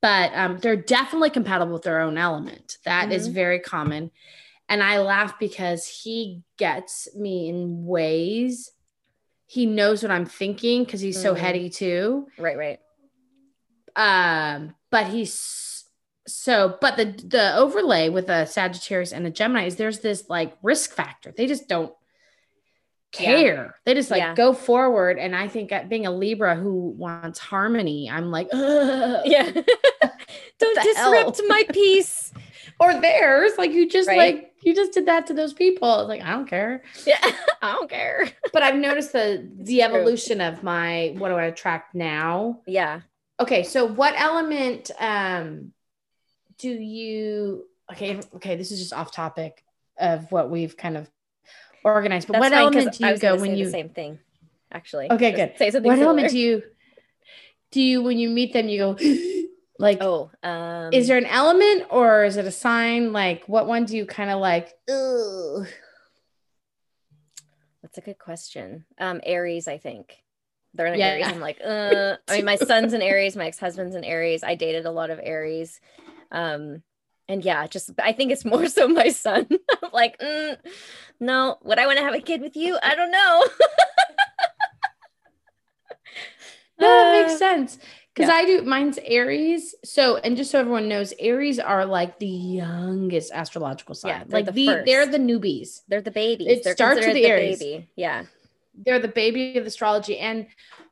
but 0.00 0.32
um, 0.34 0.58
they're 0.58 0.76
definitely 0.76 1.30
compatible 1.30 1.72
with 1.74 1.82
their 1.82 2.00
own 2.00 2.16
element. 2.16 2.78
That 2.84 3.12
is 3.12 3.28
Mhm. 3.28 3.32
very 3.32 3.58
common. 3.60 4.10
And 4.68 4.82
I 4.82 4.98
laugh 5.00 5.38
because 5.38 5.86
he 5.86 6.42
gets 6.58 7.08
me 7.16 7.48
in 7.48 7.86
ways. 7.86 8.70
He 9.46 9.64
knows 9.64 10.02
what 10.02 10.12
I'm 10.12 10.26
thinking 10.26 10.84
because 10.84 11.00
he's 11.00 11.20
so 11.20 11.34
Mm. 11.34 11.38
heady 11.38 11.70
too 11.70 12.28
Right, 12.38 12.56
right. 12.58 12.78
um 13.96 14.74
but 14.90 15.06
he's 15.06 15.84
so 16.26 16.76
but 16.80 16.96
the 16.98 17.06
the 17.26 17.56
overlay 17.56 18.10
with 18.10 18.28
a 18.28 18.46
sagittarius 18.46 19.12
and 19.12 19.26
a 19.26 19.30
gemini 19.30 19.64
is 19.64 19.76
there's 19.76 20.00
this 20.00 20.28
like 20.28 20.54
risk 20.62 20.92
factor 20.92 21.32
they 21.36 21.46
just 21.46 21.66
don't 21.68 21.92
care 23.10 23.74
they 23.86 23.94
just 23.94 24.10
like 24.10 24.18
Yeah. 24.18 24.34
go 24.34 24.52
forward 24.52 25.18
and 25.18 25.34
i 25.34 25.48
think 25.48 25.72
at 25.72 25.88
being 25.88 26.04
a 26.06 26.10
libra 26.10 26.54
who 26.54 26.90
wants 26.90 27.38
harmony 27.38 28.10
i'm 28.10 28.30
like 28.30 28.48
Ugh. 28.52 29.22
Yeah. 29.24 29.50
Don't 30.60 30.74
the 30.74 30.92
hell? 30.96 31.12
disrupt 31.12 31.40
my 31.48 31.64
peace. 31.72 32.27
Or 32.80 33.00
theirs 33.00 33.52
like 33.58 33.72
you 33.72 33.88
just 33.88 34.08
Right. 34.08 34.18
like 34.18 34.52
you 34.62 34.74
just 34.74 34.92
did 34.92 35.06
that 35.06 35.26
to 35.28 35.34
those 35.34 35.52
people 35.52 36.06
like 36.06 36.20
i 36.22 36.30
don't 36.30 36.46
care 36.48 36.82
Yeah. 37.06 37.18
I 37.62 37.72
don't 37.72 37.90
care. 37.90 38.28
but 38.52 38.62
i've 38.62 38.76
noticed 38.76 39.12
the 39.12 39.48
the 39.58 39.82
evolution 39.82 40.40
of 40.40 40.62
my 40.62 41.14
what 41.18 41.28
do 41.28 41.34
i 41.34 41.44
attract 41.44 41.94
now 41.94 42.60
Yeah. 42.66 43.00
Okay, 43.40 43.62
so 43.62 43.84
what 43.86 44.14
element 44.20 44.90
um 44.98 45.72
do 46.58 46.70
you 46.70 47.64
okay, 47.92 48.20
okay, 48.34 48.56
this 48.56 48.70
is 48.72 48.80
just 48.80 48.92
off 48.92 49.12
topic 49.12 49.62
of 49.98 50.30
what 50.32 50.50
we've 50.50 50.76
kind 50.76 50.96
of 50.96 51.08
organized, 51.84 52.26
but 52.26 52.32
That's 52.34 52.42
what 52.42 52.52
fine, 52.52 52.62
element 52.76 52.98
do 52.98 53.06
you 53.06 53.16
go 53.18 53.36
when 53.36 53.56
you 53.56 53.64
the 53.66 53.70
same 53.70 53.88
thing, 53.90 54.18
actually. 54.72 55.10
Okay, 55.10 55.30
good. 55.32 55.52
Say 55.56 55.70
something. 55.70 55.88
what 55.90 55.98
element 56.00 56.30
do 56.30 56.38
you 56.38 56.62
do 57.70 57.80
you 57.80 58.02
when 58.02 58.18
you 58.18 58.28
meet 58.28 58.52
them 58.52 58.68
you 58.68 58.78
go 58.78 58.96
like 59.78 59.98
Oh, 60.02 60.30
um, 60.42 60.92
is 60.92 61.08
there 61.08 61.18
an 61.18 61.26
element 61.26 61.86
or 61.90 62.24
is 62.24 62.36
it 62.36 62.44
a 62.44 62.50
sign? 62.50 63.12
Like 63.12 63.44
what 63.46 63.66
one 63.66 63.84
do 63.84 63.96
you 63.96 64.06
kind 64.06 64.30
of 64.30 64.40
like. 64.40 64.74
That's 67.82 67.96
a 67.96 68.00
good 68.00 68.18
question. 68.18 68.84
Um, 68.98 69.20
Aries, 69.24 69.68
I 69.68 69.78
think. 69.78 70.16
They're 70.74 70.86
in 70.86 70.98
Yeah. 70.98 71.06
Aries. 71.08 71.28
I'm 71.28 71.40
like, 71.40 71.58
uh, 71.64 72.16
I 72.28 72.36
mean, 72.36 72.44
my 72.44 72.56
son's 72.56 72.92
an 72.92 73.02
Aries, 73.02 73.36
my 73.36 73.46
ex-husband's 73.46 73.94
an 73.94 74.04
Aries. 74.04 74.42
I 74.42 74.54
dated 74.56 74.84
a 74.84 74.90
lot 74.90 75.10
of 75.10 75.20
Aries. 75.22 75.80
Um, 76.30 76.82
and 77.28 77.44
yeah, 77.44 77.66
just 77.66 77.90
I 78.02 78.12
think 78.12 78.32
it's 78.32 78.44
more 78.44 78.66
so 78.68 78.88
my 78.88 79.08
son. 79.08 79.46
I'm 79.82 79.90
like, 79.92 80.18
mm, 80.18 80.56
no, 81.20 81.58
would 81.62 81.78
I 81.78 81.86
want 81.86 81.98
to 81.98 82.04
have 82.04 82.14
a 82.14 82.20
kid 82.20 82.40
with 82.40 82.56
you? 82.56 82.78
I 82.82 82.94
don't 82.94 83.10
know. 83.10 83.44
No, 86.78 86.86
that 86.96 87.08
Uh, 87.08 87.12
makes 87.12 87.38
sense. 87.38 87.78
Because 88.18 88.30
yeah. 88.30 88.34
I 88.36 88.44
do 88.44 88.62
mine's 88.62 88.98
Aries. 89.04 89.74
So, 89.84 90.16
and 90.16 90.36
just 90.36 90.50
so 90.50 90.58
everyone 90.58 90.88
knows, 90.88 91.14
Aries 91.20 91.58
are 91.60 91.86
like 91.86 92.18
the 92.18 92.26
youngest 92.26 93.30
astrological 93.32 93.94
sign. 93.94 94.10
Yeah, 94.10 94.24
like 94.28 94.46
the 94.46 94.52
the, 94.52 94.82
they're 94.84 95.06
the 95.06 95.18
newbies. 95.18 95.82
They're 95.86 96.02
the 96.02 96.10
babies. 96.10 96.48
It 96.48 96.64
They're 96.64 96.74
starts 96.74 96.96
with 96.96 97.04
considered 97.06 97.24
the 97.24 97.30
Aries. 97.30 97.58
baby. 97.60 97.88
Yeah. 97.96 98.24
they're 98.84 98.98
the 98.98 99.08
baby 99.08 99.58
of 99.58 99.66
astrology 99.66 100.18
and 100.18 100.46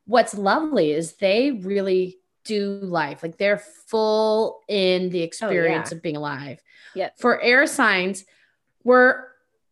what's 0.06 0.34
lovely 0.34 0.90
is 0.92 1.14
they 1.14 1.52
really 1.52 2.18
do 2.44 2.78
life 2.82 3.22
like 3.22 3.36
they're 3.38 3.58
full 3.58 4.60
in 4.68 5.10
the 5.10 5.22
oh, 5.22 5.24
experience 5.24 5.92
of 5.92 6.02
being 6.02 6.16
alive 6.16 6.60
Yeah. 6.94 7.10
for 7.16 7.40
air 7.40 7.66
signs 7.66 8.24
we're 8.84 9.24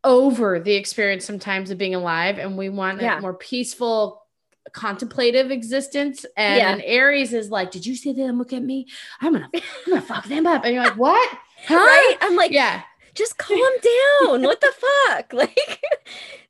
over 0.02 0.60
the 0.60 0.74
experience 0.74 1.24
sometimes 1.24 1.70
of 1.70 1.78
being 1.78 1.94
alive 1.94 2.38
and 2.38 2.58
we 2.58 2.68
want 2.68 3.00
Yeah. 3.00 3.18
a 3.18 3.20
more 3.20 3.34
peaceful 3.34 4.23
contemplative 4.72 5.50
existence 5.50 6.24
and 6.37 6.59
Yeah. 6.59 6.72
an 6.74 6.81
aries 6.81 7.33
is 7.33 7.50
like 7.50 7.70
did 7.70 7.85
you 7.87 7.94
see 7.94 8.12
them 8.12 8.38
look 8.38 8.53
at 8.53 8.62
me 8.62 8.87
i'm 9.20 9.33
gonna 9.33 9.48
i'm 9.55 9.61
gonna 9.87 10.00
fuck 10.00 10.24
them 10.27 10.46
up 10.46 10.64
and 10.64 10.74
you're 10.74 10.83
like 10.85 10.96
what 10.96 11.38
huh? 11.66 11.74
Right? 11.77 12.16
I'm 12.20 12.35
like, 12.37 12.50
yeah 12.50 12.83
just 13.14 13.38
calm 13.38 13.57
down. 13.61 14.42
what 14.42 14.61
the 14.61 14.72
fuck? 15.07 15.33
Like, 15.33 15.81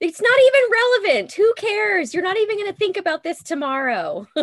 it's 0.01 0.19
not 0.19 0.39
even 0.47 0.63
relevant. 0.73 1.33
Who 1.35 1.53
cares? 1.59 2.15
You're 2.15 2.23
not 2.23 2.39
even 2.39 2.65
to 2.65 2.73
think 2.73 2.97
about 2.97 3.23
this 3.23 3.43
tomorrow. 3.43 4.27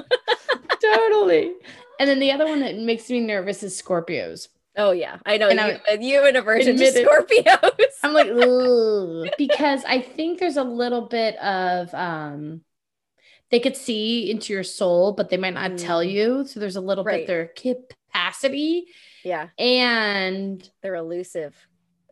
totally 0.82 1.54
and 2.00 2.08
then 2.10 2.20
the 2.20 2.32
other 2.32 2.46
one 2.46 2.60
that 2.60 2.76
makes 2.78 3.10
me 3.10 3.20
nervous 3.22 3.64
is 3.64 3.80
scorpios 3.82 4.48
Oh, 4.78 4.92
yeah. 4.92 5.18
I 5.26 5.36
know 5.36 5.50
And 5.50 5.60
you, 5.60 5.78
I- 5.90 5.94
you 6.00 6.16
have 6.16 6.26
an 6.26 6.38
aversion 6.38 6.78
to 6.78 6.86
Scorpios. 6.86 7.90
I'm 8.04 8.14
like, 8.14 9.38
because 9.38 9.84
I 9.84 10.00
think 10.02 10.40
there's 10.40 10.56
a 10.56 10.64
little 10.64 11.02
bit 11.02 11.36
of 11.40 11.94
um 11.94 12.62
they 13.52 13.60
could 13.60 13.76
see 13.78 14.32
into 14.32 14.54
your 14.54 14.64
soul, 14.64 15.12
but 15.14 15.30
they 15.30 15.38
might 15.38 15.54
not 15.54 15.78
tell 15.78 16.00
Mm. 16.00 16.12
you. 16.12 16.46
So 16.48 16.60
there's 16.60 16.78
a 16.78 16.82
little 16.82 17.04
Right. 17.04 17.22
bit 17.22 17.28
their 17.28 17.48
capacity 17.48 18.86
yeah. 19.24 19.50
and 19.60 20.68
They're 20.82 20.96
elusive. 20.96 21.56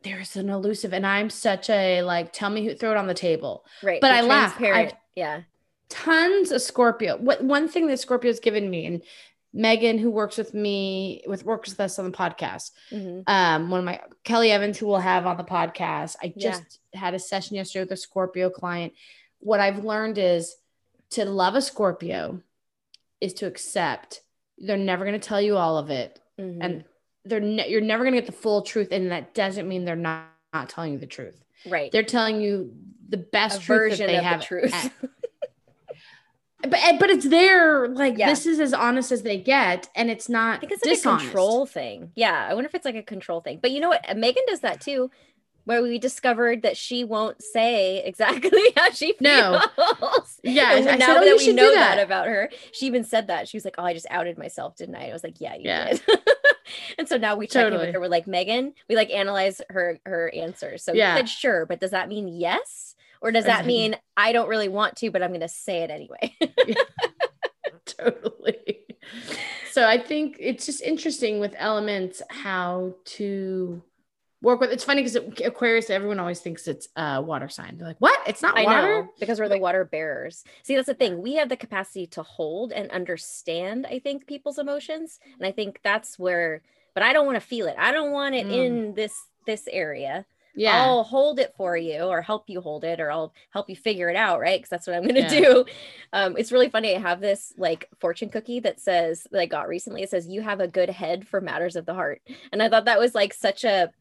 there's 0.04 0.36
an 0.36 0.50
elusive 0.50 0.94
and 0.94 1.06
I'm 1.06 1.30
such 1.30 1.70
a 1.70 2.02
like 2.04 2.32
tell 2.32 2.50
me 2.50 2.64
who 2.66 2.74
throw 2.76 2.92
it 2.92 2.98
on 2.98 3.08
the 3.08 3.14
table. 3.14 3.66
Right. 3.84 4.00
But 4.02 4.08
You're 4.08 4.16
I 4.18 4.22
laugh. 4.22 4.62
I've- 4.62 4.94
yeah. 5.16 5.42
Tons 5.90 6.52
of 6.52 6.62
Scorpio. 6.62 7.18
What 7.18 7.44
one 7.44 7.68
thing 7.68 7.88
that 7.88 8.00
Scorpio's 8.00 8.40
given 8.40 8.70
me 8.70 8.86
and 8.86 9.02
Megan 9.52 9.98
who 9.98 10.12
works 10.12 10.38
with 10.38 10.54
me 10.54 11.24
with 11.28 11.44
works 11.44 11.70
with 11.72 11.80
us 11.80 11.98
on 11.98 12.06
the 12.06 12.16
podcast 12.16 12.70
Mhm. 12.92 13.24
um 13.28 13.72
one 13.72 13.80
of 13.80 13.86
my 13.86 14.00
kelly 14.24 14.52
evans 14.52 14.78
who 14.78 14.86
we'll 14.86 15.00
have 15.00 15.26
on 15.26 15.38
the 15.38 15.44
podcast 15.44 16.16
i 16.22 16.32
Yeah. 16.36 16.52
just 16.52 16.80
had 16.94 17.16
a 17.16 17.20
session 17.20 17.56
yesterday 17.56 17.82
with 17.86 17.92
a 17.94 17.98
scorpio 17.98 18.52
client 18.52 18.94
what 19.40 19.60
i've 19.60 19.84
learned 19.84 20.20
is 20.20 20.56
to 21.12 21.26
love 21.26 21.56
a 21.56 21.62
scorpio 21.62 22.42
is 23.22 23.34
to 23.36 23.46
accept 23.48 24.22
they're 24.58 24.78
never 24.78 25.06
going 25.06 25.20
to 25.20 25.28
tell 25.28 25.42
you 25.42 25.58
all 25.58 25.78
of 25.78 25.90
it 25.90 26.20
Mhm. 26.40 26.58
and 26.62 26.84
they're 27.26 27.40
ne- 27.40 27.70
you're 27.70 27.82
never 27.82 28.04
going 28.04 28.14
to 28.14 28.20
get 28.22 28.26
the 28.28 28.32
full 28.32 28.62
truth 28.62 28.90
and 28.92 29.12
that 29.12 29.34
doesn't 29.34 29.68
mean 29.68 29.86
they're 29.86 29.96
not, 29.96 30.26
not 30.54 30.70
telling 30.70 30.94
you 30.94 31.00
the 31.00 31.06
truth 31.08 31.44
right. 31.68 31.92
they're 31.92 32.04
telling 32.04 32.40
you 32.42 32.74
the 33.10 33.18
best 33.18 33.62
truth 33.62 33.92
that 33.92 33.98
version 33.98 34.08
they 34.08 34.18
of 34.18 34.24
have 34.24 34.40
the 34.42 34.46
truth. 34.46 34.74
at- 34.74 34.92
but 36.70 36.80
but 37.00 37.10
it's 37.10 37.28
there 37.28 37.88
like 37.88 38.18
yeah. 38.18 38.30
this 38.30 38.46
is 38.46 38.60
as 38.60 38.74
honest 38.74 39.12
as 39.14 39.22
they 39.24 39.38
get 39.38 39.90
and 39.96 40.10
it's 40.12 40.28
not 40.28 40.58
I 40.58 40.60
think 40.60 40.74
it's 40.74 40.86
like 40.86 40.96
dishonest. 40.98 41.24
a 41.26 41.28
control 41.28 41.66
thing 41.66 42.12
yeah 42.16 42.48
i 42.50 42.54
wonder 42.54 42.68
if 42.68 42.76
it's 42.76 42.84
like 42.86 42.96
a 42.96 43.04
control 43.04 43.40
thing 43.40 43.60
but 43.62 43.72
you 43.72 43.80
know 43.80 43.88
what 43.90 44.06
megan 44.18 44.44
does 44.48 44.60
that 44.62 44.82
too 44.82 45.10
where 45.70 45.84
we 45.84 46.00
discovered 46.00 46.64
that 46.64 46.76
she 46.76 47.04
won't 47.04 47.44
say 47.44 48.04
exactly 48.04 48.74
how 48.76 48.90
she 48.90 49.14
feels. 49.14 49.22
No. 49.22 49.62
Yeah. 50.42 50.76
And 50.76 50.90
I 50.90 50.96
now 50.96 51.06
said, 51.06 51.18
oh, 51.18 51.26
that 51.26 51.38
we 51.38 51.54
know 51.54 51.72
that. 51.72 51.98
that. 51.98 52.04
about 52.04 52.26
her, 52.26 52.50
she 52.72 52.88
even 52.88 53.04
said 53.04 53.28
that. 53.28 53.48
She 53.48 53.56
was 53.56 53.66
like, 53.66 53.76
Oh, 53.78 53.84
I 53.84 53.94
just 53.94 54.08
outed 54.10 54.40
myself, 54.40 54.76
didn't 54.78 54.96
I? 54.96 55.10
I 55.10 55.14
was 55.14 55.24
like, 55.24 55.40
Yeah, 55.40 55.54
you 55.54 55.62
yeah. 55.66 55.90
did. 55.90 56.02
and 56.98 57.08
so 57.08 57.18
now 57.18 57.36
we 57.36 57.46
check 57.46 57.66
totally. 57.66 57.82
in 57.82 57.86
with 57.86 57.94
her. 57.94 58.00
We're 58.00 58.08
like, 58.08 58.26
Megan, 58.26 58.74
we 58.90 58.96
like 58.96 59.12
analyze 59.12 59.62
her 59.70 60.00
her 60.08 60.34
answers. 60.34 60.84
So 60.84 60.94
yeah. 60.94 61.16
said 61.18 61.30
sure, 61.30 61.68
but 61.68 61.80
does 61.80 61.92
that 61.92 62.10
mean 62.10 62.28
yes? 62.28 62.96
Or 63.22 63.32
does 63.32 63.46
that 63.46 63.68
mean 63.68 63.96
I 64.18 64.32
don't 64.32 64.50
really 64.50 64.70
want 64.70 64.96
to, 64.98 65.12
but 65.12 65.22
I'm 65.22 65.32
gonna 65.32 65.48
say 65.48 65.84
it 65.84 65.92
anyway? 65.92 66.36
totally. 67.86 68.80
So 69.72 69.88
I 69.88 70.00
think 70.00 70.38
it's 70.40 70.66
just 70.66 70.82
interesting 70.82 71.40
with 71.40 71.54
elements 71.60 72.24
how 72.32 72.96
to 73.06 73.84
work 74.42 74.60
with. 74.60 74.72
It's 74.72 74.84
funny 74.84 75.04
because 75.04 75.16
Aquarius, 75.44 75.90
everyone 75.90 76.20
always 76.20 76.40
thinks 76.40 76.68
it's 76.68 76.88
a 76.96 77.22
water 77.22 77.50
sign. 77.50 77.78
They're 77.78 77.88
like, 77.88 78.00
what? 78.00 78.20
It's 78.28 78.42
not 78.42 78.58
I 78.58 78.64
water? 78.64 79.04
Know, 79.04 79.10
because 79.20 79.40
we're 79.40 79.50
the 79.50 79.58
water 79.58 79.86
bearers. 79.86 80.44
See, 80.64 80.76
that's 80.76 80.88
the 80.88 80.94
thing. 80.94 81.22
We 81.22 81.36
have 81.36 81.50
the 81.50 81.58
capacity 81.58 82.08
to 82.08 82.24
hold 82.24 82.72
and 82.72 82.90
understand, 82.92 83.86
I 83.88 84.00
think, 84.00 84.28
people's 84.28 84.60
emotions. 84.60 85.20
And 85.38 85.46
I 85.46 85.52
think 85.52 85.80
that's 85.84 86.18
where, 86.18 86.62
but 86.94 87.04
I 87.04 87.14
don't 87.14 87.26
want 87.26 87.36
to 87.36 87.46
feel 87.46 87.68
it. 87.68 87.76
I 87.78 87.92
don't 87.92 88.12
want 88.12 88.36
it 88.36 88.48
mm. 88.48 88.54
in 88.54 88.94
this 88.94 89.14
this 89.46 89.68
area. 89.72 90.26
Yeah. 90.56 90.84
I'll 90.84 91.04
hold 91.04 91.40
it 91.40 91.54
for 91.56 91.78
you 91.78 92.02
or 92.02 92.22
help 92.22 92.50
you 92.50 92.60
hold 92.60 92.84
it 92.84 93.00
or 93.00 93.12
I'll 93.12 93.34
help 93.52 93.70
you 93.70 93.76
figure 93.76 94.10
it 94.10 94.16
out, 94.16 94.40
right? 94.40 94.60
Because 94.60 94.70
that's 94.70 94.88
what 94.88 94.96
I'm 94.96 95.08
gonna 95.08 95.22
yeah. 95.22 95.30
do. 95.30 95.66
Um, 96.12 96.36
it's 96.38 96.52
really 96.52 96.70
funny. 96.70 96.96
I 96.96 97.00
have 97.00 97.22
this 97.22 97.54
like 97.58 97.88
fortune 98.00 98.30
cookie 98.30 98.60
that 98.62 98.80
says 98.80 99.26
that 99.32 99.40
I 99.40 99.46
got 99.46 99.70
recently. 99.70 100.02
It 100.02 100.10
says 100.10 100.28
you 100.28 100.42
have 100.42 100.60
a 100.60 100.68
good 100.68 100.90
head 100.90 101.28
for 101.28 101.40
matters 101.40 101.76
of 101.76 101.86
the 101.86 101.94
heart. 101.94 102.22
And 102.52 102.62
I 102.62 102.68
thought 102.68 102.86
that 102.86 103.00
was 103.00 103.16
like 103.16 103.34
such 103.34 103.64
a 103.64 103.92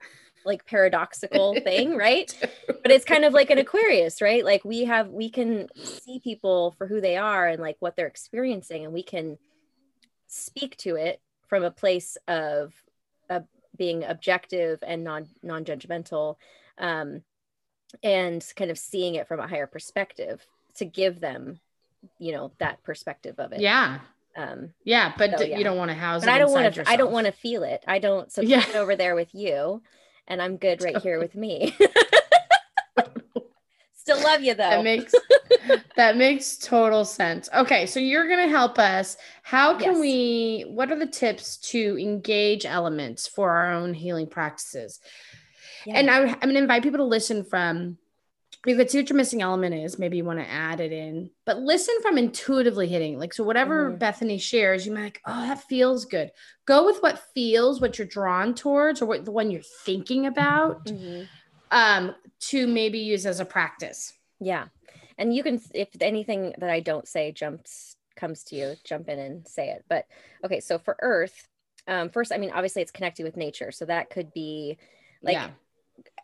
like 0.45 0.67
paradoxical 0.67 1.55
thing, 1.65 1.97
right? 1.97 2.35
but 2.67 2.91
it's 2.91 3.05
kind 3.05 3.25
of 3.25 3.33
like 3.33 3.51
an 3.51 3.59
Aquarius, 3.59 4.21
right? 4.23 4.45
Like 4.45 4.65
we 4.65 4.85
have 4.85 5.09
we 5.09 5.31
can 5.31 5.69
see 5.77 6.21
people 6.21 6.75
for 6.79 6.87
who 6.87 7.01
they 7.01 7.17
are 7.17 7.47
and 7.47 7.61
like 7.61 7.77
what 7.81 7.97
they're 7.97 8.07
experiencing 8.07 8.85
and 8.85 8.93
we 8.93 9.03
can 9.03 9.39
speak 10.27 10.77
to 10.79 10.97
it 10.97 11.21
from 11.49 11.65
a 11.65 11.71
place 11.71 12.17
of 12.29 12.73
uh, 13.31 13.41
being 13.77 14.05
objective 14.05 14.79
and 14.87 15.05
non 15.05 15.27
non-judgmental 15.43 16.37
um, 16.79 17.23
and 18.03 18.45
kind 18.57 18.71
of 18.71 18.79
seeing 18.79 19.15
it 19.15 19.27
from 19.27 19.41
a 19.41 19.49
higher 19.49 19.67
perspective 19.67 20.47
to 20.77 20.85
give 20.85 21.21
them 21.21 21.59
you 22.19 22.33
know 22.33 22.53
that 22.59 22.83
perspective 22.85 23.39
of 23.39 23.53
it 23.53 23.61
yeah 23.61 23.99
um 24.37 24.71
yeah 24.85 25.13
but 25.19 25.37
so, 25.39 25.45
yeah. 25.45 25.59
you 25.59 25.65
don't 25.65 25.77
want 25.77 25.91
to 25.91 25.97
house 25.97 26.23
but 26.23 26.31
i 26.31 26.39
don't 26.39 26.53
want 26.53 26.73
to 26.73 26.89
i 26.89 26.97
don't 26.97 27.11
want 27.11 27.27
to 27.27 27.33
feel 27.33 27.65
it 27.65 27.83
i 27.89 27.99
don't 27.99 28.31
so 28.31 28.41
yeah. 28.41 28.65
over 28.77 28.95
there 28.95 29.15
with 29.15 29.35
you 29.35 29.83
and 30.29 30.41
I'm 30.41 30.57
good 30.57 30.83
right 30.83 30.99
here 30.99 31.19
with 31.19 31.35
me. 31.35 31.77
Still 33.95 34.23
love 34.23 34.41
you 34.41 34.55
though. 34.55 34.71
That 34.71 34.85
makes 34.85 35.13
that 35.97 36.17
makes 36.17 36.57
total 36.57 37.05
sense. 37.05 37.49
Okay, 37.55 37.85
so 37.85 38.01
you're 38.01 38.29
gonna 38.29 38.49
help 38.49 38.79
us. 38.79 39.17
How 39.43 39.77
can 39.77 39.95
yes. 39.95 40.01
we? 40.01 40.65
What 40.69 40.91
are 40.91 40.99
the 40.99 41.07
tips 41.07 41.59
to 41.73 41.99
engage 41.99 42.65
elements 42.65 43.27
for 43.27 43.51
our 43.51 43.73
own 43.73 43.93
healing 43.93 44.27
practices? 44.27 45.01
Yeah. 45.85 45.99
And 45.99 46.11
I, 46.11 46.21
I'm 46.21 46.41
gonna 46.41 46.59
invite 46.59 46.83
people 46.83 46.99
to 46.99 47.05
listen 47.05 47.45
from 47.45 47.99
if 48.67 48.91
see 48.91 48.99
what 48.99 49.09
your 49.09 49.17
missing 49.17 49.43
element 49.43 49.75
is, 49.75 49.99
maybe 49.99 50.17
you 50.17 50.25
want 50.25 50.41
to 50.41 50.51
add 50.51 50.81
it 50.81 50.93
in, 50.93 51.31
but 51.47 51.61
listen 51.61 51.95
from 52.03 52.19
intuitively 52.19 52.89
hitting. 52.89 53.19
Like, 53.19 53.33
so 53.33 53.45
whatever 53.45 53.89
mm-hmm. 53.89 53.99
Bethany 53.99 54.39
shares, 54.39 54.85
you 54.85 54.93
might 54.93 55.03
like, 55.03 55.21
oh, 55.27 55.47
that 55.47 55.63
feels 55.65 56.05
good. 56.05 56.33
Go 56.67 56.85
with 56.85 57.01
what 57.01 57.23
feels, 57.35 57.81
what 57.81 57.99
you're 57.99 58.07
drawn 58.07 58.55
towards, 58.55 59.01
or 59.01 59.07
what 59.07 59.25
the 59.25 59.31
one 59.31 59.51
you're 59.51 59.63
thinking 59.85 60.27
about 60.27 60.87
mm-hmm. 60.87 61.25
um, 61.71 62.15
to 62.41 62.67
maybe 62.67 62.99
use 62.99 63.27
as 63.27 63.39
a 63.39 63.45
practice. 63.45 64.13
Yeah. 64.41 64.67
And 65.17 65.35
you 65.35 65.43
can, 65.43 65.61
if 65.73 65.89
anything 66.01 66.55
that 66.59 66.71
I 66.71 66.81
don't 66.81 67.07
say 67.07 67.33
jumps, 67.33 67.95
comes 68.17 68.43
to 68.43 68.57
you, 68.57 68.75
jump 68.83 69.09
in 69.09 69.21
and 69.21 69.47
say 69.47 69.71
it. 69.71 69.85
But 69.89 70.07
okay, 70.45 70.59
so 70.59 70.79
for 70.79 70.97
Earth, 71.01 71.47
um, 71.87 72.11
first, 72.11 72.33
I 72.33 72.39
mean, 72.39 72.51
obviously 72.53 72.83
it's 72.83 72.91
connected 72.91 73.23
with 73.23 73.37
nature. 73.37 73.71
So 73.71 73.85
that 73.85 74.11
could 74.11 74.33
be 74.33 74.79
like, 75.23 75.35
yeah 75.35 75.51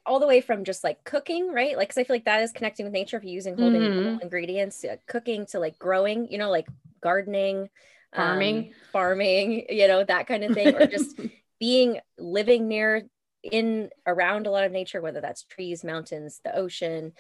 all 0.07 0.21
the 0.21 0.27
way 0.27 0.41
from 0.41 0.65
just 0.65 0.85
like 0.85 1.03
cooking, 1.05 1.53
right? 1.53 1.77
Like, 1.77 1.89
cause 1.89 1.99
I 1.99 2.05
feel 2.05 2.17
like 2.17 2.27
that 2.27 2.43
is 2.43 2.53
connecting 2.53 2.85
with 2.85 2.93
nature 2.93 3.17
if 3.17 3.25
you're 3.25 3.33
using 3.33 3.57
holding 3.57 3.81
mm-hmm. 3.81 4.21
ingredients, 4.21 4.85
uh, 4.85 4.97
cooking 5.07 5.47
to 5.47 5.59
like 5.59 5.79
growing, 5.79 6.31
you 6.31 6.39
know, 6.39 6.51
like 6.51 6.67
gardening, 7.01 7.71
farming, 8.15 8.57
um, 8.57 8.71
farming, 8.93 9.67
you 9.71 9.89
know, 9.89 10.05
that 10.05 10.27
kind 10.27 10.45
of 10.45 10.53
thing, 10.53 10.75
or 10.75 10.87
just 10.87 11.19
being 11.61 12.01
living 12.19 12.69
near 12.69 13.03
in 13.43 13.91
around 14.07 14.47
a 14.47 14.51
lot 14.51 14.65
of 14.65 14.73
nature, 14.73 15.01
whether 15.01 15.21
that's 15.21 15.45
trees, 15.45 15.85
mountains, 15.85 16.41
the 16.45 16.57
ocean, 16.57 17.13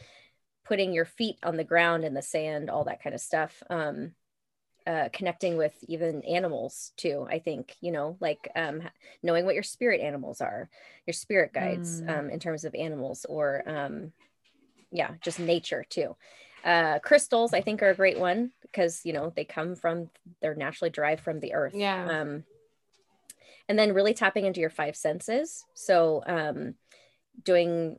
putting 0.65 0.93
your 0.93 1.05
feet 1.05 1.37
on 1.43 1.57
the 1.57 1.65
ground 1.65 2.05
in 2.05 2.15
the 2.15 2.23
sand, 2.23 2.71
all 2.71 2.85
that 2.85 3.03
kind 3.03 3.15
of 3.15 3.21
stuff. 3.21 3.63
Um, 3.69 4.13
uh, 4.87 5.09
connecting 5.13 5.57
with 5.57 5.73
even 5.89 6.23
animals 6.25 6.93
too 6.97 7.27
i 7.31 7.39
think 7.39 7.75
you 7.81 7.91
know 7.91 8.17
like 8.21 8.49
um, 8.55 8.83
knowing 9.23 9.45
what 9.45 9.55
your 9.55 9.63
spirit 9.63 10.01
animals 10.01 10.41
are 10.41 10.69
your 11.07 11.15
spirit 11.15 11.53
guides 11.53 12.03
mm. 12.03 12.19
um, 12.19 12.31
in 12.31 12.39
terms 12.39 12.65
of 12.65 12.75
animals 12.75 13.25
or 13.29 13.63
um, 13.67 14.13
yeah 14.91 15.11
just 15.23 15.39
nature 15.41 15.85
too. 15.89 16.17
Uh, 16.65 16.99
crystals 17.01 17.53
i 17.53 17.61
think 17.61 17.83
are 17.83 17.91
a 17.91 17.95
great 17.95 18.19
one 18.19 18.51
because 18.63 19.03
you 19.05 19.13
know 19.13 19.31
they 19.37 19.45
come 19.45 19.77
from 19.77 20.09
they're 20.41 20.55
naturally 20.55 20.89
derived 20.89 21.23
from 21.23 21.39
the 21.41 21.53
earth 21.53 21.75
yeah. 21.75 22.21
um, 22.23 22.43
and 23.69 23.79
then 23.79 23.95
really 23.95 24.15
tapping 24.15 24.45
into 24.45 24.61
your 24.61 24.71
five 24.71 24.97
senses. 24.97 25.65
So 25.75 26.23
um, 26.27 26.75
doing 27.43 27.99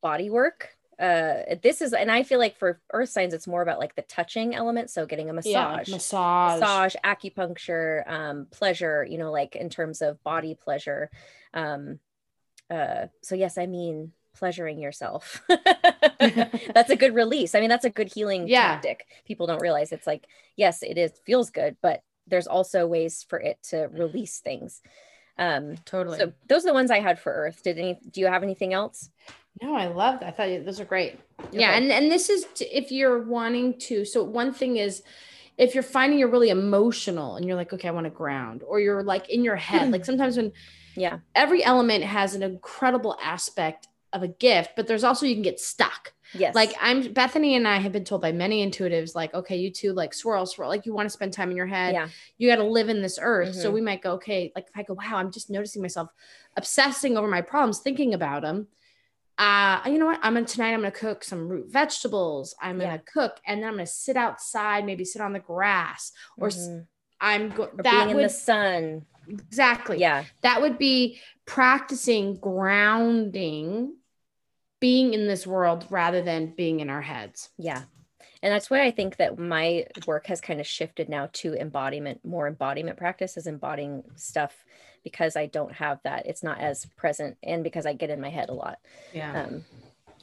body 0.00 0.30
work 0.30 0.70
uh 1.00 1.56
this 1.62 1.80
is 1.80 1.94
and 1.94 2.10
i 2.10 2.22
feel 2.22 2.38
like 2.38 2.58
for 2.58 2.78
earth 2.92 3.08
signs 3.08 3.32
it's 3.32 3.46
more 3.46 3.62
about 3.62 3.78
like 3.78 3.94
the 3.96 4.02
touching 4.02 4.54
element. 4.54 4.90
So 4.90 5.06
getting 5.06 5.30
a 5.30 5.32
massage. 5.32 5.88
yeah, 5.88 5.94
massage. 5.94 6.60
Massage 6.60 6.96
acupuncture 7.02 8.08
um 8.10 8.46
pleasure 8.50 9.06
you 9.08 9.16
know 9.16 9.32
like 9.32 9.56
in 9.56 9.70
terms 9.70 10.02
of 10.02 10.22
body 10.22 10.54
pleasure. 10.54 11.10
Um 11.54 11.98
uh 12.70 13.06
so 13.22 13.34
yes 13.34 13.56
i 13.56 13.66
mean 13.66 14.12
pleasuring 14.36 14.78
yourself. 14.78 15.42
That's 16.20 16.90
a 16.90 16.96
good 16.96 17.14
release. 17.14 17.54
I 17.54 17.60
mean 17.60 17.68
that's 17.68 17.84
a 17.84 17.90
good 17.90 18.12
healing 18.12 18.46
yeah. 18.46 18.74
tactic. 18.74 19.06
People 19.26 19.46
don't 19.46 19.60
realize 19.60 19.92
it's 19.92 20.06
like 20.06 20.26
yes 20.56 20.82
it 20.82 20.98
is 20.98 21.12
feels 21.24 21.50
good 21.50 21.76
but 21.80 22.02
there's 22.26 22.46
also 22.46 22.86
ways 22.86 23.24
for 23.28 23.40
it 23.40 23.58
to 23.70 23.88
release 23.90 24.38
things. 24.38 24.82
Um 25.38 25.76
totally. 25.86 26.18
so 26.18 26.32
those 26.46 26.64
are 26.64 26.68
the 26.68 26.74
ones 26.74 26.90
i 26.90 27.00
had 27.00 27.18
for 27.18 27.32
earth. 27.32 27.62
Did 27.62 27.78
any 27.78 27.98
do 28.10 28.20
you 28.20 28.26
have 28.26 28.42
anything 28.42 28.74
else 28.74 29.08
no, 29.62 29.74
I 29.74 29.88
love 29.88 30.20
that. 30.20 30.28
I 30.28 30.30
thought 30.30 30.64
those 30.64 30.80
are 30.80 30.84
great. 30.84 31.18
Okay. 31.40 31.60
Yeah, 31.60 31.72
and 31.72 31.90
and 31.90 32.10
this 32.10 32.30
is 32.30 32.46
if 32.60 32.90
you're 32.90 33.22
wanting 33.22 33.78
to. 33.80 34.04
So 34.04 34.22
one 34.22 34.52
thing 34.52 34.76
is 34.76 35.02
if 35.58 35.74
you're 35.74 35.82
finding 35.82 36.18
you're 36.18 36.28
really 36.28 36.50
emotional 36.50 37.36
and 37.36 37.46
you're 37.46 37.56
like, 37.56 37.72
okay, 37.72 37.88
I 37.88 37.90
want 37.90 38.04
to 38.04 38.10
ground, 38.10 38.62
or 38.66 38.80
you're 38.80 39.02
like 39.02 39.28
in 39.28 39.44
your 39.44 39.56
head, 39.56 39.90
like 39.90 40.04
sometimes 40.06 40.36
when 40.36 40.52
yeah, 40.96 41.18
every 41.34 41.62
element 41.62 42.04
has 42.04 42.34
an 42.34 42.42
incredible 42.42 43.16
aspect 43.22 43.88
of 44.12 44.22
a 44.22 44.28
gift, 44.28 44.72
but 44.76 44.86
there's 44.86 45.04
also 45.04 45.26
you 45.26 45.34
can 45.34 45.42
get 45.42 45.60
stuck. 45.60 46.14
Yes. 46.32 46.54
Like 46.54 46.72
I'm 46.80 47.12
Bethany 47.12 47.56
and 47.56 47.66
I 47.66 47.78
have 47.78 47.92
been 47.92 48.04
told 48.04 48.22
by 48.22 48.32
many 48.32 48.66
intuitives, 48.66 49.14
like, 49.14 49.34
okay, 49.34 49.56
you 49.56 49.70
two 49.70 49.92
like 49.92 50.14
swirl, 50.14 50.46
swirl, 50.46 50.68
like 50.68 50.86
you 50.86 50.94
want 50.94 51.06
to 51.06 51.10
spend 51.10 51.32
time 51.32 51.50
in 51.50 51.56
your 51.56 51.66
head. 51.66 51.92
Yeah. 51.94 52.08
You 52.38 52.48
got 52.48 52.56
to 52.56 52.64
live 52.64 52.88
in 52.88 53.02
this 53.02 53.18
earth. 53.20 53.50
Mm-hmm. 53.50 53.60
So 53.60 53.70
we 53.70 53.80
might 53.80 54.00
go, 54.00 54.12
okay, 54.12 54.52
like 54.54 54.68
if 54.68 54.78
I 54.78 54.84
go, 54.84 54.94
wow, 54.94 55.16
I'm 55.16 55.32
just 55.32 55.50
noticing 55.50 55.82
myself 55.82 56.08
obsessing 56.56 57.18
over 57.18 57.26
my 57.26 57.40
problems, 57.40 57.80
thinking 57.80 58.14
about 58.14 58.42
them 58.42 58.68
uh, 59.40 59.80
you 59.86 59.98
know 59.98 60.04
what? 60.04 60.20
I'm 60.22 60.34
gonna 60.34 60.44
tonight. 60.44 60.74
I'm 60.74 60.80
gonna 60.80 60.90
cook 60.90 61.24
some 61.24 61.48
root 61.48 61.72
vegetables. 61.72 62.54
I'm 62.60 62.78
yeah. 62.78 62.88
gonna 62.88 63.02
cook, 63.10 63.40
and 63.46 63.62
then 63.62 63.68
I'm 63.70 63.74
gonna 63.76 63.86
sit 63.86 64.18
outside, 64.18 64.84
maybe 64.84 65.02
sit 65.02 65.22
on 65.22 65.32
the 65.32 65.38
grass, 65.38 66.12
or 66.36 66.48
mm-hmm. 66.48 66.80
I'm 67.22 67.48
going 67.48 67.70
that 67.76 68.04
being 68.04 68.08
would, 68.08 68.16
in 68.16 68.22
the 68.24 68.28
sun. 68.28 69.06
Exactly. 69.26 69.96
Yeah, 69.98 70.24
that 70.42 70.60
would 70.60 70.76
be 70.76 71.20
practicing 71.46 72.36
grounding, 72.36 73.94
being 74.78 75.14
in 75.14 75.26
this 75.26 75.46
world 75.46 75.86
rather 75.88 76.20
than 76.20 76.52
being 76.54 76.80
in 76.80 76.90
our 76.90 77.00
heads. 77.00 77.48
Yeah, 77.56 77.84
and 78.42 78.52
that's 78.52 78.70
why 78.70 78.84
I 78.84 78.90
think 78.90 79.16
that 79.16 79.38
my 79.38 79.86
work 80.06 80.26
has 80.28 80.40
kind 80.40 80.60
of 80.60 80.66
shifted 80.66 81.08
now 81.08 81.28
to 81.34 81.54
embodiment, 81.54 82.24
more 82.24 82.48
embodiment 82.48 82.96
practice 82.96 83.36
is 83.36 83.46
embodying 83.46 84.02
stuff 84.16 84.64
because 85.04 85.36
I 85.36 85.46
don't 85.46 85.72
have 85.72 86.00
that. 86.04 86.26
It's 86.26 86.42
not 86.42 86.58
as 86.58 86.86
present 86.96 87.36
and 87.42 87.62
because 87.62 87.84
I 87.84 87.92
get 87.92 88.10
in 88.10 88.20
my 88.20 88.30
head 88.30 88.48
a 88.48 88.54
lot. 88.54 88.78
Yeah. 89.12 89.44
Um, 89.44 89.64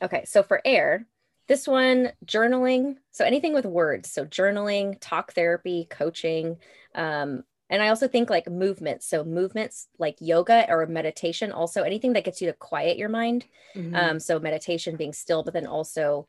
okay. 0.02 0.24
So 0.26 0.42
for 0.42 0.62
air, 0.66 1.06
this 1.48 1.68
one, 1.68 2.12
journaling. 2.26 2.96
So 3.12 3.24
anything 3.24 3.54
with 3.54 3.66
words. 3.66 4.12
So 4.12 4.26
journaling, 4.26 4.98
talk 5.00 5.34
therapy, 5.34 5.88
coaching. 5.90 6.58
Um, 6.96 7.44
and 7.70 7.82
I 7.82 7.90
also 7.90 8.08
think 8.08 8.30
like 8.30 8.50
movements. 8.50 9.08
So 9.08 9.24
movements 9.24 9.88
like 10.00 10.18
yoga 10.20 10.66
or 10.70 10.86
meditation, 10.88 11.52
also 11.52 11.84
anything 11.84 12.14
that 12.14 12.24
gets 12.24 12.42
you 12.42 12.48
to 12.48 12.54
quiet 12.54 12.98
your 12.98 13.10
mind. 13.10 13.46
Mm-hmm. 13.76 13.96
Um, 13.96 14.20
so 14.20 14.40
meditation 14.40 14.96
being 14.96 15.14
still, 15.14 15.44
but 15.44 15.54
then 15.54 15.68
also 15.68 16.28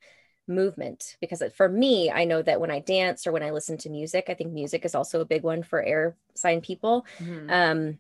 movement 0.49 1.17
because 1.21 1.43
for 1.55 1.69
me 1.69 2.11
i 2.11 2.25
know 2.25 2.43
that 2.43 2.61
when 2.61 2.71
i 2.71 2.81
dance 2.81 3.27
or 3.27 3.33
when 3.33 3.43
i 3.43 3.51
listen 3.51 3.77
to 3.77 3.91
music 3.91 4.27
i 4.29 4.35
think 4.35 4.53
music 4.53 4.85
is 4.85 4.95
also 4.95 5.21
a 5.21 5.27
big 5.27 5.43
one 5.43 5.63
for 5.63 5.83
air 5.83 6.17
sign 6.35 6.61
people 6.61 7.07
mm-hmm. 7.19 7.51
um 7.51 7.99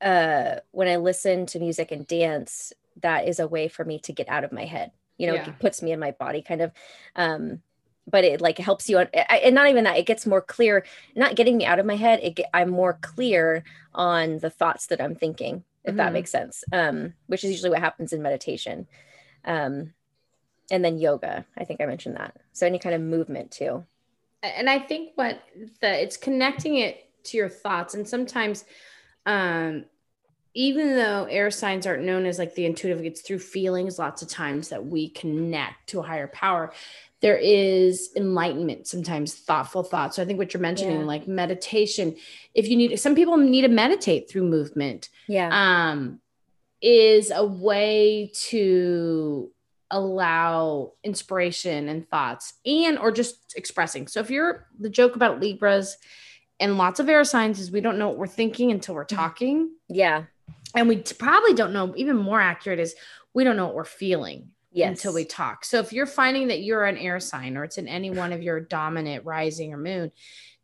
uh 0.00 0.56
when 0.72 0.88
i 0.88 0.96
listen 0.96 1.46
to 1.46 1.58
music 1.58 1.90
and 1.92 2.06
dance 2.06 2.72
that 3.02 3.28
is 3.28 3.38
a 3.38 3.48
way 3.48 3.68
for 3.68 3.84
me 3.84 3.98
to 3.98 4.12
get 4.12 4.28
out 4.28 4.44
of 4.44 4.52
my 4.52 4.64
head 4.64 4.90
you 5.18 5.26
know 5.26 5.34
yeah. 5.34 5.48
it 5.48 5.58
puts 5.58 5.82
me 5.82 5.92
in 5.92 6.00
my 6.00 6.10
body 6.12 6.42
kind 6.42 6.60
of 6.60 6.72
um 7.16 7.60
but 8.08 8.24
it 8.24 8.40
like 8.40 8.58
helps 8.58 8.88
you 8.88 8.98
and 8.98 9.54
not 9.54 9.68
even 9.68 9.84
that 9.84 9.98
it 9.98 10.06
gets 10.06 10.26
more 10.26 10.40
clear 10.40 10.84
not 11.14 11.34
getting 11.36 11.56
me 11.56 11.64
out 11.64 11.78
of 11.78 11.86
my 11.86 11.96
head 11.96 12.20
it 12.22 12.36
get, 12.36 12.48
i'm 12.54 12.70
more 12.70 12.98
clear 13.00 13.64
on 13.94 14.38
the 14.38 14.50
thoughts 14.50 14.86
that 14.86 15.00
i'm 15.00 15.14
thinking 15.14 15.64
if 15.84 15.90
mm-hmm. 15.90 15.98
that 15.98 16.12
makes 16.12 16.30
sense 16.30 16.64
um 16.72 17.12
which 17.26 17.44
is 17.44 17.50
usually 17.50 17.70
what 17.70 17.80
happens 17.80 18.12
in 18.12 18.22
meditation 18.22 18.86
um 19.44 19.92
and 20.70 20.84
then 20.84 20.98
yoga 20.98 21.44
i 21.56 21.64
think 21.64 21.80
i 21.80 21.86
mentioned 21.86 22.16
that. 22.16 22.36
So 22.52 22.66
any 22.66 22.78
kind 22.78 22.94
of 22.94 23.00
movement 23.00 23.50
too. 23.50 23.84
And 24.42 24.68
i 24.68 24.78
think 24.78 25.12
what 25.14 25.40
the 25.80 26.02
it's 26.02 26.16
connecting 26.16 26.76
it 26.76 27.06
to 27.24 27.36
your 27.36 27.48
thoughts. 27.48 27.94
And 27.94 28.08
sometimes 28.08 28.64
um 29.24 29.84
even 30.54 30.96
though 30.96 31.24
air 31.24 31.50
signs 31.50 31.86
aren't 31.86 32.04
known 32.04 32.24
as 32.24 32.38
like 32.38 32.54
the 32.54 32.64
intuitive 32.64 33.04
it's 33.04 33.20
through 33.20 33.38
feelings 33.38 33.98
lots 33.98 34.22
of 34.22 34.28
times 34.28 34.70
that 34.70 34.86
we 34.86 35.10
connect 35.10 35.88
to 35.88 36.00
a 36.00 36.02
higher 36.02 36.28
power. 36.28 36.72
There 37.20 37.36
is 37.36 38.10
enlightenment 38.16 38.86
sometimes 38.86 39.34
thoughtful 39.34 39.82
thoughts. 39.82 40.16
So 40.16 40.22
i 40.22 40.24
think 40.24 40.38
what 40.38 40.54
you're 40.54 40.60
mentioning 40.60 41.00
yeah. 41.00 41.06
like 41.06 41.28
meditation 41.28 42.16
if 42.54 42.68
you 42.68 42.76
need 42.76 42.98
some 42.98 43.14
people 43.14 43.36
need 43.36 43.62
to 43.62 43.68
meditate 43.68 44.30
through 44.30 44.44
movement. 44.44 45.10
Yeah. 45.28 45.48
Um 45.52 46.20
is 46.82 47.32
a 47.34 47.44
way 47.44 48.30
to 48.34 49.50
allow 49.90 50.92
inspiration 51.04 51.88
and 51.88 52.08
thoughts 52.08 52.54
and 52.64 52.98
or 52.98 53.12
just 53.12 53.54
expressing 53.56 54.06
so 54.06 54.20
if 54.20 54.30
you're 54.30 54.66
the 54.80 54.90
joke 54.90 55.14
about 55.14 55.40
libras 55.40 55.96
and 56.58 56.76
lots 56.76 56.98
of 56.98 57.08
air 57.08 57.22
signs 57.22 57.60
is 57.60 57.70
we 57.70 57.80
don't 57.80 57.98
know 57.98 58.08
what 58.08 58.18
we're 58.18 58.26
thinking 58.26 58.70
until 58.72 58.94
we're 58.94 59.04
mm-hmm. 59.04 59.16
talking 59.16 59.70
yeah 59.88 60.24
and 60.74 60.88
we 60.88 60.96
probably 61.18 61.54
don't 61.54 61.72
know 61.72 61.94
even 61.96 62.16
more 62.16 62.40
accurate 62.40 62.80
is 62.80 62.94
we 63.32 63.44
don't 63.44 63.56
know 63.56 63.66
what 63.66 63.74
we're 63.74 63.84
feeling 63.84 64.50
yes. 64.76 64.90
until 64.90 65.14
we 65.14 65.24
talk. 65.24 65.64
So 65.64 65.78
if 65.78 65.92
you're 65.92 66.06
finding 66.06 66.48
that 66.48 66.60
you're 66.60 66.84
an 66.84 66.98
air 66.98 67.18
sign 67.18 67.56
or 67.56 67.64
it's 67.64 67.78
in 67.78 67.88
any 67.88 68.10
one 68.10 68.32
of 68.32 68.42
your 68.42 68.60
dominant 68.60 69.24
rising 69.24 69.72
or 69.72 69.78
moon, 69.78 70.12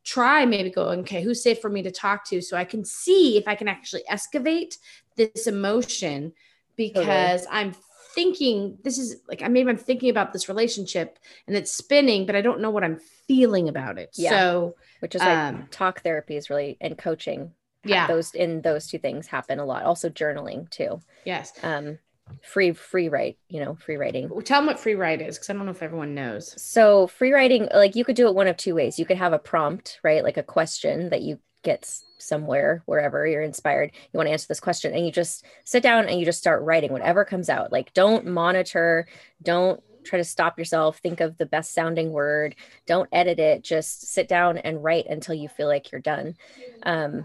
try 0.04 0.44
maybe 0.44 0.70
go, 0.70 0.88
okay, 0.90 1.22
who's 1.22 1.42
safe 1.42 1.60
for 1.60 1.70
me 1.70 1.82
to 1.82 1.90
talk 1.90 2.28
to 2.28 2.40
so 2.42 2.56
I 2.56 2.64
can 2.64 2.84
see 2.84 3.36
if 3.38 3.48
I 3.48 3.54
can 3.54 3.68
actually 3.68 4.02
excavate 4.08 4.78
this 5.16 5.46
emotion 5.46 6.32
because 6.76 7.46
okay. 7.46 7.56
I'm 7.56 7.74
thinking 8.14 8.78
this 8.82 8.98
is 8.98 9.16
like 9.28 9.42
I 9.42 9.48
maybe 9.48 9.70
I'm 9.70 9.76
thinking 9.76 10.10
about 10.10 10.32
this 10.32 10.48
relationship 10.48 11.18
and 11.46 11.56
it's 11.56 11.72
spinning, 11.72 12.26
but 12.26 12.36
I 12.36 12.40
don't 12.40 12.60
know 12.60 12.70
what 12.70 12.84
I'm 12.84 12.98
feeling 13.26 13.68
about 13.68 13.98
it. 13.98 14.10
Yeah. 14.14 14.30
So 14.30 14.76
which 15.00 15.14
is 15.14 15.20
like 15.20 15.36
um, 15.36 15.68
talk 15.70 16.02
therapy 16.02 16.36
is 16.36 16.50
really 16.50 16.76
and 16.80 16.96
coaching. 16.96 17.52
Yeah. 17.84 18.06
Those 18.06 18.34
in 18.34 18.62
those 18.62 18.86
two 18.86 18.98
things 18.98 19.26
happen 19.26 19.58
a 19.58 19.64
lot. 19.64 19.84
Also 19.84 20.08
journaling 20.08 20.70
too. 20.70 21.00
Yes. 21.24 21.52
Um 21.62 21.98
free 22.42 22.72
free 22.72 23.08
write 23.08 23.36
you 23.48 23.62
know 23.62 23.74
free 23.74 23.96
writing 23.96 24.30
tell 24.44 24.60
them 24.60 24.66
what 24.66 24.80
free 24.80 24.94
write 24.94 25.20
is 25.20 25.36
because 25.36 25.50
i 25.50 25.52
don't 25.52 25.66
know 25.66 25.72
if 25.72 25.82
everyone 25.82 26.14
knows 26.14 26.54
so 26.60 27.06
free 27.06 27.32
writing 27.32 27.68
like 27.74 27.94
you 27.94 28.04
could 28.04 28.16
do 28.16 28.26
it 28.26 28.34
one 28.34 28.46
of 28.46 28.56
two 28.56 28.74
ways 28.74 28.98
you 28.98 29.04
could 29.04 29.18
have 29.18 29.32
a 29.32 29.38
prompt 29.38 30.00
right 30.02 30.22
like 30.22 30.36
a 30.36 30.42
question 30.42 31.10
that 31.10 31.20
you 31.20 31.38
get 31.62 31.88
somewhere 32.18 32.82
wherever 32.86 33.26
you're 33.26 33.42
inspired 33.42 33.90
you 33.94 34.16
want 34.16 34.26
to 34.26 34.32
answer 34.32 34.46
this 34.48 34.60
question 34.60 34.94
and 34.94 35.04
you 35.04 35.12
just 35.12 35.44
sit 35.64 35.82
down 35.82 36.06
and 36.08 36.18
you 36.18 36.24
just 36.24 36.38
start 36.38 36.62
writing 36.62 36.92
whatever 36.92 37.24
comes 37.24 37.48
out. 37.48 37.72
Like 37.72 37.92
don't 37.94 38.26
monitor 38.26 39.06
don't 39.42 39.82
try 40.04 40.18
to 40.18 40.24
stop 40.24 40.58
yourself 40.58 40.98
think 40.98 41.20
of 41.20 41.38
the 41.38 41.46
best 41.46 41.72
sounding 41.72 42.10
word 42.10 42.56
don't 42.86 43.08
edit 43.12 43.38
it 43.38 43.62
just 43.62 44.12
sit 44.12 44.26
down 44.26 44.58
and 44.58 44.82
write 44.82 45.06
until 45.06 45.34
you 45.34 45.48
feel 45.48 45.68
like 45.68 45.92
you're 45.92 46.00
done. 46.00 46.36
Um, 46.82 47.24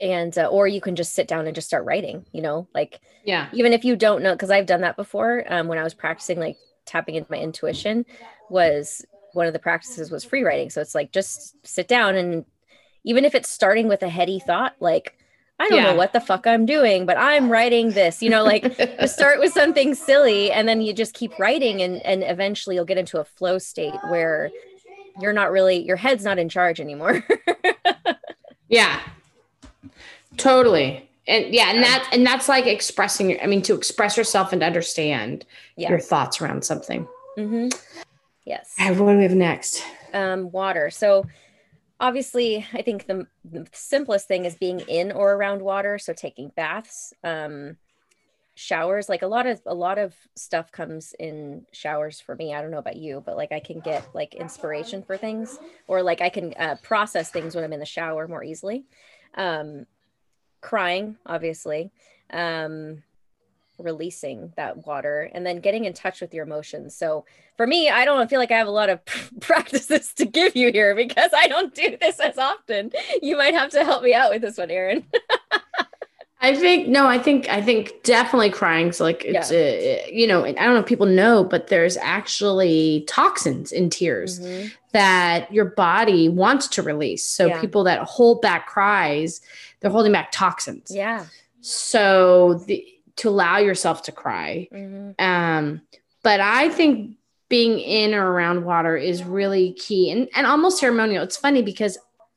and 0.00 0.36
uh, 0.36 0.46
or 0.46 0.68
you 0.68 0.80
can 0.80 0.96
just 0.96 1.14
sit 1.14 1.26
down 1.26 1.46
and 1.46 1.54
just 1.54 1.68
start 1.68 1.86
writing 1.86 2.26
you 2.30 2.42
know 2.42 2.68
like 2.74 3.00
yeah. 3.24 3.48
even 3.54 3.72
if 3.72 3.82
you 3.82 3.96
don't 3.96 4.22
know 4.22 4.32
because 4.32 4.50
i've 4.50 4.66
done 4.66 4.82
that 4.82 4.94
before 4.94 5.42
um, 5.48 5.68
when 5.68 5.78
i 5.78 5.82
was 5.82 5.94
practicing 5.94 6.38
like 6.38 6.58
tapping 6.84 7.14
into 7.14 7.30
my 7.30 7.38
intuition 7.38 8.04
was 8.50 9.06
one 9.36 9.46
of 9.46 9.52
the 9.52 9.58
practices 9.58 10.10
was 10.10 10.24
free 10.24 10.42
writing. 10.42 10.70
So 10.70 10.80
it's 10.80 10.94
like 10.94 11.12
just 11.12 11.54
sit 11.64 11.86
down 11.86 12.16
and 12.16 12.44
even 13.06 13.24
if 13.24 13.34
it's 13.34 13.48
starting 13.48 13.88
with 13.88 14.02
a 14.02 14.10
heady 14.10 14.38
thought 14.38 14.74
like 14.80 15.16
I 15.58 15.68
don't 15.68 15.78
yeah. 15.78 15.84
know 15.84 15.94
what 15.94 16.12
the 16.12 16.20
fuck 16.20 16.46
I'm 16.46 16.66
doing, 16.66 17.06
but 17.06 17.16
I'm 17.16 17.48
writing 17.48 17.92
this, 17.92 18.22
you 18.22 18.28
know, 18.28 18.44
like 18.44 18.78
start 19.06 19.40
with 19.40 19.54
something 19.54 19.94
silly 19.94 20.52
and 20.52 20.68
then 20.68 20.82
you 20.82 20.92
just 20.92 21.14
keep 21.14 21.38
writing 21.38 21.80
and 21.80 22.04
and 22.04 22.22
eventually 22.22 22.76
you'll 22.76 22.84
get 22.84 22.98
into 22.98 23.20
a 23.20 23.24
flow 23.24 23.56
state 23.58 23.94
where 24.10 24.50
you're 25.18 25.32
not 25.32 25.50
really 25.50 25.82
your 25.82 25.96
head's 25.96 26.24
not 26.24 26.38
in 26.38 26.50
charge 26.50 26.78
anymore. 26.78 27.24
yeah. 28.68 29.00
Totally. 30.36 31.08
And 31.26 31.54
yeah, 31.54 31.70
and 31.70 31.82
that 31.82 32.08
and 32.12 32.26
that's 32.26 32.50
like 32.50 32.66
expressing 32.66 33.40
I 33.40 33.46
mean 33.46 33.62
to 33.62 33.74
express 33.74 34.18
yourself 34.18 34.52
and 34.52 34.62
understand 34.62 35.46
yes. 35.76 35.88
your 35.88 36.00
thoughts 36.00 36.42
around 36.42 36.66
something. 36.66 37.08
Mm-hmm. 37.38 37.68
Yes. 38.44 38.74
Right, 38.78 38.90
what 38.90 39.12
do 39.12 39.16
we 39.16 39.22
have 39.22 39.34
next? 39.34 39.82
Um, 40.12 40.50
water. 40.52 40.90
So 40.90 41.24
obviously 42.00 42.66
I 42.72 42.82
think 42.82 43.06
the, 43.06 43.26
the, 43.44 43.66
simplest 43.72 44.28
thing 44.28 44.44
is 44.44 44.54
being 44.54 44.80
in 44.80 45.12
or 45.12 45.34
around 45.34 45.62
water. 45.62 45.98
So 45.98 46.12
taking 46.12 46.50
baths, 46.50 47.12
um, 47.24 47.76
showers, 48.54 49.08
like 49.08 49.22
a 49.22 49.26
lot 49.26 49.46
of 49.46 49.60
a 49.66 49.74
lot 49.74 49.98
of 49.98 50.14
stuff 50.34 50.72
comes 50.72 51.14
in 51.18 51.66
showers 51.72 52.20
for 52.20 52.34
me. 52.34 52.54
I 52.54 52.62
don't 52.62 52.70
know 52.70 52.78
about 52.78 52.96
you, 52.96 53.22
but 53.24 53.36
like 53.36 53.52
I 53.52 53.60
can 53.60 53.80
get 53.80 54.08
like 54.14 54.34
inspiration 54.34 55.02
for 55.02 55.16
things 55.16 55.58
or 55.86 56.02
like 56.02 56.20
I 56.20 56.28
can 56.28 56.54
uh, 56.58 56.76
process 56.82 57.30
things 57.30 57.54
when 57.54 57.64
I'm 57.64 57.72
in 57.72 57.80
the 57.80 57.86
shower 57.86 58.26
more 58.26 58.42
easily. 58.42 58.84
Um, 59.34 59.86
crying, 60.60 61.16
obviously, 61.26 61.92
um, 62.32 63.02
releasing 63.78 64.52
that 64.56 64.86
water, 64.86 65.30
and 65.34 65.46
then 65.46 65.60
getting 65.60 65.84
in 65.84 65.92
touch 65.92 66.20
with 66.20 66.32
your 66.34 66.44
emotions. 66.44 66.94
So 66.94 67.24
for 67.56 67.66
me, 67.66 67.90
I 67.90 68.04
don't 68.04 68.28
feel 68.28 68.38
like 68.38 68.50
I 68.50 68.58
have 68.58 68.66
a 68.66 68.72
lot 68.72 68.88
of 68.88 69.00
practices 69.40 70.12
to 70.14 70.24
give 70.24 70.56
you 70.56 70.72
here 70.72 70.94
because 70.94 71.30
I 71.34 71.48
don't 71.48 71.74
do 71.74 71.96
this 72.00 72.20
as 72.20 72.38
often. 72.38 72.92
You 73.22 73.36
might 73.36 73.54
have 73.54 73.70
to 73.70 73.84
help 73.84 74.02
me 74.02 74.14
out 74.14 74.30
with 74.30 74.42
this 74.42 74.58
one, 74.58 74.70
Erin. 74.70 75.04
I 76.40 76.54
think 76.54 76.86
no, 76.86 77.06
I 77.06 77.18
think 77.18 77.48
I 77.48 77.62
think 77.62 78.02
definitely 78.02 78.50
crying. 78.50 78.92
So 78.92 79.04
like 79.04 79.24
it's 79.24 79.50
yeah. 79.50 80.04
Uh, 80.04 80.10
you 80.12 80.26
know, 80.26 80.44
I 80.44 80.52
don't 80.52 80.74
know 80.74 80.80
if 80.80 80.86
people 80.86 81.06
know, 81.06 81.42
but 81.42 81.68
there's 81.68 81.96
actually 81.96 83.04
toxins 83.08 83.72
in 83.72 83.88
tears 83.88 84.38
mm-hmm. 84.38 84.68
that 84.92 85.50
your 85.52 85.64
body 85.64 86.28
wants 86.28 86.68
to 86.68 86.82
release. 86.82 87.24
So 87.24 87.46
yeah. 87.46 87.60
people 87.60 87.84
that 87.84 88.00
hold 88.02 88.42
back 88.42 88.66
cries, 88.66 89.40
they're 89.80 89.90
holding 89.90 90.12
back 90.12 90.30
toxins. 90.30 90.90
Yeah. 90.94 91.24
So 91.62 92.54
the, 92.66 92.86
to 93.16 93.28
allow 93.28 93.58
yourself 93.58 94.02
to 94.02 94.12
cry. 94.12 94.68
Mm-hmm. 94.72 95.24
Um, 95.24 95.82
but 96.22 96.40
I 96.40 96.68
think 96.68 97.16
being 97.48 97.78
in 97.78 98.14
or 98.14 98.30
around 98.30 98.64
water 98.64 98.96
is 98.96 99.22
really 99.22 99.72
key 99.74 100.10
and, 100.10 100.28
and 100.34 100.46
almost 100.46 100.78
ceremonial. 100.78 101.22
It's 101.22 101.36
funny 101.36 101.62
because 101.62 101.96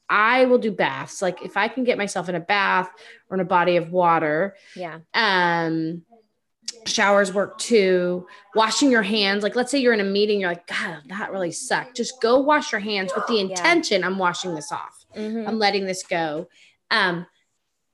I 0.10 0.46
will 0.46 0.58
do 0.58 0.72
baths. 0.72 1.22
Like 1.22 1.44
if 1.44 1.58
I 1.58 1.68
can 1.68 1.84
get 1.84 1.98
myself 1.98 2.30
in 2.30 2.36
a 2.36 2.40
bath 2.40 2.90
or 3.30 3.36
in 3.36 3.42
a 3.42 3.46
body 3.46 3.78
of 3.78 3.92
water. 3.92 4.56
Yeah. 4.76 5.00
Um, 5.14 6.04
showers 6.86 7.34
work 7.34 7.58
too. 7.58 8.28
Washing 8.56 8.92
your 8.92 9.02
hands. 9.04 9.44
Like 9.44 9.56
let's 9.56 9.72
say 9.72 9.80
you're 9.80 9.94
in 9.94 10.00
a 10.00 10.04
meeting, 10.04 10.40
you're 10.40 10.50
like, 10.50 10.68
God, 10.68 11.02
that 11.08 11.32
really 11.32 11.52
sucked. 11.52 11.98
Just 11.98 12.22
go 12.22 12.40
wash 12.40 12.72
your 12.72 12.82
hands 12.82 13.12
with 13.16 13.26
the 13.28 13.40
intention. 13.40 14.02
Yeah. 14.02 14.08
I'm 14.08 14.18
washing 14.18 14.56
this 14.56 14.72
off. 14.72 15.06
Mm-hmm. 15.16 15.48
I'm 15.48 15.60
letting 15.60 15.86
this 15.86 16.04
go. 16.04 16.48
Um, 16.92 17.26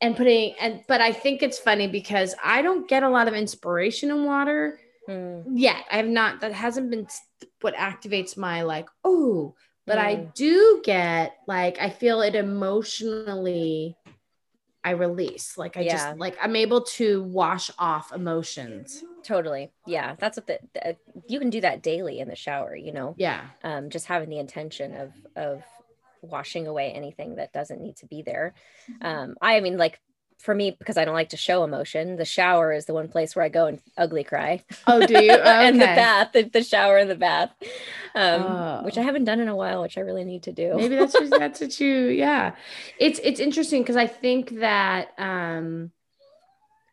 and 0.02 0.16
putting 0.16 0.56
and 0.60 0.82
but 0.88 1.02
I 1.02 1.12
think 1.12 1.42
it's 1.42 1.58
funny 1.58 1.88
because 1.88 2.36
I 2.44 2.62
don't 2.62 2.88
get 2.88 3.04
a 3.04 3.10
lot 3.10 3.28
of 3.28 3.34
inspiration 3.34 4.12
in 4.12 4.26
water 4.26 4.80
mm. 5.08 5.44
yet. 5.54 5.86
I 5.92 5.98
have 5.98 6.08
not 6.08 6.42
that 6.42 6.54
hasn't 6.54 6.90
been 6.90 7.08
what 7.62 7.76
activates 7.76 8.38
my 8.38 8.64
like, 8.64 8.88
oh, 9.04 9.56
but 9.86 9.98
mm. 9.98 10.02
I 10.04 10.16
do 10.36 10.82
get 10.84 11.38
like 11.48 11.80
I 11.80 11.90
feel 11.90 12.22
it 12.22 12.36
emotionally 12.36 13.96
I 14.86 14.92
release. 14.92 15.58
Like 15.58 15.78
I 15.78 15.82
yeah. 15.82 15.92
just 15.94 16.18
like 16.20 16.38
I'm 16.40 16.56
able 16.56 16.82
to 16.82 17.24
wash 17.24 17.72
off 17.80 18.14
emotions. 18.14 19.04
Totally. 19.24 19.72
Yeah. 19.88 20.16
That's 20.20 20.38
what 20.38 20.46
the, 20.46 20.60
the, 20.76 20.96
you 21.28 21.40
can 21.40 21.50
do 21.50 21.62
that 21.62 21.82
daily 21.82 22.20
in 22.20 22.28
the 22.28 22.36
shower, 22.36 22.76
you 22.76 22.94
know. 22.94 23.16
Yeah. 23.18 23.42
Um 23.64 23.90
just 23.90 24.06
having 24.06 24.30
the 24.30 24.38
intention 24.38 24.96
of 24.96 25.12
of 25.36 25.64
washing 26.26 26.68
away 26.68 26.92
anything 26.92 27.36
that 27.36 27.54
doesn't 27.54 27.82
need 27.82 27.98
to 27.98 28.06
be 28.06 28.22
there. 28.22 28.54
Mm-hmm. 28.92 29.06
Um, 29.06 29.36
I, 29.42 29.60
mean, 29.60 29.78
like 29.78 30.00
for 30.40 30.54
me, 30.54 30.76
because 30.78 30.98
I 30.98 31.06
don't 31.06 31.14
like 31.14 31.30
to 31.30 31.38
show 31.38 31.64
emotion, 31.64 32.18
the 32.18 32.26
shower 32.26 32.72
is 32.72 32.86
the 32.86 32.94
one 32.94 33.08
place 33.08 33.36
where 33.36 33.46
I 33.46 33.50
go 33.50 33.68
and 33.68 33.80
ugly 33.98 34.24
cry. 34.24 34.64
Oh, 34.86 35.06
do 35.06 35.14
you? 35.14 35.32
Okay. 35.32 35.42
and 35.46 35.82
the 35.82 35.86
bath, 35.86 36.32
the, 36.34 36.44
the, 36.44 36.64
shower 36.64 36.98
and 36.98 37.10
the 37.10 37.16
bath, 37.16 37.52
um, 38.14 38.42
oh. 38.44 38.82
which 38.84 38.98
I 38.98 39.02
haven't 39.02 39.26
done 39.26 39.40
in 39.40 39.48
a 39.48 39.56
while, 39.56 39.82
which 39.82 39.98
I 39.98 40.02
really 40.02 40.24
need 40.24 40.44
to 40.44 40.52
do. 40.52 40.76
Maybe 40.76 40.96
that's 40.96 41.14
just, 41.14 41.32
that's 41.38 41.62
what 41.62 41.80
you, 41.80 42.08
yeah. 42.08 42.56
It's 43.00 43.20
it's 43.24 43.40
interesting 43.40 43.82
because 43.82 43.96
I 43.96 44.08
think 44.08 44.60
that 44.60 45.10
um, 45.18 45.92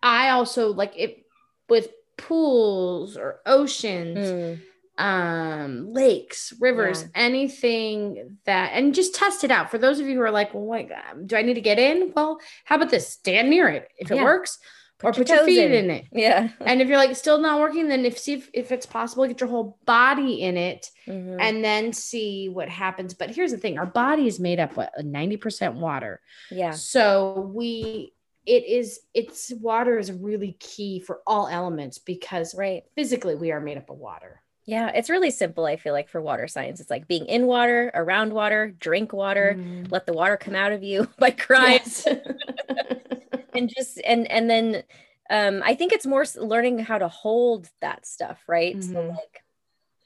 I 0.02 0.30
also 0.30 0.72
like 0.72 0.92
it 0.96 1.24
with 1.68 1.88
pools 2.16 3.16
or 3.16 3.40
oceans. 3.46 4.18
Mm 4.18 4.60
um 5.02 5.92
lakes 5.92 6.52
rivers 6.60 7.02
Yeah. 7.02 7.08
anything 7.16 8.38
that 8.44 8.70
and 8.74 8.94
just 8.94 9.14
test 9.14 9.42
it 9.42 9.50
out 9.50 9.70
for 9.70 9.78
those 9.78 9.98
of 9.98 10.06
you 10.06 10.14
who 10.14 10.22
are 10.22 10.30
like 10.30 10.54
well 10.54 10.64
wait, 10.64 10.90
um, 10.92 11.26
do 11.26 11.36
i 11.36 11.42
need 11.42 11.54
to 11.54 11.60
get 11.60 11.78
in 11.78 12.12
well 12.14 12.38
how 12.64 12.76
about 12.76 12.90
this 12.90 13.08
stand 13.08 13.50
near 13.50 13.68
it 13.68 13.88
if 13.98 14.10
it 14.10 14.16
Yeah. 14.16 14.22
works 14.24 14.58
or 15.02 15.08
your 15.10 15.24
put 15.24 15.28
your 15.30 15.44
feet 15.44 15.64
in. 15.72 15.72
in 15.86 15.90
it 15.90 16.04
Yeah. 16.12 16.50
and 16.60 16.80
if 16.80 16.86
you're 16.86 16.98
like 16.98 17.16
still 17.16 17.38
not 17.38 17.58
working 17.58 17.88
then 17.88 18.04
if 18.04 18.16
see 18.16 18.34
if, 18.34 18.48
if 18.54 18.70
it's 18.70 18.86
possible 18.86 19.26
get 19.26 19.40
your 19.40 19.50
whole 19.50 19.76
body 19.86 20.42
in 20.42 20.56
it 20.56 20.88
Mhm. 21.08 21.38
and 21.40 21.64
then 21.64 21.92
see 21.92 22.48
what 22.48 22.68
happens 22.68 23.12
but 23.12 23.30
here's 23.30 23.50
the 23.50 23.58
thing 23.58 23.78
our 23.78 23.86
body 23.86 24.28
is 24.28 24.38
made 24.38 24.60
up 24.60 24.76
what 24.76 24.92
90% 25.00 25.74
water 25.74 26.20
yeah. 26.52 26.70
so 26.70 27.50
we 27.52 28.12
it 28.46 28.64
is 28.66 29.00
it's 29.14 29.52
water 29.60 29.98
is 29.98 30.10
really 30.12 30.56
key 30.60 31.00
for 31.00 31.20
all 31.26 31.48
elements 31.48 31.98
because 31.98 32.54
Right. 32.54 32.84
physically 32.94 33.34
we 33.34 33.50
are 33.52 33.60
made 33.60 33.78
up 33.78 33.88
of 33.90 33.98
water 33.98 34.41
Yeah. 34.64 34.90
It's 34.94 35.10
really 35.10 35.30
simple, 35.30 35.64
I 35.66 35.76
feel 35.76 35.92
like, 35.92 36.08
for 36.08 36.20
water 36.22 36.46
signs. 36.48 36.80
It's 36.80 36.90
like 36.90 37.08
being 37.08 37.26
in 37.26 37.46
water, 37.46 37.90
around 37.94 38.32
water, 38.32 38.74
drink 38.78 39.12
water, 39.12 39.56
Mm. 39.58 39.90
let 39.90 40.06
the 40.06 40.12
water 40.12 40.36
come 40.36 40.54
out 40.54 40.72
of 40.72 40.82
you 40.82 41.08
by 41.18 41.30
crying. 41.32 41.80
Yes. 41.84 42.06
and 43.54 43.68
just 43.68 44.00
and 44.04 44.30
and 44.30 44.48
then 44.48 44.82
um 45.28 45.62
i 45.64 45.74
think 45.74 45.92
it's 45.92 46.06
more 46.06 46.24
learning 46.36 46.78
how 46.78 46.96
to 46.96 47.06
hold 47.08 47.68
that 47.82 48.06
stuff 48.06 48.40
right 48.48 48.82
so 48.82 48.94
Mhm. 48.94 49.10
like 49.10 49.44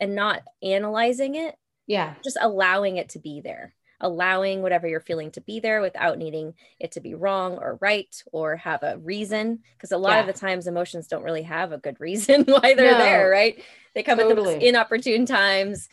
and 0.01 0.17
not 0.17 0.43
analyzing 0.65 1.37
it 1.37 1.55
yeah 1.87 2.15
just 2.25 2.37
allowing 2.41 2.97
it 2.97 3.11
to 3.11 3.21
be 3.21 3.41
there 3.41 3.73
allowing 4.01 4.63
whatever 4.63 4.87
you're 4.87 5.01
feeling 5.01 5.31
to 5.31 5.41
be 5.41 5.61
there 5.61 5.81
without 5.81 6.19
needing 6.19 6.55
it 6.79 6.93
to 6.93 7.01
be 7.01 7.15
wrong 7.15 7.57
or 7.59 7.79
right 7.81 8.23
or 8.33 8.57
have 8.57 8.83
a 8.83 8.99
reason 8.99 9.61
because 9.77 9.93
a 9.93 9.99
lot 9.99 10.19
of 10.21 10.27
the 10.27 10.33
times 10.39 10.67
emotions 10.67 11.07
don't 11.07 11.23
really 11.23 11.43
have 11.43 11.73
a 11.73 11.79
good 11.79 11.99
reason 12.01 12.43
why 12.47 12.75
they're 12.75 12.93
No. 12.93 12.99
there 12.99 13.31
right 13.31 13.63
they 13.95 14.03
come 14.03 14.21
at 14.21 14.29
the 14.29 14.35
most 14.35 14.63
inopportune 14.63 15.25
times 15.27 15.89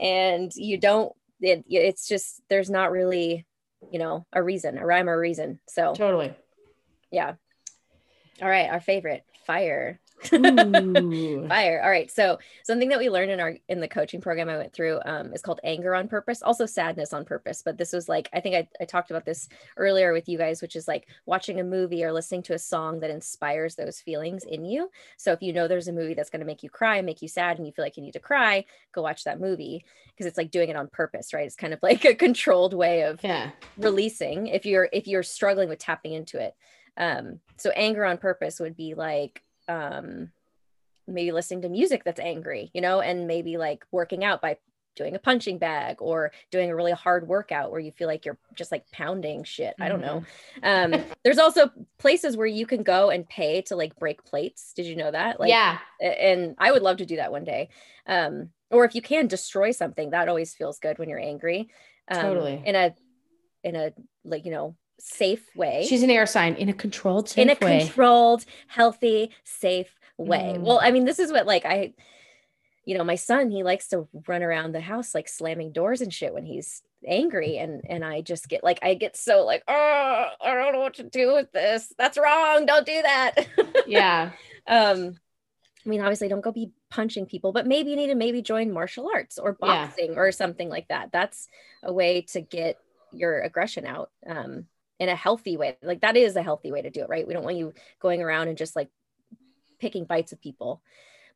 and 0.00 0.52
you 0.54 0.78
don't 0.78 1.12
it, 1.40 1.64
it's 1.68 2.06
just 2.08 2.40
there's 2.48 2.70
not 2.70 2.92
really 2.92 3.44
you 3.92 3.98
know 3.98 4.26
a 4.32 4.42
reason 4.42 4.78
a 4.78 4.86
rhyme 4.86 5.08
or 5.08 5.14
a 5.14 5.18
reason 5.18 5.58
so 5.68 5.94
totally 5.94 6.32
yeah. 7.10 7.34
All 8.42 8.48
right, 8.48 8.70
our 8.70 8.80
favorite, 8.80 9.24
fire. 9.46 9.98
Fire. 11.48 11.82
All 11.82 11.90
right. 11.90 12.10
So 12.10 12.38
something 12.64 12.88
that 12.88 12.98
we 12.98 13.10
learned 13.10 13.30
in 13.30 13.40
our 13.40 13.56
in 13.68 13.80
the 13.80 13.88
coaching 13.88 14.20
program 14.20 14.48
I 14.48 14.56
went 14.56 14.72
through 14.72 15.00
um, 15.04 15.32
is 15.32 15.42
called 15.42 15.60
anger 15.64 15.94
on 15.94 16.08
purpose, 16.08 16.42
also 16.42 16.66
sadness 16.66 17.12
on 17.12 17.24
purpose. 17.24 17.62
But 17.64 17.78
this 17.78 17.92
was 17.92 18.08
like 18.08 18.28
I 18.32 18.40
think 18.40 18.56
I, 18.56 18.68
I 18.80 18.84
talked 18.84 19.10
about 19.10 19.24
this 19.24 19.48
earlier 19.76 20.12
with 20.12 20.28
you 20.28 20.38
guys, 20.38 20.60
which 20.60 20.76
is 20.76 20.88
like 20.88 21.06
watching 21.26 21.60
a 21.60 21.64
movie 21.64 22.04
or 22.04 22.12
listening 22.12 22.42
to 22.44 22.54
a 22.54 22.58
song 22.58 23.00
that 23.00 23.10
inspires 23.10 23.76
those 23.76 24.00
feelings 24.00 24.44
in 24.44 24.64
you. 24.64 24.90
So 25.16 25.32
if 25.32 25.42
you 25.42 25.52
know 25.52 25.68
there's 25.68 25.88
a 25.88 25.92
movie 25.92 26.14
that's 26.14 26.30
going 26.30 26.40
to 26.40 26.46
make 26.46 26.62
you 26.62 26.70
cry, 26.70 26.96
and 26.96 27.06
make 27.06 27.22
you 27.22 27.28
sad, 27.28 27.58
and 27.58 27.66
you 27.66 27.72
feel 27.72 27.84
like 27.84 27.96
you 27.96 28.02
need 28.02 28.14
to 28.14 28.20
cry, 28.20 28.64
go 28.92 29.02
watch 29.02 29.24
that 29.24 29.40
movie 29.40 29.84
because 30.08 30.26
it's 30.26 30.38
like 30.38 30.50
doing 30.50 30.68
it 30.68 30.76
on 30.76 30.88
purpose, 30.88 31.32
right? 31.32 31.46
It's 31.46 31.56
kind 31.56 31.72
of 31.72 31.78
like 31.82 32.04
a 32.04 32.14
controlled 32.14 32.74
way 32.74 33.02
of 33.02 33.22
yeah 33.22 33.50
releasing 33.76 34.46
if 34.48 34.66
you're 34.66 34.88
if 34.92 35.06
you're 35.06 35.22
struggling 35.22 35.68
with 35.68 35.78
tapping 35.78 36.12
into 36.12 36.38
it 36.40 36.54
um 36.96 37.40
so 37.56 37.70
anger 37.70 38.04
on 38.04 38.18
purpose 38.18 38.60
would 38.60 38.76
be 38.76 38.94
like 38.94 39.42
um 39.68 40.30
maybe 41.06 41.32
listening 41.32 41.62
to 41.62 41.68
music 41.68 42.04
that's 42.04 42.20
angry 42.20 42.70
you 42.74 42.80
know 42.80 43.00
and 43.00 43.26
maybe 43.26 43.56
like 43.56 43.84
working 43.92 44.24
out 44.24 44.42
by 44.42 44.56
doing 44.96 45.14
a 45.14 45.18
punching 45.18 45.58
bag 45.58 45.96
or 46.00 46.32
doing 46.50 46.70
a 46.70 46.74
really 46.74 46.90
hard 46.90 47.28
workout 47.28 47.70
where 47.70 47.80
you 47.80 47.92
feel 47.92 48.08
like 48.08 48.24
you're 48.24 48.38
just 48.56 48.72
like 48.72 48.84
pounding 48.90 49.44
shit 49.44 49.74
i 49.80 49.88
don't 49.88 50.00
know 50.00 50.24
um 50.64 50.92
there's 51.24 51.38
also 51.38 51.70
places 51.98 52.36
where 52.36 52.48
you 52.48 52.66
can 52.66 52.82
go 52.82 53.10
and 53.10 53.28
pay 53.28 53.62
to 53.62 53.76
like 53.76 53.96
break 53.96 54.24
plates 54.24 54.72
did 54.74 54.86
you 54.86 54.96
know 54.96 55.10
that 55.10 55.38
like 55.38 55.50
yeah 55.50 55.78
and 56.00 56.54
I 56.58 56.72
would 56.72 56.82
love 56.82 56.98
to 56.98 57.06
do 57.06 57.16
that 57.16 57.32
one 57.32 57.44
day. 57.44 57.68
Um, 58.06 58.50
or 58.70 58.84
if 58.84 58.94
you 58.94 59.02
can 59.02 59.26
destroy 59.26 59.70
something, 59.70 60.10
that 60.10 60.28
always 60.28 60.54
feels 60.54 60.78
good 60.78 60.98
when 60.98 61.08
you're 61.08 61.18
angry. 61.18 61.68
Um, 62.10 62.20
Totally. 62.20 62.62
In 62.64 62.74
a, 62.74 62.94
in 63.64 63.76
a 63.76 63.92
like 64.24 64.44
you 64.44 64.52
know 64.52 64.76
safe 64.98 65.44
way. 65.54 65.86
she's 65.88 66.02
an 66.02 66.10
air 66.10 66.26
sign 66.26 66.54
in 66.54 66.68
a 66.68 66.72
controlled 66.72 67.28
safe 67.28 67.42
in 67.42 67.50
a 67.50 67.56
way 67.64 67.80
controlled, 67.86 68.44
healthy, 68.66 69.30
safe 69.44 69.94
way. 70.16 70.54
Mm. 70.56 70.62
Well, 70.62 70.80
I 70.82 70.90
mean, 70.90 71.04
this 71.04 71.18
is 71.18 71.30
what 71.32 71.46
like 71.46 71.64
I, 71.64 71.94
you 72.84 72.96
know, 72.96 73.04
my 73.04 73.14
son 73.14 73.50
he 73.50 73.62
likes 73.62 73.88
to 73.88 74.08
run 74.26 74.42
around 74.42 74.72
the 74.72 74.80
house 74.80 75.14
like 75.14 75.28
slamming 75.28 75.72
doors 75.72 76.00
and 76.00 76.12
shit 76.12 76.34
when 76.34 76.44
he's 76.44 76.82
angry 77.06 77.58
and 77.58 77.82
and 77.88 78.04
I 78.04 78.22
just 78.22 78.48
get 78.48 78.64
like 78.64 78.80
I 78.82 78.94
get 78.94 79.16
so 79.16 79.44
like 79.44 79.62
oh 79.68 80.26
I 80.40 80.54
don't 80.54 80.72
know 80.72 80.80
what 80.80 80.94
to 80.94 81.04
do 81.04 81.32
with 81.34 81.52
this 81.52 81.92
that's 81.96 82.18
wrong 82.18 82.66
don't 82.66 82.84
do 82.86 83.00
that 83.02 83.34
yeah 83.86 84.30
um 84.66 85.14
i 85.86 85.88
mean 85.88 86.00
obviously 86.00 86.26
don't 86.26 86.40
go 86.40 86.50
be 86.50 86.72
punching 86.90 87.24
people 87.26 87.52
but 87.52 87.68
maybe 87.68 87.90
you 87.90 87.96
need 87.96 88.08
to 88.08 88.16
maybe 88.16 88.42
join 88.42 88.72
martial 88.72 89.08
arts 89.14 89.38
or 89.38 89.56
Yeah. 89.62 89.86
boxing 89.86 90.16
or 90.16 90.32
something 90.32 90.68
like 90.68 90.88
that 90.88 91.10
that's 91.12 91.46
a 91.84 91.92
way 91.92 92.22
to 92.32 92.40
get 92.40 92.78
your 93.12 93.42
aggression 93.42 93.86
out 93.86 94.10
um 94.26 94.66
in 94.98 95.08
a 95.08 95.14
healthy 95.16 95.56
way 95.56 95.76
like 95.82 96.00
that 96.00 96.16
is 96.16 96.36
a 96.36 96.42
healthy 96.42 96.72
way 96.72 96.82
to 96.82 96.90
do 96.90 97.02
it 97.02 97.08
right? 97.08 97.26
We 97.26 97.34
don't 97.34 97.44
want 97.44 97.56
you 97.56 97.72
going 98.00 98.22
around 98.22 98.48
and 98.48 98.58
just 98.58 98.76
like 98.76 98.88
picking 99.78 100.06
fights 100.06 100.32
with 100.32 100.40
people. 100.40 100.82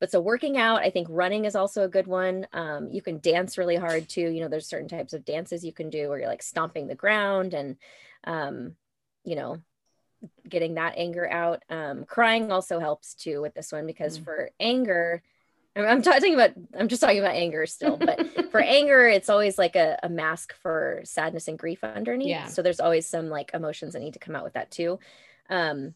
But 0.01 0.11
so 0.11 0.21
working 0.21 0.59
out 0.59 0.81
i 0.83 0.91
think 0.91 1.07
running 1.11 1.45
is 1.45 1.55
also 1.55 1.85
a 1.85 1.89
good 1.89 2.09
one. 2.09 2.47
Um, 2.53 2.91
you 2.91 3.01
can 3.03 3.21
dance 3.21 3.57
really 3.57 3.77
hard 3.77 4.09
too. 4.09 4.29
You 4.31 4.41
know 4.41 4.49
there's 4.49 4.67
certain 4.69 4.89
types 4.89 5.13
of 5.13 5.25
dances 5.25 5.65
you 5.65 5.73
can 5.73 5.91
do 5.91 6.09
where 6.09 6.19
you're 6.19 6.29
like 6.29 6.43
stomping 6.43 6.89
the 6.89 6.97
ground 6.97 7.55
and 7.55 7.77
um, 8.25 8.75
you 9.25 9.37
know 9.37 9.59
getting 10.49 10.75
that 10.75 10.95
anger 10.97 11.29
out. 11.31 11.63
Um, 11.71 12.05
crying 12.05 12.51
also 12.51 12.79
helps 12.79 13.15
too 13.15 13.41
with 13.41 13.55
this 13.55 13.73
one 13.73 13.87
because 13.87 14.19
Mm. 14.19 14.25
for 14.25 14.51
anger 14.59 15.23
I'm, 15.75 16.03
talking 16.03 16.35
about 16.35 16.51
i'm 16.79 16.89
just 16.89 17.01
talking 17.01 17.19
about 17.19 17.35
anger 17.35 17.65
still 17.67 17.97
but 17.97 18.27
for 18.51 18.61
anger 18.61 19.09
it's 19.09 19.31
always 19.31 19.57
like 19.57 19.75
a, 19.75 19.99
a 20.03 20.09
mask 20.09 20.53
for 20.63 21.01
sadness 21.05 21.49
and 21.49 21.59
grief 21.59 21.83
underneath. 21.83 22.29
Yeah. 22.29 22.47
so 22.47 22.61
there's 22.63 22.81
always 22.81 23.07
some 23.07 23.29
like 23.31 23.51
emotions 23.55 23.95
that 23.95 24.01
need 24.03 24.13
to 24.13 24.19
come 24.19 24.37
out 24.37 24.45
with 24.45 24.53
that 24.55 24.71
too. 24.71 24.99
Um 25.49 25.95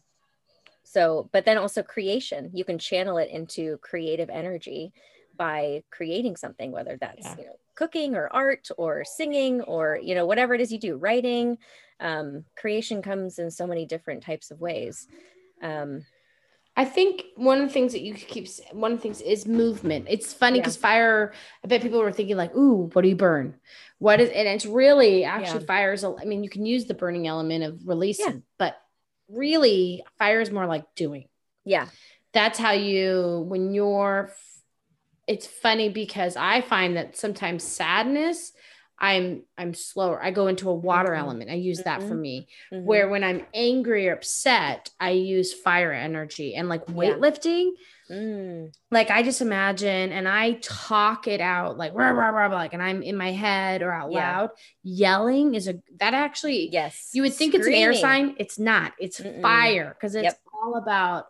so 0.83 1.29
but 1.31 1.45
then 1.45 1.57
also 1.57 1.83
creation. 1.83 2.49
You 2.53 2.63
can 2.63 2.79
channel 2.79 3.17
it 3.17 3.29
into 3.29 3.77
creative 3.79 4.29
energy 4.29 4.93
by 5.37 5.83
creating 5.91 6.37
something 6.37 6.71
whether 6.71 6.97
that's 6.99 7.25
Yeah. 7.25 7.35
you 7.37 7.45
know 7.45 7.59
cooking 7.75 8.15
or 8.15 8.27
art 8.33 8.69
or 8.77 9.05
singing 9.05 9.61
or 9.61 9.99
you 10.01 10.15
know 10.15 10.25
whatever 10.25 10.55
it 10.55 10.61
is 10.61 10.71
you 10.71 10.79
do 10.79 10.95
writing. 10.97 11.57
Um 11.99 12.45
creation 12.55 13.01
comes 13.03 13.37
in 13.37 13.51
so 13.51 13.67
many 13.67 13.85
different 13.85 14.23
types 14.23 14.49
of 14.49 14.59
ways. 14.59 15.07
Um 15.61 16.03
I 16.77 16.85
think 16.85 17.23
one 17.35 17.59
of 17.59 17.67
the 17.67 17.73
things 17.73 17.91
that 17.93 18.01
you 18.01 18.13
keep 18.13 18.47
one 18.71 18.91
of 18.93 18.99
the 18.99 19.01
things 19.01 19.19
is 19.19 19.47
movement. 19.47 20.05
It's 20.09 20.31
funny 20.31 20.57
Yeah. 20.57 20.61
because 20.61 20.77
fire. 20.77 21.33
I 21.63 21.67
bet 21.67 21.81
people 21.81 21.99
were 21.99 22.11
thinking 22.11 22.37
like, 22.37 22.55
"Ooh, 22.55 22.89
what 22.93 23.01
do 23.01 23.09
you 23.09 23.15
burn? 23.15 23.55
What 23.97 24.21
is?" 24.21 24.29
And 24.29 24.47
it's 24.47 24.65
really 24.65 25.23
actually 25.23 25.61
Yeah. 25.61 25.65
fire 25.65 25.93
is. 25.93 26.03
a- 26.03 26.15
I 26.21 26.25
mean, 26.25 26.43
you 26.43 26.49
can 26.51 26.65
use 26.65 26.85
the 26.85 26.93
burning 26.93 27.25
element 27.27 27.63
of 27.63 27.87
releasing, 27.87 28.43
but 28.59 28.77
really, 29.27 30.03
fire 30.19 30.39
is 30.39 30.51
more 30.51 30.67
like 30.67 30.85
doing. 30.95 31.27
yeah 31.65 31.87
That's 32.33 32.59
how 32.59 32.71
you 32.73 33.43
when 33.49 33.73
you're. 33.73 34.31
It's 35.25 35.47
funny 35.47 35.89
because 35.89 36.37
I 36.37 36.61
find 36.61 36.95
that 36.95 37.17
sometimes 37.17 37.63
sadness, 37.63 38.53
I'm 38.99 39.43
I'm 39.57 39.73
slower. 39.73 40.23
I 40.23 40.31
go 40.31 40.47
into 40.47 40.69
a 40.69 40.73
water 40.73 41.11
Mhm. 41.11 41.19
element. 41.19 41.51
I 41.51 41.55
use 41.55 41.83
that 41.83 42.01
for 42.01 42.15
Mhm. 42.15 42.19
me 42.21 42.47
Mhm. 42.73 42.83
where 42.83 43.07
when 43.09 43.23
I'm 43.23 43.45
angry 43.53 44.09
or 44.09 44.13
upset, 44.13 44.89
I 44.99 45.11
use 45.11 45.53
fire 45.53 45.91
energy 45.91 46.55
and 46.55 46.67
like 46.69 46.83
Yeah. 46.87 46.93
weightlifting. 46.95 47.71
Mm, 48.09 48.71
Like 48.89 49.11
I 49.11 49.21
just 49.21 49.41
imagine 49.41 50.11
and 50.13 50.27
I 50.29 50.53
talk 50.61 51.27
it 51.27 51.41
out 51.41 51.77
like 51.77 51.93
rah, 51.93 52.09
rah, 52.11 52.29
rah, 52.29 52.47
like 52.47 52.73
and 52.73 52.81
I'm 52.81 53.03
in 53.03 53.17
my 53.17 53.33
head 53.33 53.81
or 53.81 53.91
out 53.91 54.11
Yeah. 54.11 54.39
loud. 54.39 54.49
Yelling 54.81 55.55
is 55.55 55.67
a 55.67 55.75
that 55.99 56.13
actually 56.13 56.69
yes 56.71 57.09
you 57.13 57.21
would 57.23 57.33
think 57.33 57.53
it's 57.53 57.67
an 57.67 57.73
air 57.73 57.93
sign. 57.93 58.35
It's 58.39 58.57
not. 58.57 58.93
It's 58.97 59.19
Mm-mm. 59.19 59.41
fire 59.41 59.93
because 59.93 60.15
it's 60.15 60.23
Yep. 60.23 60.39
all 60.53 60.75
about 60.77 61.27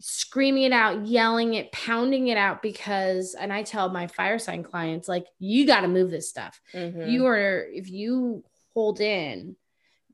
screaming 0.00 0.62
it 0.64 0.72
out, 0.72 1.06
yelling 1.06 1.54
it, 1.54 1.70
pounding 1.72 2.28
it 2.28 2.36
out 2.38 2.62
because 2.62 3.34
and 3.34 3.52
I 3.52 3.62
tell 3.62 3.90
my 3.90 4.06
fire 4.06 4.38
sign 4.38 4.62
clients 4.62 5.08
like 5.08 5.26
you 5.38 5.66
got 5.66 5.82
to 5.82 5.88
move 5.88 6.10
this 6.10 6.28
stuff 6.28 6.60
Mhm. 6.74 7.10
you 7.10 7.26
are 7.26 7.66
if 7.70 7.90
you 7.90 8.42
hold 8.74 9.00
in 9.00 9.56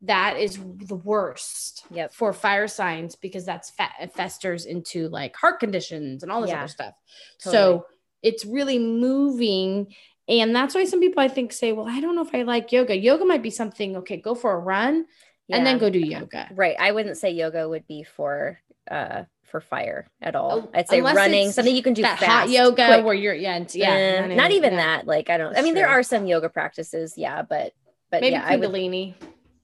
that 0.02 0.36
is 0.38 0.58
the 0.58 0.94
worst 0.96 1.84
Yep. 1.90 2.12
for 2.12 2.32
fire 2.32 2.68
signs 2.68 3.16
because 3.16 3.44
that's 3.46 3.72
it 4.00 4.12
festers 4.12 4.66
into 4.66 5.08
like 5.08 5.34
heart 5.36 5.58
conditions 5.60 6.22
and 6.22 6.30
all 6.30 6.42
this 6.42 6.50
Yeah. 6.50 6.58
other 6.58 6.68
stuff 6.68 6.94
Totally. 7.38 7.52
so 7.56 7.86
it's 8.22 8.44
really 8.44 8.78
moving 8.78 9.94
and 10.28 10.54
that's 10.54 10.74
why 10.74 10.84
some 10.84 11.00
people 11.00 11.22
i 11.22 11.28
think 11.28 11.52
say 11.52 11.72
well 11.72 11.86
i 11.88 12.00
don't 12.00 12.14
know 12.16 12.22
if 12.26 12.34
i 12.34 12.42
like 12.42 12.72
yoga 12.72 12.96
yoga 12.96 13.24
might 13.24 13.42
be 13.42 13.50
something 13.50 13.96
okay 13.98 14.16
go 14.16 14.34
for 14.34 14.52
a 14.52 14.58
run 14.58 15.06
and 15.48 15.64
then 15.64 15.78
go 15.78 15.88
do 15.90 16.00
yoga 16.00 16.48
right 16.54 16.76
i 16.78 16.90
wouldn't 16.92 17.16
say 17.16 17.30
yoga 17.30 17.68
would 17.68 17.86
be 17.86 18.02
for 18.02 18.58
uh 18.90 19.22
for 19.48 19.60
fire 19.60 20.08
at 20.20 20.34
all 20.36 20.52
Oh, 20.66 20.70
i'd 20.74 20.88
say 20.88 20.98
unless 20.98 21.16
running 21.16 21.50
something 21.52 21.74
you 21.74 21.82
can 21.82 21.94
do 21.94 22.02
that 22.02 22.18
fast, 22.18 22.30
hot 22.30 22.48
yoga 22.50 22.86
quick. 22.86 23.04
where 23.04 23.14
you're 23.14 23.34
yeah 23.34 23.56
it's, 23.58 23.74
Eh, 23.74 23.78
yeah 23.80 24.26
not 24.34 24.50
even 24.50 24.72
yeah. 24.72 24.78
that 24.98 25.06
like 25.06 25.30
i 25.30 25.36
don't 25.36 25.50
i 25.50 25.54
That's 25.54 25.64
mean 25.64 25.74
there 25.74 25.88
are 25.88 26.02
some 26.02 26.26
yoga 26.26 26.48
practices 26.48 27.14
yeah 27.16 27.42
but 27.42 27.72
but 28.10 28.20
maybe 28.20 28.32
yeah 28.32 28.44
i 28.46 28.56
would 28.56 28.70
kundalini 28.70 29.14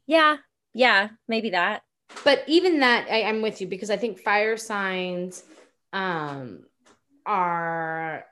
yeah 0.06 0.36
yeah 0.74 1.08
maybe 1.28 1.50
that 1.50 1.82
but 2.24 2.42
even 2.46 2.80
that 2.80 3.08
I, 3.10 3.24
i'm 3.24 3.42
with 3.42 3.60
you 3.60 3.66
because 3.66 3.90
i 3.90 3.96
think 3.96 4.18
fire 4.20 4.56
signs 4.56 5.42
um 5.92 6.64
are 7.26 8.24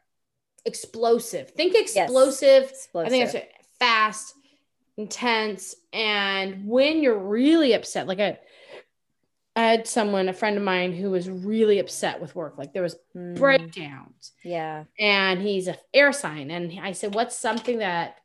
explosive. 0.64 1.50
Think 1.50 1.74
explosive. 1.74 2.62
Yes. 2.64 2.70
explosive. 2.70 3.06
I 3.06 3.10
think 3.10 3.34
it's 3.34 3.46
fast, 3.78 4.34
intense, 4.96 5.74
and 5.92 6.66
when 6.66 7.02
you're 7.02 7.18
really 7.18 7.72
upset, 7.72 8.06
like 8.06 8.20
I, 8.20 8.38
I 9.56 9.62
had 9.62 9.86
someone, 9.88 10.28
a 10.28 10.32
friend 10.32 10.56
of 10.56 10.62
mine, 10.62 10.92
who 10.92 11.10
was 11.10 11.28
really 11.28 11.78
upset 11.78 12.20
with 12.20 12.34
work. 12.36 12.56
Like 12.56 12.72
there 12.72 12.82
was 12.82 12.96
Mm, 13.16 13.36
breakdowns, 13.36 14.32
yeah. 14.44 14.84
and 14.98 15.42
he's 15.42 15.66
a 15.66 15.76
air 15.92 16.12
sign. 16.12 16.50
And 16.50 16.78
I 16.80 16.92
said, 16.92 17.14
"What's 17.14 17.36
something 17.36 17.78
that 17.78 18.16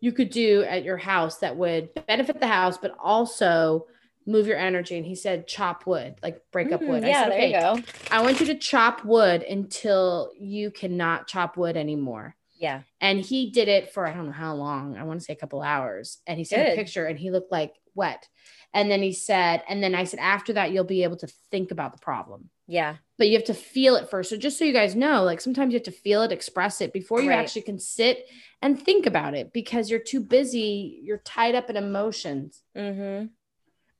you 0.00 0.12
could 0.12 0.30
do 0.30 0.62
at 0.64 0.84
your 0.84 0.98
house 0.98 1.38
that 1.38 1.56
would 1.56 1.88
benefit 2.06 2.38
the 2.38 2.46
house, 2.46 2.76
but 2.76 2.94
also 3.02 3.86
move 4.26 4.46
your 4.46 4.58
energy?" 4.58 4.96
And 4.96 5.06
he 5.06 5.14
said, 5.14 5.46
"Chop 5.46 5.86
wood, 5.86 6.16
like 6.22 6.42
break 6.52 6.70
up 6.72 6.82
Mm, 6.82 6.88
wood." 6.88 7.04
I 7.04 7.08
yeah, 7.08 7.22
said, 7.24 7.32
there 7.32 7.46
you 7.46 7.52
go. 7.52 7.82
I 8.10 8.22
want 8.22 8.40
you 8.40 8.46
to 8.46 8.54
chop 8.58 9.04
wood 9.04 9.42
until 9.42 10.30
you 10.38 10.70
cannot 10.70 11.26
chop 11.26 11.56
wood 11.56 11.76
anymore." 11.76 12.36
Yeah. 12.58 12.82
And 13.00 13.20
he 13.20 13.50
did 13.50 13.68
it 13.68 13.92
for 13.92 14.06
I 14.06 14.12
don't 14.14 14.26
know 14.26 14.32
how 14.32 14.54
long. 14.54 14.96
I 14.96 15.04
want 15.04 15.20
to 15.20 15.24
say 15.24 15.32
a 15.32 15.36
couple 15.36 15.62
hours. 15.62 16.18
And 16.26 16.38
he 16.38 16.44
sent 16.44 16.68
a 16.68 16.74
picture 16.76 17.06
and 17.06 17.18
he 17.18 17.30
looked 17.30 17.52
like 17.52 17.74
wet. 17.96 18.28
And 18.74 18.90
then 18.90 19.00
he 19.02 19.12
said, 19.12 19.62
and 19.68 19.82
then 19.82 19.94
I 19.94 20.04
said, 20.04 20.20
after 20.20 20.52
that, 20.52 20.70
you'll 20.70 20.84
be 20.84 21.02
able 21.02 21.16
to 21.18 21.26
think 21.50 21.70
about 21.70 21.92
the 21.92 21.98
problem. 21.98 22.50
Yeah. 22.68 22.96
But 23.16 23.28
you 23.28 23.34
have 23.34 23.46
to 23.46 23.54
feel 23.54 23.96
it 23.96 24.10
first. 24.10 24.28
So 24.30 24.36
just 24.36 24.58
so 24.58 24.64
you 24.64 24.72
guys 24.72 24.94
know, 24.94 25.22
like 25.24 25.40
sometimes 25.40 25.72
you 25.72 25.78
have 25.78 25.84
to 25.84 25.90
feel 25.92 26.22
it, 26.22 26.32
express 26.32 26.80
it 26.80 26.92
before 26.92 27.22
you 27.22 27.30
Right. 27.30 27.38
actually 27.38 27.62
can 27.62 27.78
sit 27.78 28.26
and 28.60 28.80
think 28.80 29.06
about 29.06 29.34
it 29.34 29.52
because 29.52 29.88
you're 29.90 30.00
too 30.00 30.20
busy, 30.20 31.00
you're 31.02 31.18
tied 31.24 31.54
up 31.54 31.70
in 31.70 31.76
emotions. 31.76 32.62
Mm-hmm. 32.76 33.26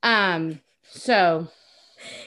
Um, 0.02 0.60
so 0.82 1.48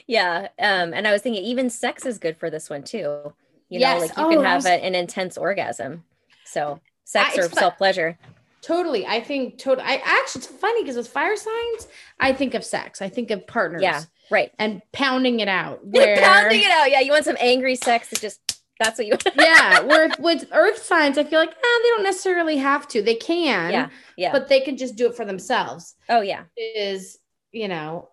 Yeah. 0.06 0.48
Um, 0.58 0.92
and 0.92 1.06
I 1.06 1.12
was 1.12 1.22
thinking 1.22 1.44
even 1.44 1.70
sex 1.70 2.04
is 2.04 2.18
good 2.18 2.36
for 2.36 2.50
this 2.50 2.68
one 2.68 2.82
too. 2.82 3.32
You 3.68 3.78
Yes. 3.78 3.94
know, 3.94 4.06
like 4.06 4.16
you 4.16 4.24
Oh, 4.24 4.30
can 4.30 4.44
have 4.44 4.58
was- 4.58 4.66
a, 4.66 4.84
an 4.84 4.94
intense 4.96 5.38
orgasm. 5.38 6.04
So 6.44 6.80
sex 7.04 7.38
I- 7.38 7.42
or 7.42 7.48
self 7.48 7.76
pleasure. 7.76 8.18
Totally, 8.62 9.06
I 9.06 9.20
think 9.20 9.58
totally 9.58 9.86
I 9.86 9.94
actually 10.04 10.40
it's 10.40 10.46
funny 10.48 10.82
because 10.82 10.96
with 10.96 11.08
fire 11.08 11.36
signs, 11.36 11.88
I 12.18 12.32
think 12.32 12.54
of 12.54 12.64
sex, 12.64 13.00
I 13.02 13.08
think 13.08 13.30
of 13.30 13.46
partners. 13.46 13.82
Yeah. 13.82 14.02
Right. 14.30 14.52
and 14.60 14.80
pounding 14.92 15.40
it 15.40 15.48
out. 15.48 15.80
Where, 15.84 16.16
Pounding 16.18 16.60
it 16.60 16.70
out. 16.70 16.88
Yeah. 16.90 17.00
You 17.00 17.10
want 17.12 17.24
some 17.24 17.36
angry 17.40 17.74
sex 17.74 18.10
that 18.10 18.20
just 18.20 18.60
that's 18.78 18.96
what 18.96 19.06
you 19.06 19.12
want. 19.12 19.28
yeah, 19.36 19.80
where 19.84 20.08
with- 20.18 20.46
earth 20.52 20.82
signs, 20.82 21.18
I 21.18 21.24
feel 21.24 21.38
like 21.40 21.50
ah, 21.50 21.80
they 21.82 21.88
don't 21.90 22.02
necessarily 22.04 22.56
have 22.56 22.88
to. 22.88 23.02
They 23.02 23.14
can, 23.16 23.72
Yeah. 23.72 23.88
Yeah. 24.16 24.32
but 24.32 24.48
they 24.48 24.60
can 24.60 24.76
just 24.78 24.96
do 24.96 25.06
it 25.08 25.16
for 25.16 25.24
themselves. 25.24 25.96
oh 26.08 26.20
yeah. 26.22 26.44
Is 26.56 27.18
you 27.52 27.68
know, 27.68 28.08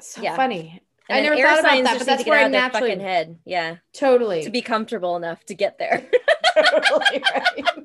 so 0.00 0.22
Yeah. 0.22 0.36
funny. 0.36 0.80
And 1.10 1.18
I 1.18 1.20
never 1.22 1.36
thought 1.42 1.60
about 1.60 1.84
that, 1.84 1.98
but 1.98 2.06
that's 2.06 2.26
where 2.26 2.38
I 2.44 2.48
naturally 2.48 2.96
head. 2.98 3.38
Yeah. 3.44 3.76
totally 3.94 4.44
To 4.44 4.50
be 4.50 4.60
comfortable 4.62 5.16
enough 5.16 5.42
to 5.46 5.54
get 5.54 5.78
there. 5.78 6.06
totally 6.54 7.22
right. 7.34 7.77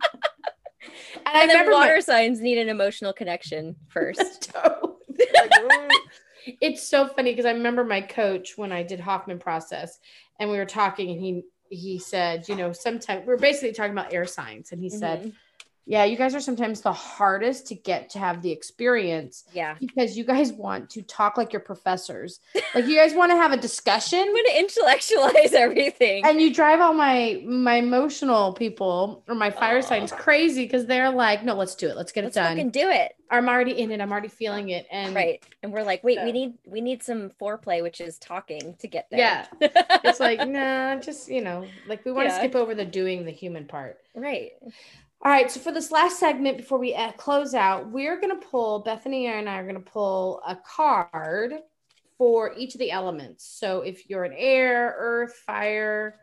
And 1.26 1.38
I 1.38 1.42
and 1.42 1.50
remember 1.52 1.72
my- 1.72 1.78
water 1.88 2.02
signs 2.02 2.40
need 2.42 2.58
an 2.58 2.70
emotional 2.70 3.14
connection 3.14 3.76
first. 3.88 4.52
It's 6.60 6.86
so 6.86 7.08
funny 7.08 7.32
because 7.32 7.46
I 7.46 7.52
remember 7.52 7.86
my 7.86 8.02
coach 8.02 8.58
when 8.58 8.74
I 8.74 8.84
did 8.84 9.00
Hoffman 9.00 9.40
process 9.40 9.98
and 10.40 10.50
we 10.50 10.58
were 10.58 10.66
talking 10.66 11.10
and 11.12 11.22
he 11.22 11.44
he 11.70 11.98
said, 12.00 12.48
you 12.50 12.56
know, 12.56 12.74
sometimes 12.74 13.26
we're 13.26 13.38
basically 13.38 13.72
talking 13.72 13.94
about 13.94 14.14
air 14.14 14.26
signs 14.26 14.74
and 14.74 14.82
he 14.82 14.90
said, 14.90 15.22
Mhm. 15.24 15.34
Yeah, 15.86 16.06
you 16.06 16.16
guys 16.16 16.34
are 16.34 16.40
sometimes 16.40 16.80
the 16.82 16.94
hardest 16.94 17.68
to 17.68 17.76
get 17.76 18.10
to 18.12 18.20
have 18.20 18.42
the 18.42 18.52
experience 18.52 19.44
Yeah. 19.54 19.76
because 19.80 20.18
you 20.18 20.24
guys 20.24 20.54
want 20.54 20.90
to 20.92 21.02
talk 21.02 21.38
like 21.38 21.52
your 21.52 21.60
professors. 21.60 22.40
Like 22.74 22.86
you 22.88 22.96
guys 22.96 23.14
want 23.14 23.32
to 23.32 23.36
have 23.36 23.52
a 23.52 23.58
discussion 23.58 24.20
I'm 24.34 24.34
to 24.34 24.60
intellectualize 24.60 25.54
everything. 25.54 26.26
and 26.26 26.40
you 26.40 26.54
drive 26.54 26.80
all 26.80 26.94
my 26.94 27.42
my 27.46 27.76
emotional 27.76 28.54
people 28.54 29.24
or 29.28 29.36
my 29.36 29.52
fire 29.52 29.82
signs 29.82 30.12
crazy 30.12 30.64
because 30.64 30.86
they're 30.86 31.10
like, 31.10 31.44
no, 31.44 31.54
let's 31.56 31.76
do 31.76 31.90
it. 31.90 31.98
Let's 31.98 32.12
get 32.12 32.24
Let's 32.24 32.38
it 32.38 32.40
done. 32.40 32.56
fucking 32.56 32.70
do 32.72 32.90
it. 32.90 33.14
I'm 33.30 33.50
already 33.50 33.72
in 33.80 33.92
it. 33.92 34.00
I'm 34.00 34.12
already 34.12 34.28
feeling 34.28 34.70
it. 34.70 34.86
And 34.92 35.14
Right. 35.16 35.44
And 35.64 35.74
we're 35.74 35.84
like, 35.84 36.04
wait, 36.04 36.20
we 36.24 36.32
need 36.32 36.54
we 36.66 36.80
need 36.82 37.04
some 37.04 37.30
foreplay, 37.42 37.82
which 37.82 38.00
is 38.00 38.18
talking 38.20 38.76
to 38.80 38.88
get 38.88 39.08
there. 39.10 39.20
Yeah. 39.20 39.46
it's 40.04 40.20
like, 40.20 40.48
nah, 40.48 40.96
just 40.98 41.30
you 41.30 41.42
know, 41.42 41.66
like 41.88 42.06
we 42.06 42.12
want 42.12 42.30
to 42.30 42.34
Yeah. 42.36 42.40
skip 42.40 42.56
over 42.56 42.74
the 42.74 42.86
doing 42.86 43.26
the 43.26 43.32
human 43.32 43.66
part. 43.66 43.98
right. 44.16 44.52
All 45.26 45.32
right, 45.32 45.50
so 45.50 45.62
for 45.62 45.72
this 45.72 45.90
last 45.90 46.20
segment 46.20 46.58
before 46.58 46.78
we 46.78 46.94
uh, 46.94 47.14
close 47.14 47.54
out, 47.54 47.90
we're 47.90 48.20
going 48.20 48.38
to 48.38 48.46
pull, 48.46 48.80
Bethany 48.80 49.28
and 49.28 49.48
I 49.48 49.58
are 49.58 49.64
going 49.64 49.76
to 49.76 49.80
pull 49.80 50.42
a 50.46 50.58
card 50.58 51.54
for 52.18 52.54
each 52.58 52.76
of 52.76 52.80
the 52.80 52.92
elements. 52.92 53.46
So 53.46 53.84
if 53.84 54.10
you're 54.10 54.26
an 54.26 54.34
air, 54.36 54.94
earth, 54.98 55.34
fire, 55.46 56.20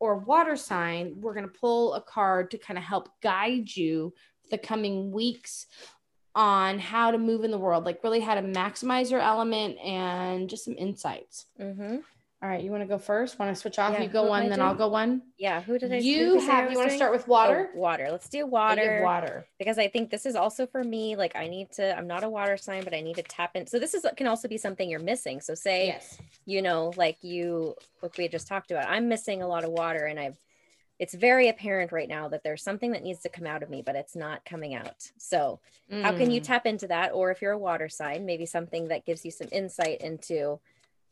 or 0.00 0.16
water 0.16 0.56
sign, 0.56 1.20
we're 1.20 1.34
going 1.34 1.44
to 1.44 1.58
pull 1.60 1.92
a 1.92 2.00
card 2.00 2.50
to 2.52 2.58
kind 2.58 2.78
of 2.78 2.84
help 2.84 3.10
guide 3.22 3.68
you 3.76 4.14
the 4.50 4.56
coming 4.56 5.12
weeks 5.12 5.66
on 6.34 6.78
how 6.78 7.10
to 7.10 7.18
move 7.18 7.44
in 7.44 7.50
the 7.50 7.58
world, 7.58 7.84
like 7.84 8.02
really 8.02 8.20
how 8.20 8.34
to 8.34 8.40
maximize 8.40 9.10
your 9.10 9.20
element 9.20 9.76
and 9.80 10.48
just 10.48 10.64
some 10.64 10.74
insights. 10.78 11.44
Mm-hmm. 11.60 11.96
All 12.40 12.48
right, 12.48 12.62
you 12.62 12.70
want 12.70 12.84
to 12.84 12.86
go 12.86 12.98
first? 12.98 13.36
Want 13.40 13.52
to 13.52 13.60
switch 13.60 13.80
off? 13.80 13.94
Yeah, 13.94 14.02
you 14.02 14.08
go 14.08 14.22
one, 14.28 14.48
then? 14.48 14.60
I'll 14.60 14.74
go 14.74 14.86
one. 14.86 15.22
Yeah. 15.38 15.60
Who 15.60 15.76
did 15.76 15.92
I? 15.92 15.96
You 15.96 16.34
did 16.38 16.42
I 16.48 16.52
have. 16.52 16.70
You 16.70 16.78
want 16.78 16.88
to 16.90 16.94
start 16.96 17.10
with 17.10 17.24
Oh, 17.26 17.32
water? 17.32 17.70
water. 17.74 18.08
Let's 18.12 18.28
do 18.28 18.38
have 18.38 18.48
water. 18.48 19.00
Water. 19.02 19.44
because 19.58 19.76
I 19.76 19.88
think 19.88 20.08
this 20.10 20.24
is 20.24 20.36
also 20.36 20.64
for 20.64 20.84
me. 20.84 21.16
Like 21.16 21.34
I 21.34 21.48
need 21.48 21.72
to. 21.72 21.98
I'm 21.98 22.06
not 22.06 22.22
a 22.22 22.28
water 22.28 22.56
sign, 22.56 22.84
but 22.84 22.94
I 22.94 23.00
need 23.00 23.16
to 23.16 23.24
tap 23.24 23.56
in. 23.56 23.66
So 23.66 23.80
this 23.80 23.92
is 23.92 24.06
can 24.16 24.28
also 24.28 24.46
be 24.46 24.56
something 24.56 24.88
you're 24.88 25.00
missing. 25.00 25.40
So 25.40 25.54
say 25.56 25.88
Yes. 25.88 26.16
you 26.46 26.62
know, 26.62 26.92
like 26.96 27.16
you, 27.22 27.74
like 28.02 28.16
we 28.16 28.22
had 28.24 28.30
just 28.30 28.46
talked 28.46 28.70
about. 28.70 28.88
I'm 28.88 29.08
missing 29.08 29.42
a 29.42 29.48
lot 29.48 29.64
of 29.64 29.70
water, 29.70 30.04
and 30.06 30.20
I've. 30.20 30.36
It's 31.00 31.14
very 31.14 31.48
apparent 31.48 31.90
right 31.92 32.08
now 32.08 32.28
that 32.28 32.42
there's 32.44 32.62
something 32.62 32.92
that 32.92 33.02
needs 33.04 33.20
to 33.22 33.28
come 33.28 33.46
out 33.46 33.62
of 33.64 33.70
me, 33.70 33.82
but 33.84 33.94
it's 33.96 34.14
not 34.16 34.44
coming 34.44 34.74
out. 34.74 35.10
So 35.16 35.58
how 35.90 36.12
can 36.12 36.30
you 36.32 36.40
Mm. 36.40 36.44
tap 36.44 36.66
into 36.66 36.86
that? 36.88 37.12
Or 37.12 37.30
if 37.32 37.40
you're 37.42 37.52
a 37.52 37.58
water 37.58 37.88
sign, 37.88 38.26
maybe 38.26 38.46
something 38.46 38.88
that 38.88 39.04
gives 39.06 39.24
you 39.24 39.30
some 39.32 39.46
insight 39.52 40.00
into 40.02 40.58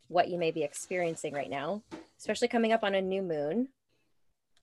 what 0.08 0.28
you 0.28 0.38
may 0.38 0.50
be 0.50 0.62
experiencing 0.62 1.32
right 1.34 1.50
now, 1.50 1.82
especially 2.18 2.48
coming 2.48 2.72
up 2.72 2.82
on 2.84 2.94
a 2.94 3.02
new 3.02 3.22
moon. 3.22 3.68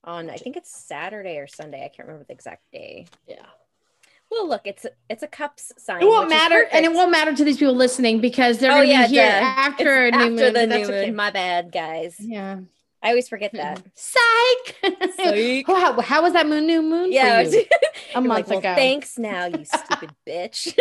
On 0.04 0.28
I 0.28 0.36
think 0.36 0.56
it's 0.56 0.70
Saturday 0.70 1.38
or 1.38 1.46
Sunday. 1.46 1.78
I 1.84 1.88
can't 1.88 2.06
remember 2.06 2.24
the 2.26 2.34
exact 2.34 2.62
day. 2.72 3.06
Yeah. 3.26 3.46
Well, 4.30 4.48
look, 4.48 4.62
it's 4.66 4.84
it's 5.08 5.22
a 5.22 5.26
cups 5.26 5.72
sign. 5.78 6.02
It 6.02 6.06
won't 6.06 6.28
matter, 6.28 6.66
and 6.72 6.84
it 6.84 6.92
won't 6.92 7.10
matter 7.10 7.34
to 7.34 7.44
these 7.44 7.56
people 7.58 7.74
listening 7.74 8.20
because 8.20 8.58
they're 8.58 8.70
Oh, 8.72 8.76
going 8.76 8.88
to 8.88 8.92
yeah, 8.92 9.06
be 9.06 9.12
here 9.14 9.26
duh. 9.28 9.30
after 9.46 10.06
It's 10.06 10.16
a 10.16 10.18
new 10.18 10.24
after 10.24 10.30
moon. 10.44 10.52
the 10.54 10.60
new 10.62 10.66
that's 10.66 10.88
moon. 10.88 10.98
okay. 10.98 11.10
My 11.10 11.30
bad, 11.30 11.72
guys. 11.72 12.16
Yeah. 12.18 12.58
I 13.02 13.08
always 13.10 13.28
forget 13.28 13.52
that. 13.52 13.82
Psych. 13.94 14.76
Psych. 15.14 15.64
Oh, 15.68 15.74
how, 15.78 16.00
how 16.00 16.22
was 16.22 16.32
that 16.32 16.46
moon? 16.46 16.66
New 16.66 16.82
moon? 16.82 17.12
yeah, 17.12 17.42
For 17.44 17.50
you? 17.50 17.64
a 18.14 18.20
month 18.22 18.28
like, 18.30 18.48
well, 18.48 18.58
ago. 18.60 18.72
Oh. 18.72 18.74
thanks 18.74 19.18
now, 19.18 19.44
you 19.44 19.64
stupid 19.64 20.10
bitch. 20.26 20.74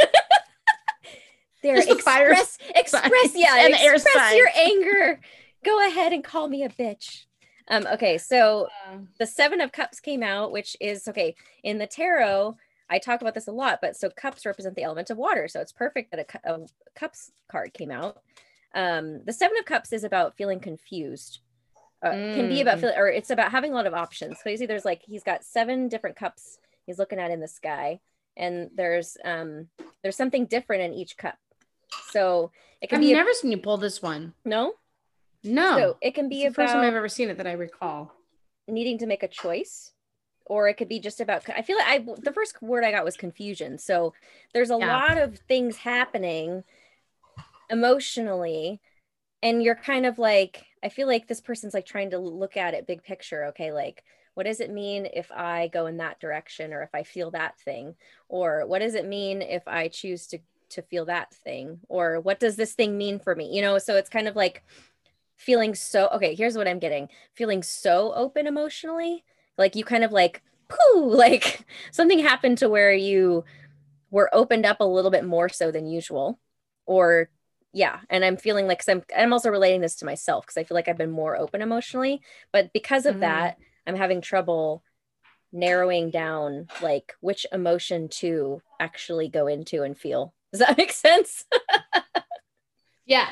There, 1.64 1.76
Just 1.78 1.88
the 1.88 1.96
express, 1.96 2.58
express, 2.76 3.32
yeah, 3.36 3.56
and 3.66 3.74
express 3.74 4.36
your 4.36 4.50
anger. 4.56 5.20
Go 5.66 5.88
ahead 5.88 6.14
and 6.14 6.24
call 6.24 6.48
me 6.48 6.64
a 6.64 6.70
bitch. 6.70 7.26
Um, 7.70 7.88
okay, 7.94 8.18
so 8.18 8.68
Uh, 8.88 8.98
the 9.20 9.26
seven 9.26 9.62
of 9.62 9.72
cups 9.72 10.00
came 10.02 10.22
out 10.22 10.52
which 10.52 10.76
is 10.82 11.08
okay 11.08 11.34
in 11.64 11.78
the 11.78 11.88
tarot 11.88 12.58
i 12.90 13.00
talk 13.00 13.22
about 13.22 13.34
this 13.34 13.48
a 13.48 13.52
lot 13.54 13.80
but 13.82 13.96
so 13.96 14.10
cups 14.10 14.46
represent 14.46 14.76
the 14.76 14.84
element 14.84 15.10
of 15.10 15.18
water 15.18 15.48
so 15.48 15.62
it's 15.62 15.72
perfect 15.72 16.12
that 16.12 16.28
a, 16.44 16.54
a 16.54 16.60
cups 16.94 17.32
card 17.50 17.74
came 17.74 17.90
out 17.90 18.22
um 18.76 19.22
the 19.26 19.32
seven 19.32 19.58
of 19.58 19.64
cups 19.66 19.94
is 19.94 20.04
about 20.04 20.36
feeling 20.36 20.60
confused 20.60 21.40
uh, 22.06 22.12
can 22.34 22.50
be 22.50 22.60
about 22.60 22.78
Mm. 22.78 22.82
feeling 22.82 22.98
or 22.98 23.08
it's 23.08 23.30
about 23.30 23.52
having 23.52 23.72
a 23.72 23.76
lot 23.76 23.88
of 23.88 23.94
options 23.94 24.38
so 24.44 24.50
you 24.50 24.58
see 24.58 24.66
there's 24.66 24.84
like 24.86 25.02
he's 25.04 25.24
got 25.24 25.46
seven 25.46 25.88
different 25.88 26.18
cups 26.18 26.58
he's 26.86 27.00
looking 27.00 27.20
at 27.20 27.32
in 27.32 27.40
the 27.40 27.48
sky 27.48 28.00
and 28.36 28.70
there's 28.76 29.16
um 29.24 29.68
there's 30.02 30.18
something 30.18 30.46
different 30.48 30.82
in 30.84 30.94
each 30.94 31.16
cup 31.16 31.38
so 32.10 32.52
it 32.82 32.88
can 32.90 32.98
I've 32.98 33.02
be 33.02 33.14
a- 33.14 33.16
never 33.18 33.34
seen 33.34 33.52
you 33.52 33.58
pull 33.58 33.78
this 33.78 34.02
one. 34.02 34.34
no 34.46 34.74
No. 35.44 35.78
so 35.78 35.98
it 36.02 36.14
can 36.16 36.26
it's 36.26 36.36
be 36.36 36.48
the 36.48 36.54
first 36.54 36.74
time 36.74 36.84
I've 36.84 36.96
ever 36.96 37.10
seen 37.10 37.30
it 37.30 37.38
that 37.38 37.48
I 37.48 37.54
recall. 37.54 38.12
needing 38.68 38.98
to 39.00 39.06
make 39.08 39.24
a 39.24 39.28
choice 39.28 39.92
or 40.46 40.68
it 40.68 40.76
could 40.76 40.90
be 40.90 41.00
just 41.00 41.22
about 41.22 41.48
i 41.56 41.62
feel 41.62 41.78
like 41.78 41.88
i 41.88 42.00
the 42.22 42.34
first 42.34 42.62
word 42.62 42.84
i 42.84 42.92
got 42.92 43.06
was 43.06 43.16
confusion 43.16 43.78
so 43.78 44.14
there's 44.54 44.72
a 44.72 44.78
Yeah. 44.78 44.98
lot 44.98 45.18
of 45.18 45.38
things 45.48 45.78
happening 45.78 46.64
emotionally 47.70 48.82
and 49.42 49.64
you're 49.64 49.76
kind 49.76 50.06
of 50.06 50.20
like 50.20 50.66
i 50.84 50.90
feel 50.90 51.08
like 51.08 51.28
this 51.28 51.42
person's 51.42 51.74
like 51.74 51.86
trying 51.86 52.10
to 52.12 52.20
look 52.20 52.58
at 52.58 52.74
it 52.74 52.86
big 52.88 53.04
picture 53.04 53.46
okay 53.46 53.72
like 53.72 54.04
what 54.36 54.46
does 54.46 54.60
it 54.60 54.70
mean 54.72 55.08
if 55.14 55.32
i 55.32 55.70
go 55.70 55.86
in 55.86 55.98
that 55.98 56.20
direction 56.20 56.74
or 56.74 56.82
if 56.82 56.94
i 56.94 57.04
feel 57.04 57.32
that 57.32 57.58
thing 57.60 57.96
or 58.28 58.66
what 58.68 58.80
does 58.80 58.96
it 58.96 59.08
mean 59.08 59.42
if 59.42 59.66
i 59.68 59.88
choose 59.88 60.28
to 60.28 60.38
to 60.74 60.82
feel 60.84 61.06
that 61.06 61.34
thing 61.34 61.80
or 61.90 62.20
what 62.20 62.40
does 62.40 62.56
this 62.56 62.74
thing 62.74 62.98
mean 62.98 63.20
for 63.20 63.36
me 63.36 63.50
you 63.56 63.62
know 63.62 63.78
so 63.78 63.96
it's 63.96 64.10
kind 64.10 64.28
of 64.28 64.36
like 64.36 64.64
feeling 65.38 65.76
so 65.76 66.08
okay 66.10 66.36
here's 66.36 66.56
what 66.58 66.68
i'm 66.68 66.80
getting 66.80 67.08
feeling 67.34 67.64
so 67.64 68.14
open 68.16 68.48
emotionally 68.48 69.24
like 69.58 69.76
you 69.76 69.84
kind 69.84 70.04
of 70.04 70.12
like 70.12 70.42
pooh 70.70 71.10
like 71.16 71.66
something 71.92 72.20
happened 72.20 72.58
to 72.58 72.70
where 72.70 72.94
you 72.94 73.44
were 74.12 74.30
opened 74.34 74.66
up 74.66 74.80
a 74.80 74.86
little 74.86 75.12
bit 75.12 75.26
more 75.26 75.50
so 75.50 75.72
than 75.72 75.88
usual 75.88 76.40
or 76.86 77.30
yeah 77.74 78.00
and 78.10 78.24
i'm 78.24 78.38
feeling 78.38 78.68
like 78.68 78.84
i'm 78.88 79.04
i'm 79.18 79.34
also 79.34 79.50
relating 79.50 79.82
this 79.82 79.96
to 79.96 80.06
myself 80.06 80.46
because 80.46 80.58
i 80.58 80.64
feel 80.64 80.76
like 80.76 80.88
i've 80.88 80.98
been 80.98 81.12
more 81.12 81.38
open 81.38 81.62
emotionally 81.62 82.22
but 82.52 82.72
because 82.74 83.06
of 83.06 83.16
Mhm. 83.16 83.22
that 83.22 83.58
I'm 83.86 83.96
having 83.98 84.22
trouble 84.22 84.82
narrowing 85.52 86.10
down 86.10 86.68
like 86.82 87.14
which 87.22 87.46
emotion 87.52 88.08
to 88.10 88.62
actually 88.80 89.30
go 89.30 89.48
into 89.48 89.84
and 89.84 89.98
feel. 89.98 90.34
Does 90.54 90.60
that 90.60 90.78
make 90.78 90.92
sense? 90.92 91.46
yeah. 93.08 93.28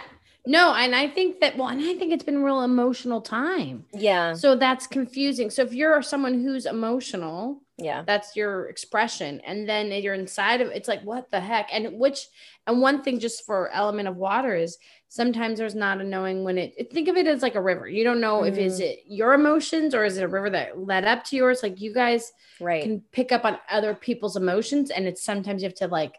No, 0.47 0.73
and 0.73 0.95
I 0.95 1.07
think 1.07 1.39
that 1.41 1.55
well, 1.55 1.67
and 1.67 1.79
I 1.79 1.93
think 1.93 2.11
it's 2.11 2.23
been 2.23 2.37
a 2.37 2.43
real 2.43 2.61
emotional 2.61 3.21
time. 3.21 3.85
Yeah. 3.93 4.33
So 4.33 4.55
that's 4.55 4.87
confusing. 4.87 5.51
So 5.51 5.61
if 5.61 5.71
you're 5.71 6.01
someone 6.01 6.33
who's 6.33 6.65
emotional, 6.65 7.61
yeah, 7.77 8.03
that's 8.07 8.35
your 8.35 8.67
expression, 8.67 9.39
and 9.45 9.69
then 9.69 9.91
you're 9.91 10.15
inside 10.15 10.61
of 10.61 10.69
it's 10.69 10.87
like 10.87 11.03
what 11.03 11.29
the 11.29 11.39
heck, 11.39 11.69
and 11.71 11.99
which 11.99 12.25
and 12.65 12.81
one 12.81 13.03
thing 13.03 13.19
just 13.19 13.45
for 13.45 13.69
element 13.69 14.07
of 14.07 14.17
water 14.17 14.55
is 14.55 14.79
sometimes 15.09 15.59
there's 15.59 15.75
not 15.75 16.01
a 16.01 16.03
knowing 16.03 16.43
when 16.43 16.57
it. 16.57 16.91
Think 16.91 17.07
of 17.07 17.17
it 17.17 17.27
as 17.27 17.43
like 17.43 17.55
a 17.55 17.61
river. 17.61 17.87
You 17.87 18.03
don't 18.03 18.21
know 18.21 18.41
mm. 18.41 18.49
if 18.49 18.57
is 18.57 18.79
mm. 18.79 18.85
it 18.85 18.99
your 19.05 19.33
emotions 19.33 19.93
or 19.93 20.05
is 20.05 20.17
it 20.17 20.23
a 20.23 20.27
river 20.27 20.49
that 20.49 20.79
led 20.79 21.05
up 21.05 21.23
to 21.25 21.35
yours. 21.35 21.61
Like 21.61 21.79
you 21.79 21.93
guys 21.93 22.31
right 22.59 22.81
can 22.81 23.01
pick 23.11 23.31
up 23.31 23.45
on 23.45 23.59
other 23.69 23.93
people's 23.93 24.37
emotions, 24.37 24.89
and 24.89 25.05
it's 25.05 25.23
sometimes 25.23 25.61
you 25.61 25.67
have 25.67 25.75
to 25.75 25.87
like 25.87 26.15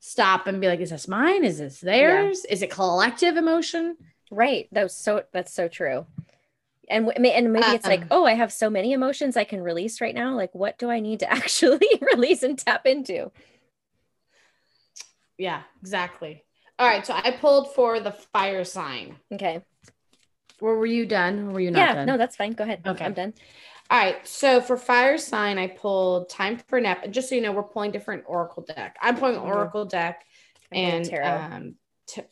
stop 0.00 0.46
and 0.46 0.60
be 0.60 0.66
like, 0.66 0.80
is 0.80 0.90
this 0.90 1.06
mine? 1.06 1.44
Is 1.44 1.58
this 1.58 1.80
theirs? 1.80 2.44
Yeah. 2.44 2.54
Is 2.54 2.62
it 2.62 2.70
collective 2.70 3.36
emotion? 3.36 3.96
Right. 4.30 4.68
That's 4.72 4.96
so 4.96 5.22
that's 5.32 5.52
so 5.52 5.68
true. 5.68 6.06
And 6.88 7.08
and 7.16 7.52
maybe 7.52 7.66
it's 7.66 7.86
like, 7.86 8.02
um, 8.02 8.08
oh, 8.10 8.24
I 8.24 8.34
have 8.34 8.52
so 8.52 8.68
many 8.68 8.92
emotions 8.92 9.36
I 9.36 9.44
can 9.44 9.62
release 9.62 10.00
right 10.00 10.14
now. 10.14 10.34
Like, 10.34 10.52
what 10.54 10.78
do 10.78 10.90
I 10.90 10.98
need 10.98 11.20
to 11.20 11.30
actually 11.32 11.88
release 12.14 12.42
and 12.42 12.58
tap 12.58 12.86
into? 12.86 13.30
Yeah, 15.38 15.62
exactly. 15.80 16.44
All 16.78 16.86
right. 16.86 17.06
So 17.06 17.14
I 17.14 17.30
pulled 17.30 17.74
for 17.74 18.00
the 18.00 18.12
fire 18.12 18.64
sign. 18.64 19.16
Okay. 19.32 19.62
Or 20.60 20.76
were 20.76 20.86
you 20.86 21.06
done? 21.06 21.48
Or 21.48 21.52
were 21.52 21.60
you 21.60 21.70
not 21.70 21.78
yeah, 21.78 21.94
done? 21.94 22.06
no, 22.06 22.18
that's 22.18 22.36
fine. 22.36 22.52
Go 22.52 22.64
ahead. 22.64 22.82
Okay. 22.86 23.04
I'm 23.04 23.14
done. 23.14 23.34
All 23.90 23.98
right. 23.98 24.26
So 24.26 24.60
for 24.60 24.76
fire 24.76 25.18
sign, 25.18 25.58
I 25.58 25.66
pulled 25.66 26.28
time 26.28 26.58
for 26.68 26.78
a 26.78 26.80
nap. 26.80 27.10
Just 27.10 27.28
so 27.28 27.34
you 27.34 27.40
know, 27.40 27.50
we're 27.50 27.64
pulling 27.64 27.90
different 27.90 28.22
oracle 28.26 28.62
deck. 28.62 28.96
I'm 29.02 29.16
pulling 29.16 29.34
mm-hmm. 29.34 29.48
oracle 29.48 29.84
deck 29.84 30.24
and 30.70 31.04
tarot. 31.04 31.26
Um, 31.26 31.74
t- 32.06 32.22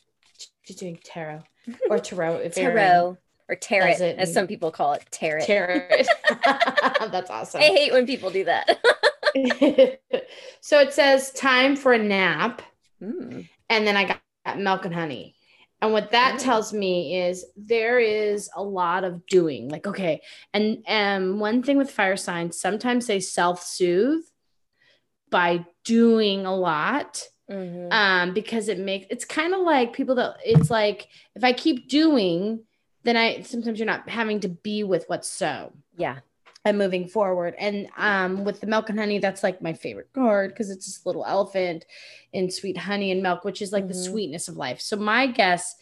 t- 0.65 0.73
doing 0.73 0.99
tarot 1.03 1.41
or 1.89 1.99
tarot. 1.99 2.37
If 2.37 2.55
tarot 2.55 3.17
or 3.49 3.55
tarot, 3.55 3.91
as 3.91 4.33
some 4.33 4.47
people 4.47 4.71
call 4.71 4.93
it. 4.93 5.05
Tarot. 5.11 5.45
Tarot. 5.45 5.87
That's 7.09 7.29
awesome. 7.29 7.61
I 7.61 7.65
hate 7.65 7.91
when 7.91 8.05
people 8.05 8.29
do 8.29 8.45
that. 8.45 8.79
so 10.61 10.79
it 10.79 10.93
says 10.93 11.31
time 11.31 11.75
for 11.75 11.91
a 11.91 11.99
nap, 11.99 12.61
mm. 13.01 13.47
and 13.69 13.87
then 13.87 13.97
I 13.97 14.17
got 14.45 14.59
milk 14.59 14.85
and 14.85 14.93
honey. 14.93 15.35
And 15.81 15.93
what 15.93 16.11
that 16.11 16.39
tells 16.39 16.73
me 16.73 17.21
is 17.21 17.45
there 17.55 17.99
is 17.99 18.49
a 18.55 18.61
lot 18.61 19.03
of 19.03 19.25
doing. 19.25 19.69
Like, 19.69 19.87
okay, 19.87 20.21
and 20.53 20.83
um, 20.87 21.39
one 21.39 21.63
thing 21.63 21.77
with 21.77 21.91
fire 21.91 22.17
signs, 22.17 22.59
sometimes 22.59 23.07
they 23.07 23.19
self-soothe 23.19 24.23
by 25.29 25.65
doing 25.85 26.45
a 26.45 26.55
lot. 26.55 27.23
Mm-hmm. 27.49 27.91
Um, 27.91 28.33
because 28.35 28.69
it 28.69 28.77
makes 28.77 29.07
it's 29.09 29.25
kind 29.25 29.55
of 29.55 29.61
like 29.61 29.93
people 29.93 30.13
that 30.15 30.37
it's 30.45 30.69
like 30.69 31.07
if 31.33 31.43
I 31.43 31.51
keep 31.51 31.89
doing, 31.89 32.63
then 33.03 33.17
I 33.17 33.41
sometimes 33.41 33.79
you're 33.79 33.87
not 33.87 34.07
having 34.07 34.41
to 34.41 34.49
be 34.49 34.83
with 34.83 35.05
what's 35.07 35.31
so. 35.31 35.73
Yeah 35.97 36.19
and 36.65 36.77
moving 36.77 37.07
forward. 37.07 37.55
And 37.57 37.87
um, 37.97 38.43
with 38.43 38.59
the 38.59 38.67
milk 38.67 38.89
and 38.89 38.99
honey, 38.99 39.19
that's 39.19 39.43
like 39.43 39.61
my 39.61 39.73
favorite 39.73 40.11
card 40.13 40.51
because 40.51 40.69
it's 40.69 40.85
this 40.85 41.05
little 41.05 41.25
elephant 41.25 41.85
in 42.33 42.51
sweet 42.51 42.77
honey 42.77 43.11
and 43.11 43.23
milk, 43.23 43.43
which 43.43 43.61
is 43.61 43.71
like 43.71 43.83
mm-hmm. 43.83 43.93
the 43.93 44.03
sweetness 44.03 44.47
of 44.47 44.57
life. 44.57 44.81
So 44.81 44.97
my 44.97 45.27
guess, 45.27 45.75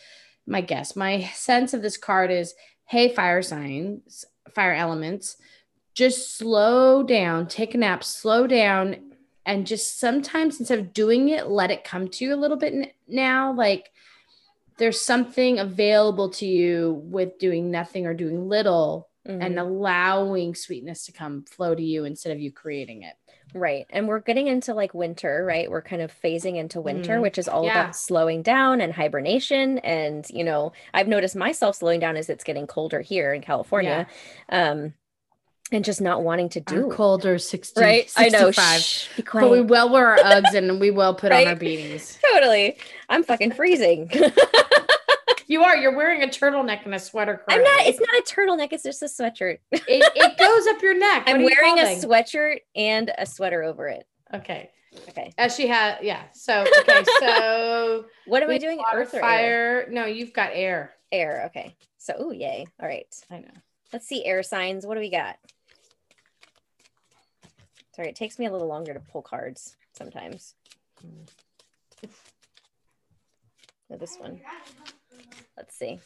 my 0.46 0.62
guess, 0.62 0.96
my 0.96 1.24
sense 1.34 1.74
of 1.74 1.82
this 1.82 1.98
card 1.98 2.32
is, 2.32 2.54
hey, 2.86 3.10
fire 3.10 3.42
signs, 3.42 4.26
fire 4.54 4.74
elements, 4.74 5.38
just 5.94 6.38
slow 6.38 7.02
down, 7.02 7.48
take 7.48 7.74
a 7.74 7.78
nap, 7.78 8.04
slow 8.04 8.46
down, 8.46 8.98
and 9.48 9.66
just 9.66 10.00
sometimes 10.00 10.60
instead 10.60 10.78
of 10.78 10.94
doing 10.94 11.30
it, 11.30 11.48
let 11.48 11.72
it 11.72 11.84
come 11.84 12.08
to 12.08 12.26
you 12.26 12.36
a 12.36 12.38
little 12.38 12.58
bit 12.58 12.94
now. 13.08 13.52
Like 13.52 13.92
there's 14.78 15.02
something 15.02 15.58
available 15.58 16.30
to 16.30 16.46
you 16.46 17.02
with 17.06 17.40
doing 17.40 17.72
nothing 17.72 18.06
or 18.06 18.14
doing 18.14 18.48
little 18.48 19.10
mm-hmm. 19.28 19.42
and 19.42 19.60
allowing 19.60 20.56
sweetness 20.56 21.06
to 21.06 21.12
come 21.12 21.44
flow 21.44 21.76
to 21.76 21.84
you 21.84 22.06
instead 22.06 22.32
of 22.32 22.40
you 22.40 22.52
creating 22.52 23.04
it. 23.04 23.16
Right. 23.54 23.86
And 23.90 24.08
we're 24.08 24.20
getting 24.20 24.48
into 24.48 24.74
like 24.74 24.94
winter, 24.94 25.46
right? 25.46 25.70
We're 25.70 25.82
kind 25.82 26.02
of 26.02 26.14
phasing 26.24 26.58
into 26.58 26.82
winter, 26.82 27.14
mm-hmm. 27.14 27.22
which 27.22 27.38
is 27.38 27.48
all 27.48 27.64
yeah. 27.64 27.82
about 27.82 27.96
slowing 27.96 28.42
down 28.42 28.82
and 28.82 28.94
hibernation. 28.94 29.78
And, 29.80 30.30
you 30.30 30.44
know, 30.44 30.74
I've 30.94 31.08
noticed 31.08 31.36
myself 31.36 31.78
slowing 31.78 32.00
down 32.00 32.18
as 32.18 32.30
it's 32.30 32.44
getting 32.44 32.68
colder 32.68 33.02
here 33.02 33.34
in 33.34 33.42
California. 33.42 34.08
Yeah. 34.50 34.72
Um, 34.72 34.94
and 35.72 35.84
just 35.84 36.00
not 36.00 36.24
wanting 36.24 36.48
to 36.50 36.62
do 36.62 36.86
our 36.86 36.96
colder 36.96 37.38
60 37.38 37.82
right 37.82 38.10
65. 38.10 38.26
i 38.26 38.30
know 38.30 38.52
Shh, 38.52 39.10
but 39.34 39.52
we 39.52 39.62
will 39.62 39.90
wear 39.90 40.08
our 40.08 40.18
uggs 40.18 40.54
and 40.54 40.80
we 40.80 40.92
will 40.92 41.14
put 41.14 41.32
right? 41.32 41.46
on 41.46 41.54
our 41.54 41.60
beanies 41.60 42.18
totally 42.34 42.78
i'm 43.10 43.24
fucking 43.24 43.52
freezing 43.52 44.10
You 45.48 45.64
are. 45.64 45.78
You're 45.78 45.95
wearing 45.95 46.24
a 46.24 46.28
turtleneck 46.28 46.84
and 46.86 46.93
a 46.93 47.00
sweater. 47.00 47.41
Currently. 47.48 47.56
I'm 47.56 47.64
not. 47.64 47.88
It's 47.88 48.00
not 48.00 48.10
a 48.10 48.24
turtleneck. 48.24 48.74
It's 48.74 48.84
just 48.84 49.02
a 49.02 49.06
sweatshirt. 49.06 49.60
it, 49.72 49.82
it 49.88 50.38
goes 50.38 50.68
up 50.68 50.82
your 50.82 50.98
neck. 50.98 51.26
What 51.26 51.36
I'm 51.36 51.43
wearing 51.43 51.80
a 51.80 52.00
sweatshirt 52.00 52.60
and 52.76 53.12
a 53.18 53.26
sweater 53.26 53.64
over 53.64 53.88
it. 53.88 54.06
Okay. 54.34 54.70
Okay. 55.10 55.34
As 55.38 55.56
she 55.56 55.68
had, 55.68 56.00
yeah. 56.02 56.24
So 56.34 56.66
okay. 56.80 57.04
So 57.20 58.06
what 58.26 58.43
am 58.43 58.50
I 58.50 58.58
doing? 58.58 58.80
Earth 58.93 59.14
or 59.14 59.22
fire? 59.22 59.39
Air? 59.39 59.88
No, 59.89 60.06
you've 60.06 60.34
got 60.34 60.52
air. 60.54 60.93
Air. 61.12 61.43
Okay. 61.48 61.76
So 61.98 62.14
oh 62.18 62.32
yay. 62.32 62.66
All 62.82 62.88
right. 62.88 63.08
I 63.32 63.39
know. 63.39 63.48
Let's 63.93 64.08
see 64.08 64.26
air 64.26 64.43
signs. 64.43 64.86
What 64.86 64.95
do 64.95 65.00
we 65.00 65.10
got? 65.10 65.38
Sorry, 67.95 68.10
it 68.10 68.16
takes 68.16 68.38
me 68.38 68.45
a 68.45 68.52
little 68.52 68.68
longer 68.68 68.93
to 68.93 69.00
pull 69.00 69.22
cards 69.22 69.76
sometimes. 69.93 70.54
No, 73.89 73.98
this 73.98 74.18
one. 74.18 74.41
Let's 75.56 75.76
see. 75.76 76.00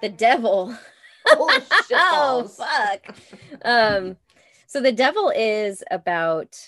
The 0.00 0.08
devil. 0.08 0.76
oh 1.26 2.48
fuck. 2.48 3.16
um, 3.62 4.16
so 4.66 4.80
the 4.80 4.92
devil 4.92 5.30
is 5.34 5.84
about 5.90 6.58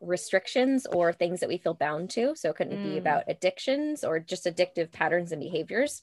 restrictions 0.00 0.86
or 0.86 1.12
things 1.12 1.40
that 1.40 1.48
we 1.48 1.58
feel 1.58 1.74
bound 1.74 2.10
to. 2.10 2.34
So 2.34 2.50
it 2.50 2.56
couldn't 2.56 2.78
mm. 2.78 2.84
be 2.84 2.98
about 2.98 3.24
addictions 3.28 4.04
or 4.04 4.18
just 4.18 4.44
addictive 4.44 4.92
patterns 4.92 5.32
and 5.32 5.40
behaviors. 5.40 6.02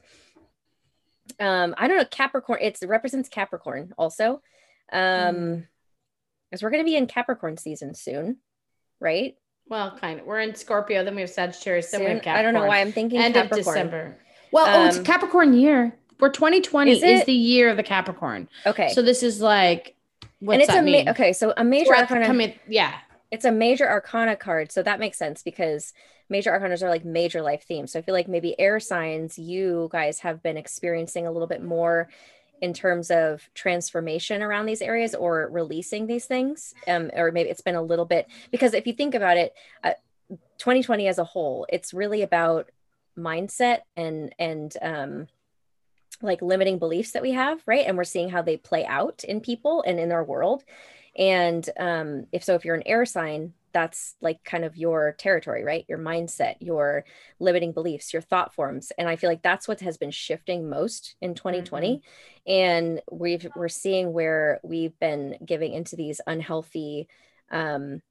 Um, 1.39 1.73
I 1.77 1.87
don't 1.87 1.97
know, 1.97 2.05
Capricorn, 2.05 2.59
it 2.61 2.79
represents 2.85 3.29
Capricorn 3.29 3.93
also. 3.97 4.41
Um, 4.91 5.35
mm. 5.35 5.67
because 6.49 6.63
we're 6.63 6.71
gonna 6.71 6.83
be 6.83 6.95
in 6.95 7.07
Capricorn 7.07 7.57
season 7.57 7.95
soon, 7.95 8.37
right? 8.99 9.35
Well, 9.67 9.97
kind 9.97 10.19
of. 10.19 10.25
We're 10.25 10.41
in 10.41 10.55
Scorpio, 10.55 11.03
then 11.03 11.15
we 11.15 11.21
have 11.21 11.29
Sagittarius, 11.29 11.91
then 11.91 12.01
we 12.01 12.07
have 12.07 12.21
Capricorn. 12.21 12.37
I 12.37 12.41
don't 12.41 12.53
know 12.53 12.67
why 12.67 12.79
I'm 12.79 12.91
thinking 12.91 13.19
end 13.19 13.35
Capricorn. 13.35 13.59
of 13.59 13.65
December. 13.65 14.17
Well, 14.53 14.65
um, 14.65 14.81
oh, 14.81 14.85
it's 14.87 14.97
um, 14.97 15.03
Capricorn 15.03 15.53
year. 15.53 15.95
We're 16.19 16.29
2020 16.29 16.91
is, 16.91 17.03
is, 17.03 17.25
the 17.25 17.33
year 17.33 17.69
of 17.69 17.77
the 17.77 17.83
Capricorn. 17.83 18.47
Okay. 18.65 18.89
So 18.89 19.01
this 19.01 19.23
is 19.23 19.41
like 19.41 19.95
what's 20.39 20.53
and 20.53 20.61
it's 20.61 20.71
that 20.71 20.79
a 20.79 20.81
mean? 20.83 21.05
Ma- 21.05 21.11
okay, 21.11 21.33
so 21.33 21.53
a 21.57 21.63
major 21.63 21.95
arcana. 21.95 22.25
Coming, 22.25 22.53
yeah. 22.67 22.93
It's 23.31 23.45
a 23.45 23.51
major 23.51 23.89
arcana 23.89 24.35
card, 24.35 24.71
so 24.71 24.83
that 24.83 24.99
makes 24.99 25.17
sense 25.17 25.41
because 25.41 25.91
major 26.29 26.51
arcanas 26.51 26.83
are 26.83 26.89
like 26.89 27.03
major 27.03 27.41
life 27.41 27.63
themes. 27.63 27.91
So 27.91 27.99
I 27.99 28.03
feel 28.03 28.13
like 28.13 28.27
maybe 28.27 28.57
air 28.59 28.79
signs, 28.79 29.39
you 29.39 29.89
guys 29.91 30.19
have 30.19 30.43
been 30.43 30.55
experiencing 30.55 31.25
a 31.25 31.31
little 31.31 31.47
bit 31.47 31.63
more 31.63 32.09
in 32.61 32.73
terms 32.73 33.11
of 33.11 33.49
transformation 33.53 34.41
around 34.41 34.67
these 34.67 34.81
areas 34.81 35.13
or 35.13 35.49
releasing 35.51 36.07
these 36.07 36.25
things 36.25 36.73
um, 36.87 37.11
or 37.13 37.29
maybe 37.29 37.49
it's 37.49 37.59
been 37.59 37.75
a 37.75 37.81
little 37.81 38.05
bit 38.05 38.25
because 38.51 38.73
if 38.73 38.87
you 38.87 38.93
think 38.93 39.13
about 39.13 39.35
it 39.35 39.53
uh, 39.83 39.91
2020 40.59 41.05
as 41.09 41.17
a 41.17 41.25
whole 41.25 41.65
it's 41.67 41.93
really 41.93 42.21
about 42.21 42.69
mindset 43.17 43.79
and 43.95 44.33
and 44.39 44.75
um 44.81 45.27
like 46.21 46.41
limiting 46.41 46.79
beliefs 46.79 47.11
that 47.11 47.21
we 47.21 47.31
have 47.31 47.61
right? 47.65 47.85
And 47.85 47.97
we're 47.97 48.03
seeing 48.03 48.29
how 48.29 48.41
they 48.41 48.57
play 48.57 48.85
out 48.85 49.23
in 49.23 49.41
people 49.41 49.83
and 49.85 49.99
in 49.99 50.11
our 50.11 50.23
world. 50.23 50.63
And 51.17 51.67
um 51.79 52.27
if 52.31 52.43
so 52.43 52.55
if 52.55 52.65
you're 52.65 52.75
an 52.75 52.87
air 52.87 53.05
sign 53.05 53.53
that's 53.73 54.13
like 54.21 54.43
kind 54.43 54.63
of 54.63 54.77
your 54.77 55.15
territory 55.17 55.63
right? 55.63 55.85
Your 55.87 55.97
mindset 55.97 56.55
your 56.59 57.05
limiting 57.39 57.71
beliefs 57.71 58.13
your 58.13 58.21
thought 58.21 58.53
forms. 58.53 58.91
And 58.97 59.07
i 59.07 59.15
feel 59.15 59.29
like 59.29 59.43
that's 59.43 59.67
what 59.67 59.81
has 59.81 59.97
been 59.97 60.11
shifting 60.11 60.69
most 60.69 61.15
in 61.21 61.35
2020 61.35 61.97
mm-hmm. 61.97 62.51
and 62.51 63.01
we've 63.11 63.47
we're 63.55 63.69
seeing 63.69 64.13
where 64.13 64.59
we've 64.63 64.97
been 64.99 65.37
giving 65.45 65.73
into 65.73 65.95
these 65.95 66.21
unhealthy 66.25 67.07
um 67.51 68.01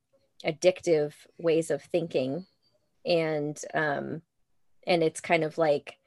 addictive 0.44 1.12
ways 1.38 1.70
of 1.70 1.82
thinking. 1.82 2.46
And 3.04 3.58
um 3.74 4.22
and 4.86 5.02
it's 5.02 5.20
kind 5.20 5.44
of 5.44 5.58
like 5.58 5.98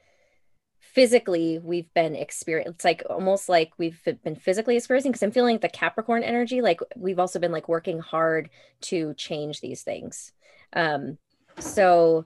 physically 0.80 1.60
we've 1.60 1.94
been 1.94 2.16
experiencing 2.16 2.74
it's 2.74 2.86
like 2.86 3.04
almost 3.10 3.50
like 3.50 3.72
we've 3.78 4.02
been 4.24 4.36
physically 4.36 4.78
experiencing 4.78 5.12
because 5.12 5.24
i'm 5.24 5.32
feeling 5.32 5.58
the 5.58 5.68
capricorn 5.68 6.24
energy 6.24 6.62
like 6.62 6.80
we've 6.96 7.20
also 7.20 7.38
been 7.38 7.52
like 7.52 7.68
working 7.68 8.00
hard 8.00 8.50
to 8.80 9.14
change 9.16 9.60
these 9.60 9.82
things 9.82 10.32
um 10.74 11.18
so 11.60 12.26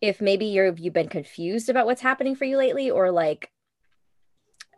if 0.00 0.20
maybe 0.20 0.46
you're 0.46 0.74
you've 0.76 0.94
been 0.94 1.08
confused 1.08 1.68
about 1.68 1.86
what's 1.86 2.00
happening 2.00 2.34
for 2.34 2.44
you 2.44 2.56
lately 2.56 2.90
or 2.90 3.10
like 3.10 3.50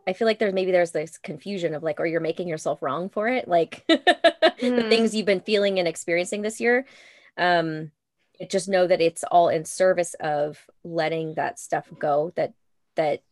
I 0.06 0.12
feel 0.12 0.26
like 0.26 0.38
there's 0.38 0.54
maybe 0.54 0.70
there's 0.70 0.92
this 0.92 1.18
confusion 1.18 1.74
of 1.74 1.82
like, 1.82 1.98
or 1.98 2.06
you're 2.06 2.20
making 2.20 2.46
yourself 2.46 2.80
wrong 2.80 3.08
for 3.08 3.26
it, 3.28 3.48
like 3.48 3.84
mm. 3.88 4.04
the 4.60 4.88
things 4.88 5.14
you've 5.14 5.26
been 5.26 5.40
feeling 5.40 5.78
and 5.78 5.88
experiencing 5.88 6.42
this 6.42 6.60
year. 6.60 6.86
Um, 7.36 7.90
just 8.48 8.68
know 8.68 8.86
that 8.86 9.00
it's 9.00 9.24
all 9.24 9.48
in 9.48 9.64
service 9.64 10.14
of 10.20 10.66
letting 10.84 11.34
that 11.34 11.58
stuff 11.58 11.86
go 11.98 12.32
that 12.36 12.52
that 12.94 13.22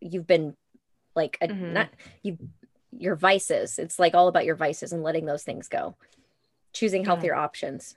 you've 0.00 0.26
been 0.26 0.56
like 1.14 1.38
a, 1.40 1.48
mm-hmm. 1.48 1.72
not 1.72 1.88
you 2.22 2.38
your 2.90 3.16
vices. 3.16 3.78
It's 3.78 3.98
like 3.98 4.14
all 4.14 4.28
about 4.28 4.44
your 4.44 4.54
vices 4.54 4.92
and 4.92 5.02
letting 5.02 5.26
those 5.26 5.44
things 5.44 5.68
go, 5.68 5.94
choosing 6.72 7.04
healthier 7.04 7.34
yeah. 7.34 7.40
options. 7.40 7.96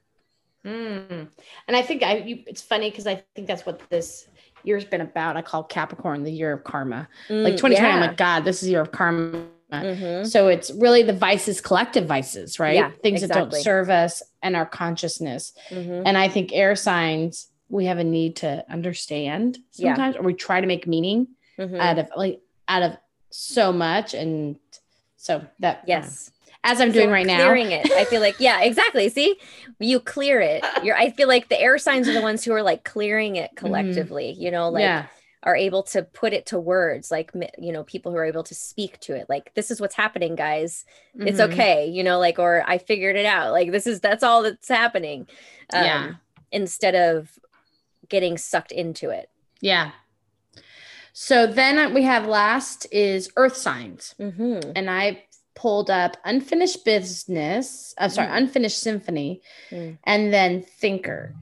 Mm. 0.66 1.28
And 1.68 1.78
I 1.78 1.82
think 1.82 2.04
I, 2.04 2.18
you, 2.18 2.44
it's 2.46 2.62
funny 2.62 2.90
because 2.90 3.08
I 3.08 3.24
think 3.36 3.48
that's 3.48 3.66
what 3.66 3.90
this 3.90 4.28
year's 4.64 4.86
been 4.86 5.02
about. 5.02 5.38
I 5.38 5.42
call 5.42 5.64
Capricorn 5.64 6.24
the 6.24 6.32
year 6.32 6.54
of 6.54 6.64
karma. 6.64 7.08
Mm, 7.30 7.44
like 7.44 7.58
2020, 7.58 7.76
yeah. 7.76 7.88
I'm 7.88 8.02
like, 8.02 8.18
God, 8.18 8.46
this 8.46 8.62
is 8.62 8.70
year 8.70 8.82
of 8.82 8.92
karma. 8.92 9.46
Mm-hmm. 9.72 10.26
So 10.26 10.48
it's 10.48 10.72
really 10.72 11.04
the 11.04 11.14
vices, 11.14 11.62
collective 11.62 12.06
vices, 12.06 12.60
right? 12.60 12.76
Yeah, 12.76 12.92
Things 13.02 13.24
exactly. 13.24 13.44
that 13.44 13.52
don't 13.52 13.64
serve 13.64 13.90
us 13.90 14.22
and 14.42 14.56
our 14.56 14.66
consciousness. 14.66 15.54
Mm-hmm. 15.70 16.04
And 16.06 16.18
I 16.18 16.28
think 16.28 16.52
air 16.54 16.76
signs, 16.76 17.48
we 17.70 17.86
have 17.86 17.98
a 17.98 18.04
need 18.04 18.38
to 18.38 18.66
understand 18.70 19.60
sometimes, 19.72 20.16
yeah. 20.16 20.22
or 20.22 20.24
we 20.24 20.34
try 20.34 20.60
to 20.60 20.68
make 20.68 20.88
meaning 20.88 21.28
mm-hmm. 21.58 21.80
out 21.80 22.00
of 22.00 22.10
like 22.16 22.42
out 22.68 22.84
of 22.84 22.98
so 23.30 23.72
much. 23.72 24.14
And 24.14 24.58
so 25.16 25.46
that 25.60 25.84
yes. 25.88 26.32
as 26.66 26.82
I'm 26.82 26.92
doing 26.92 27.10
right 27.10 27.26
clearing 27.26 27.38
now. 27.38 27.46
Clearing 27.46 27.72
it. 27.72 27.92
I 27.94 28.04
feel 28.04 28.20
like, 28.20 28.40
yeah, 28.40 28.62
exactly. 28.62 29.08
See, 29.08 29.38
you 29.80 30.02
clear 30.02 30.42
it. 30.42 30.66
You're 30.84 30.98
I 30.98 31.12
feel 31.12 31.30
like 31.30 31.48
the 31.48 31.60
air 31.60 31.78
signs 31.78 32.10
are 32.10 32.14
the 32.14 32.22
ones 32.22 32.44
who 32.44 32.52
are 32.52 32.64
like 32.64 32.84
clearing 32.84 33.38
it 33.38 33.52
mm-hmm. 33.56 33.66
collectively, 33.66 34.34
you 34.34 34.52
know, 34.52 34.70
like 34.70 34.82
yeah 34.82 35.06
are 35.44 35.56
able 35.56 35.84
to 35.84 36.04
put 36.04 36.34
it 36.34 36.46
to 36.48 36.60
words 36.60 37.10
like 37.10 37.32
you 37.58 37.72
know 37.72 37.84
people 37.84 38.12
who 38.12 38.18
are 38.18 38.26
able 38.26 38.44
to 38.44 38.56
speak 38.56 39.00
to 39.00 39.16
it 39.16 39.28
like 39.30 39.54
this 39.56 39.72
is 39.72 39.82
what's 39.82 39.96
happening 39.96 40.36
guys 40.36 40.86
mm-hmm. 41.16 41.28
it's 41.28 41.40
okay 41.40 41.88
you 41.88 42.04
know 42.04 42.20
like 42.20 42.38
or 42.38 42.64
i 42.68 42.78
figured 42.78 43.16
it 43.16 43.26
out 43.26 43.52
like 43.52 43.72
this 43.72 43.88
is 43.88 44.00
that's 44.00 44.24
all 44.24 44.44
that's 44.44 44.68
happening 44.68 45.28
um, 45.74 45.84
yeah 45.84 46.14
instead 46.52 46.96
of 46.96 47.40
getting 48.10 48.38
sucked 48.38 48.72
into 48.72 49.10
it 49.10 49.30
yeah 49.62 49.92
so 51.14 51.46
then 51.46 51.94
we 51.94 52.04
have 52.04 52.26
last 52.26 52.86
is 52.92 53.30
earth 53.36 53.58
signs 53.58 54.16
mm-hmm. 54.20 54.72
and 54.76 54.90
i 54.90 55.24
pulled 55.56 55.90
up 55.90 56.18
unfinished 56.24 56.86
business 56.86 57.94
i'm 57.98 58.10
sorry 58.10 58.28
mm. 58.28 58.38
unfinished 58.38 58.80
symphony 58.80 59.42
mm. 59.70 59.98
and 60.06 60.34
then 60.34 60.62
thinker 60.62 61.36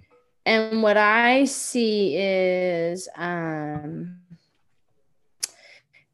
and 0.50 0.82
what 0.82 0.98
I 0.98 1.46
see 1.46 2.16
is 2.18 3.08
um 3.16 4.18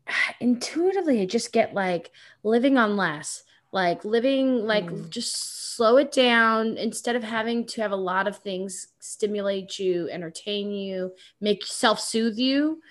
intuitively 0.40 1.22
I 1.22 1.26
just 1.26 1.54
get 1.54 1.74
like 1.74 2.12
living 2.44 2.78
on 2.78 2.98
less, 2.98 3.44
like 3.72 4.04
living 4.04 4.66
like 4.66 4.86
mm. 4.86 5.10
just 5.10 5.76
slow 5.76 5.98
it 5.98 6.12
down 6.12 6.78
instead 6.78 7.16
of 7.16 7.24
having 7.24 7.66
to 7.66 7.82
have 7.82 7.92
a 7.92 7.98
lot 7.98 8.28
of 8.28 8.38
things 8.38 8.90
stimulate 9.00 9.80
you, 9.80 10.10
entertain 10.10 10.72
you, 10.72 11.14
make 11.40 11.66
self-soothe 11.66 12.38
you. 12.38 12.82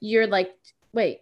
You're 0.00 0.26
like, 0.26 0.54
wait, 0.92 1.20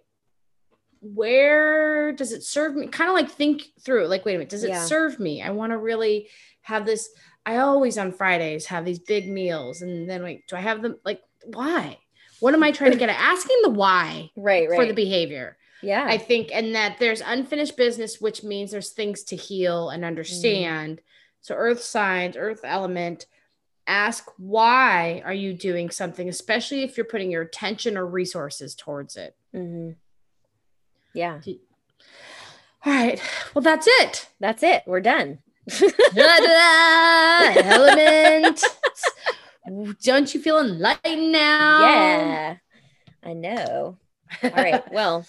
where 1.01 2.13
does 2.13 2.33
it 2.33 2.43
serve 2.43 2.75
me? 2.75 2.89
Kind 2.89 3.09
of 3.09 3.15
like 3.15 3.31
think 3.31 3.63
through, 3.81 4.07
like, 4.07 4.25
wait 4.25 4.35
a 4.35 4.39
minute, 4.39 4.49
does 4.49 4.65
it 4.65 4.71
yeah. 4.71 4.85
serve 4.85 5.21
me? 5.21 5.43
I 5.43 5.51
want 5.51 5.71
to 5.73 5.79
really 5.79 6.29
have 6.63 6.87
this 6.87 7.11
I 7.45 7.59
always 7.59 7.99
on 7.99 8.13
Fridays 8.13 8.67
have 8.67 8.85
these 8.85 8.99
big 8.99 9.29
meals, 9.29 9.83
and 9.83 10.09
then 10.09 10.23
like, 10.23 10.45
do 10.49 10.57
I 10.57 10.61
have 10.61 10.83
them? 10.83 10.97
Like, 11.05 11.23
why? 11.45 11.99
What 12.41 12.55
am 12.55 12.63
I 12.63 12.73
trying 12.73 12.93
to 12.93 12.97
get 12.97 13.09
at? 13.09 13.17
Asking 13.19 13.59
the 13.63 13.71
why, 13.71 14.31
right, 14.37 14.69
right, 14.69 14.77
for 14.77 14.87
the 14.87 14.95
behavior. 14.95 15.57
Yeah, 15.83 16.05
I 16.09 16.19
think, 16.19 16.51
and 16.53 16.75
that 16.75 16.99
there's 16.99 17.21
unfinished 17.21 17.77
business, 17.77 18.21
which 18.21 18.45
means 18.45 18.71
there's 18.71 18.91
things 18.91 19.25
to 19.25 19.37
heal 19.37 19.91
and 19.91 20.05
understand. 20.05 20.99
Mm. 20.99 21.03
So, 21.41 21.57
earth 21.57 21.83
signs, 21.83 22.37
earth 22.37 22.61
element, 22.63 23.27
ask 23.89 24.31
why 24.37 25.23
are 25.25 25.35
you 25.35 25.53
doing 25.53 25.91
something, 25.91 26.29
especially 26.29 26.85
if 26.85 26.97
you're 26.97 27.05
putting 27.05 27.33
your 27.33 27.43
attention 27.43 27.97
or 27.97 28.07
resources 28.07 28.77
towards 28.77 29.17
it. 29.17 29.37
Mm-hmm. 29.55 29.93
Yeah. 31.15 31.41
All 32.85 32.93
right. 32.93 33.21
Well, 33.55 33.63
that's 33.63 33.87
it. 33.89 34.29
That's 34.39 34.63
it. 34.63 34.85
We're 34.87 35.01
done 35.01 35.41
element. 37.65 38.65
Don't 40.03 40.35
you 40.35 40.41
feel 40.41 40.59
enlightened 40.59 41.33
now? 41.33 41.81
Yeah, 41.81 42.57
I 43.23 43.33
know. 43.33 43.99
All 44.43 44.51
right. 44.51 44.83
Well, 44.93 45.27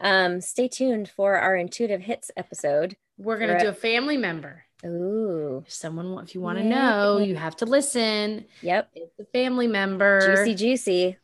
um, 0.00 0.40
stay 0.40 0.68
tuned 0.68 1.08
for 1.08 1.36
our 1.36 1.56
intuitive 1.56 2.00
hits 2.00 2.30
episode. 2.36 2.96
We're 3.18 3.38
gonna 3.38 3.60
do 3.60 3.68
a 3.68 3.72
family 3.74 4.16
member. 4.16 4.64
Ooh, 4.84 5.64
someone. 5.68 6.22
If 6.24 6.34
you 6.34 6.40
want 6.40 6.58
to 6.58 6.64
know, 6.64 7.18
you 7.18 7.36
have 7.36 7.56
to 7.56 7.66
listen. 7.66 8.44
Yep, 8.62 8.90
it's 8.94 9.18
a 9.20 9.24
family 9.26 9.66
member. 9.66 10.36
Juicy, 10.36 10.54
juicy. 10.54 11.16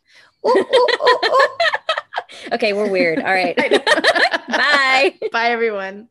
Ooh, 0.46 0.50
ooh, 0.50 0.86
ooh, 1.04 1.48
okay, 2.52 2.72
we're 2.72 2.90
weird. 2.90 3.18
All 3.18 3.24
right. 3.24 3.56
Bye. 3.56 5.18
Bye, 5.32 5.50
everyone. 5.50 6.08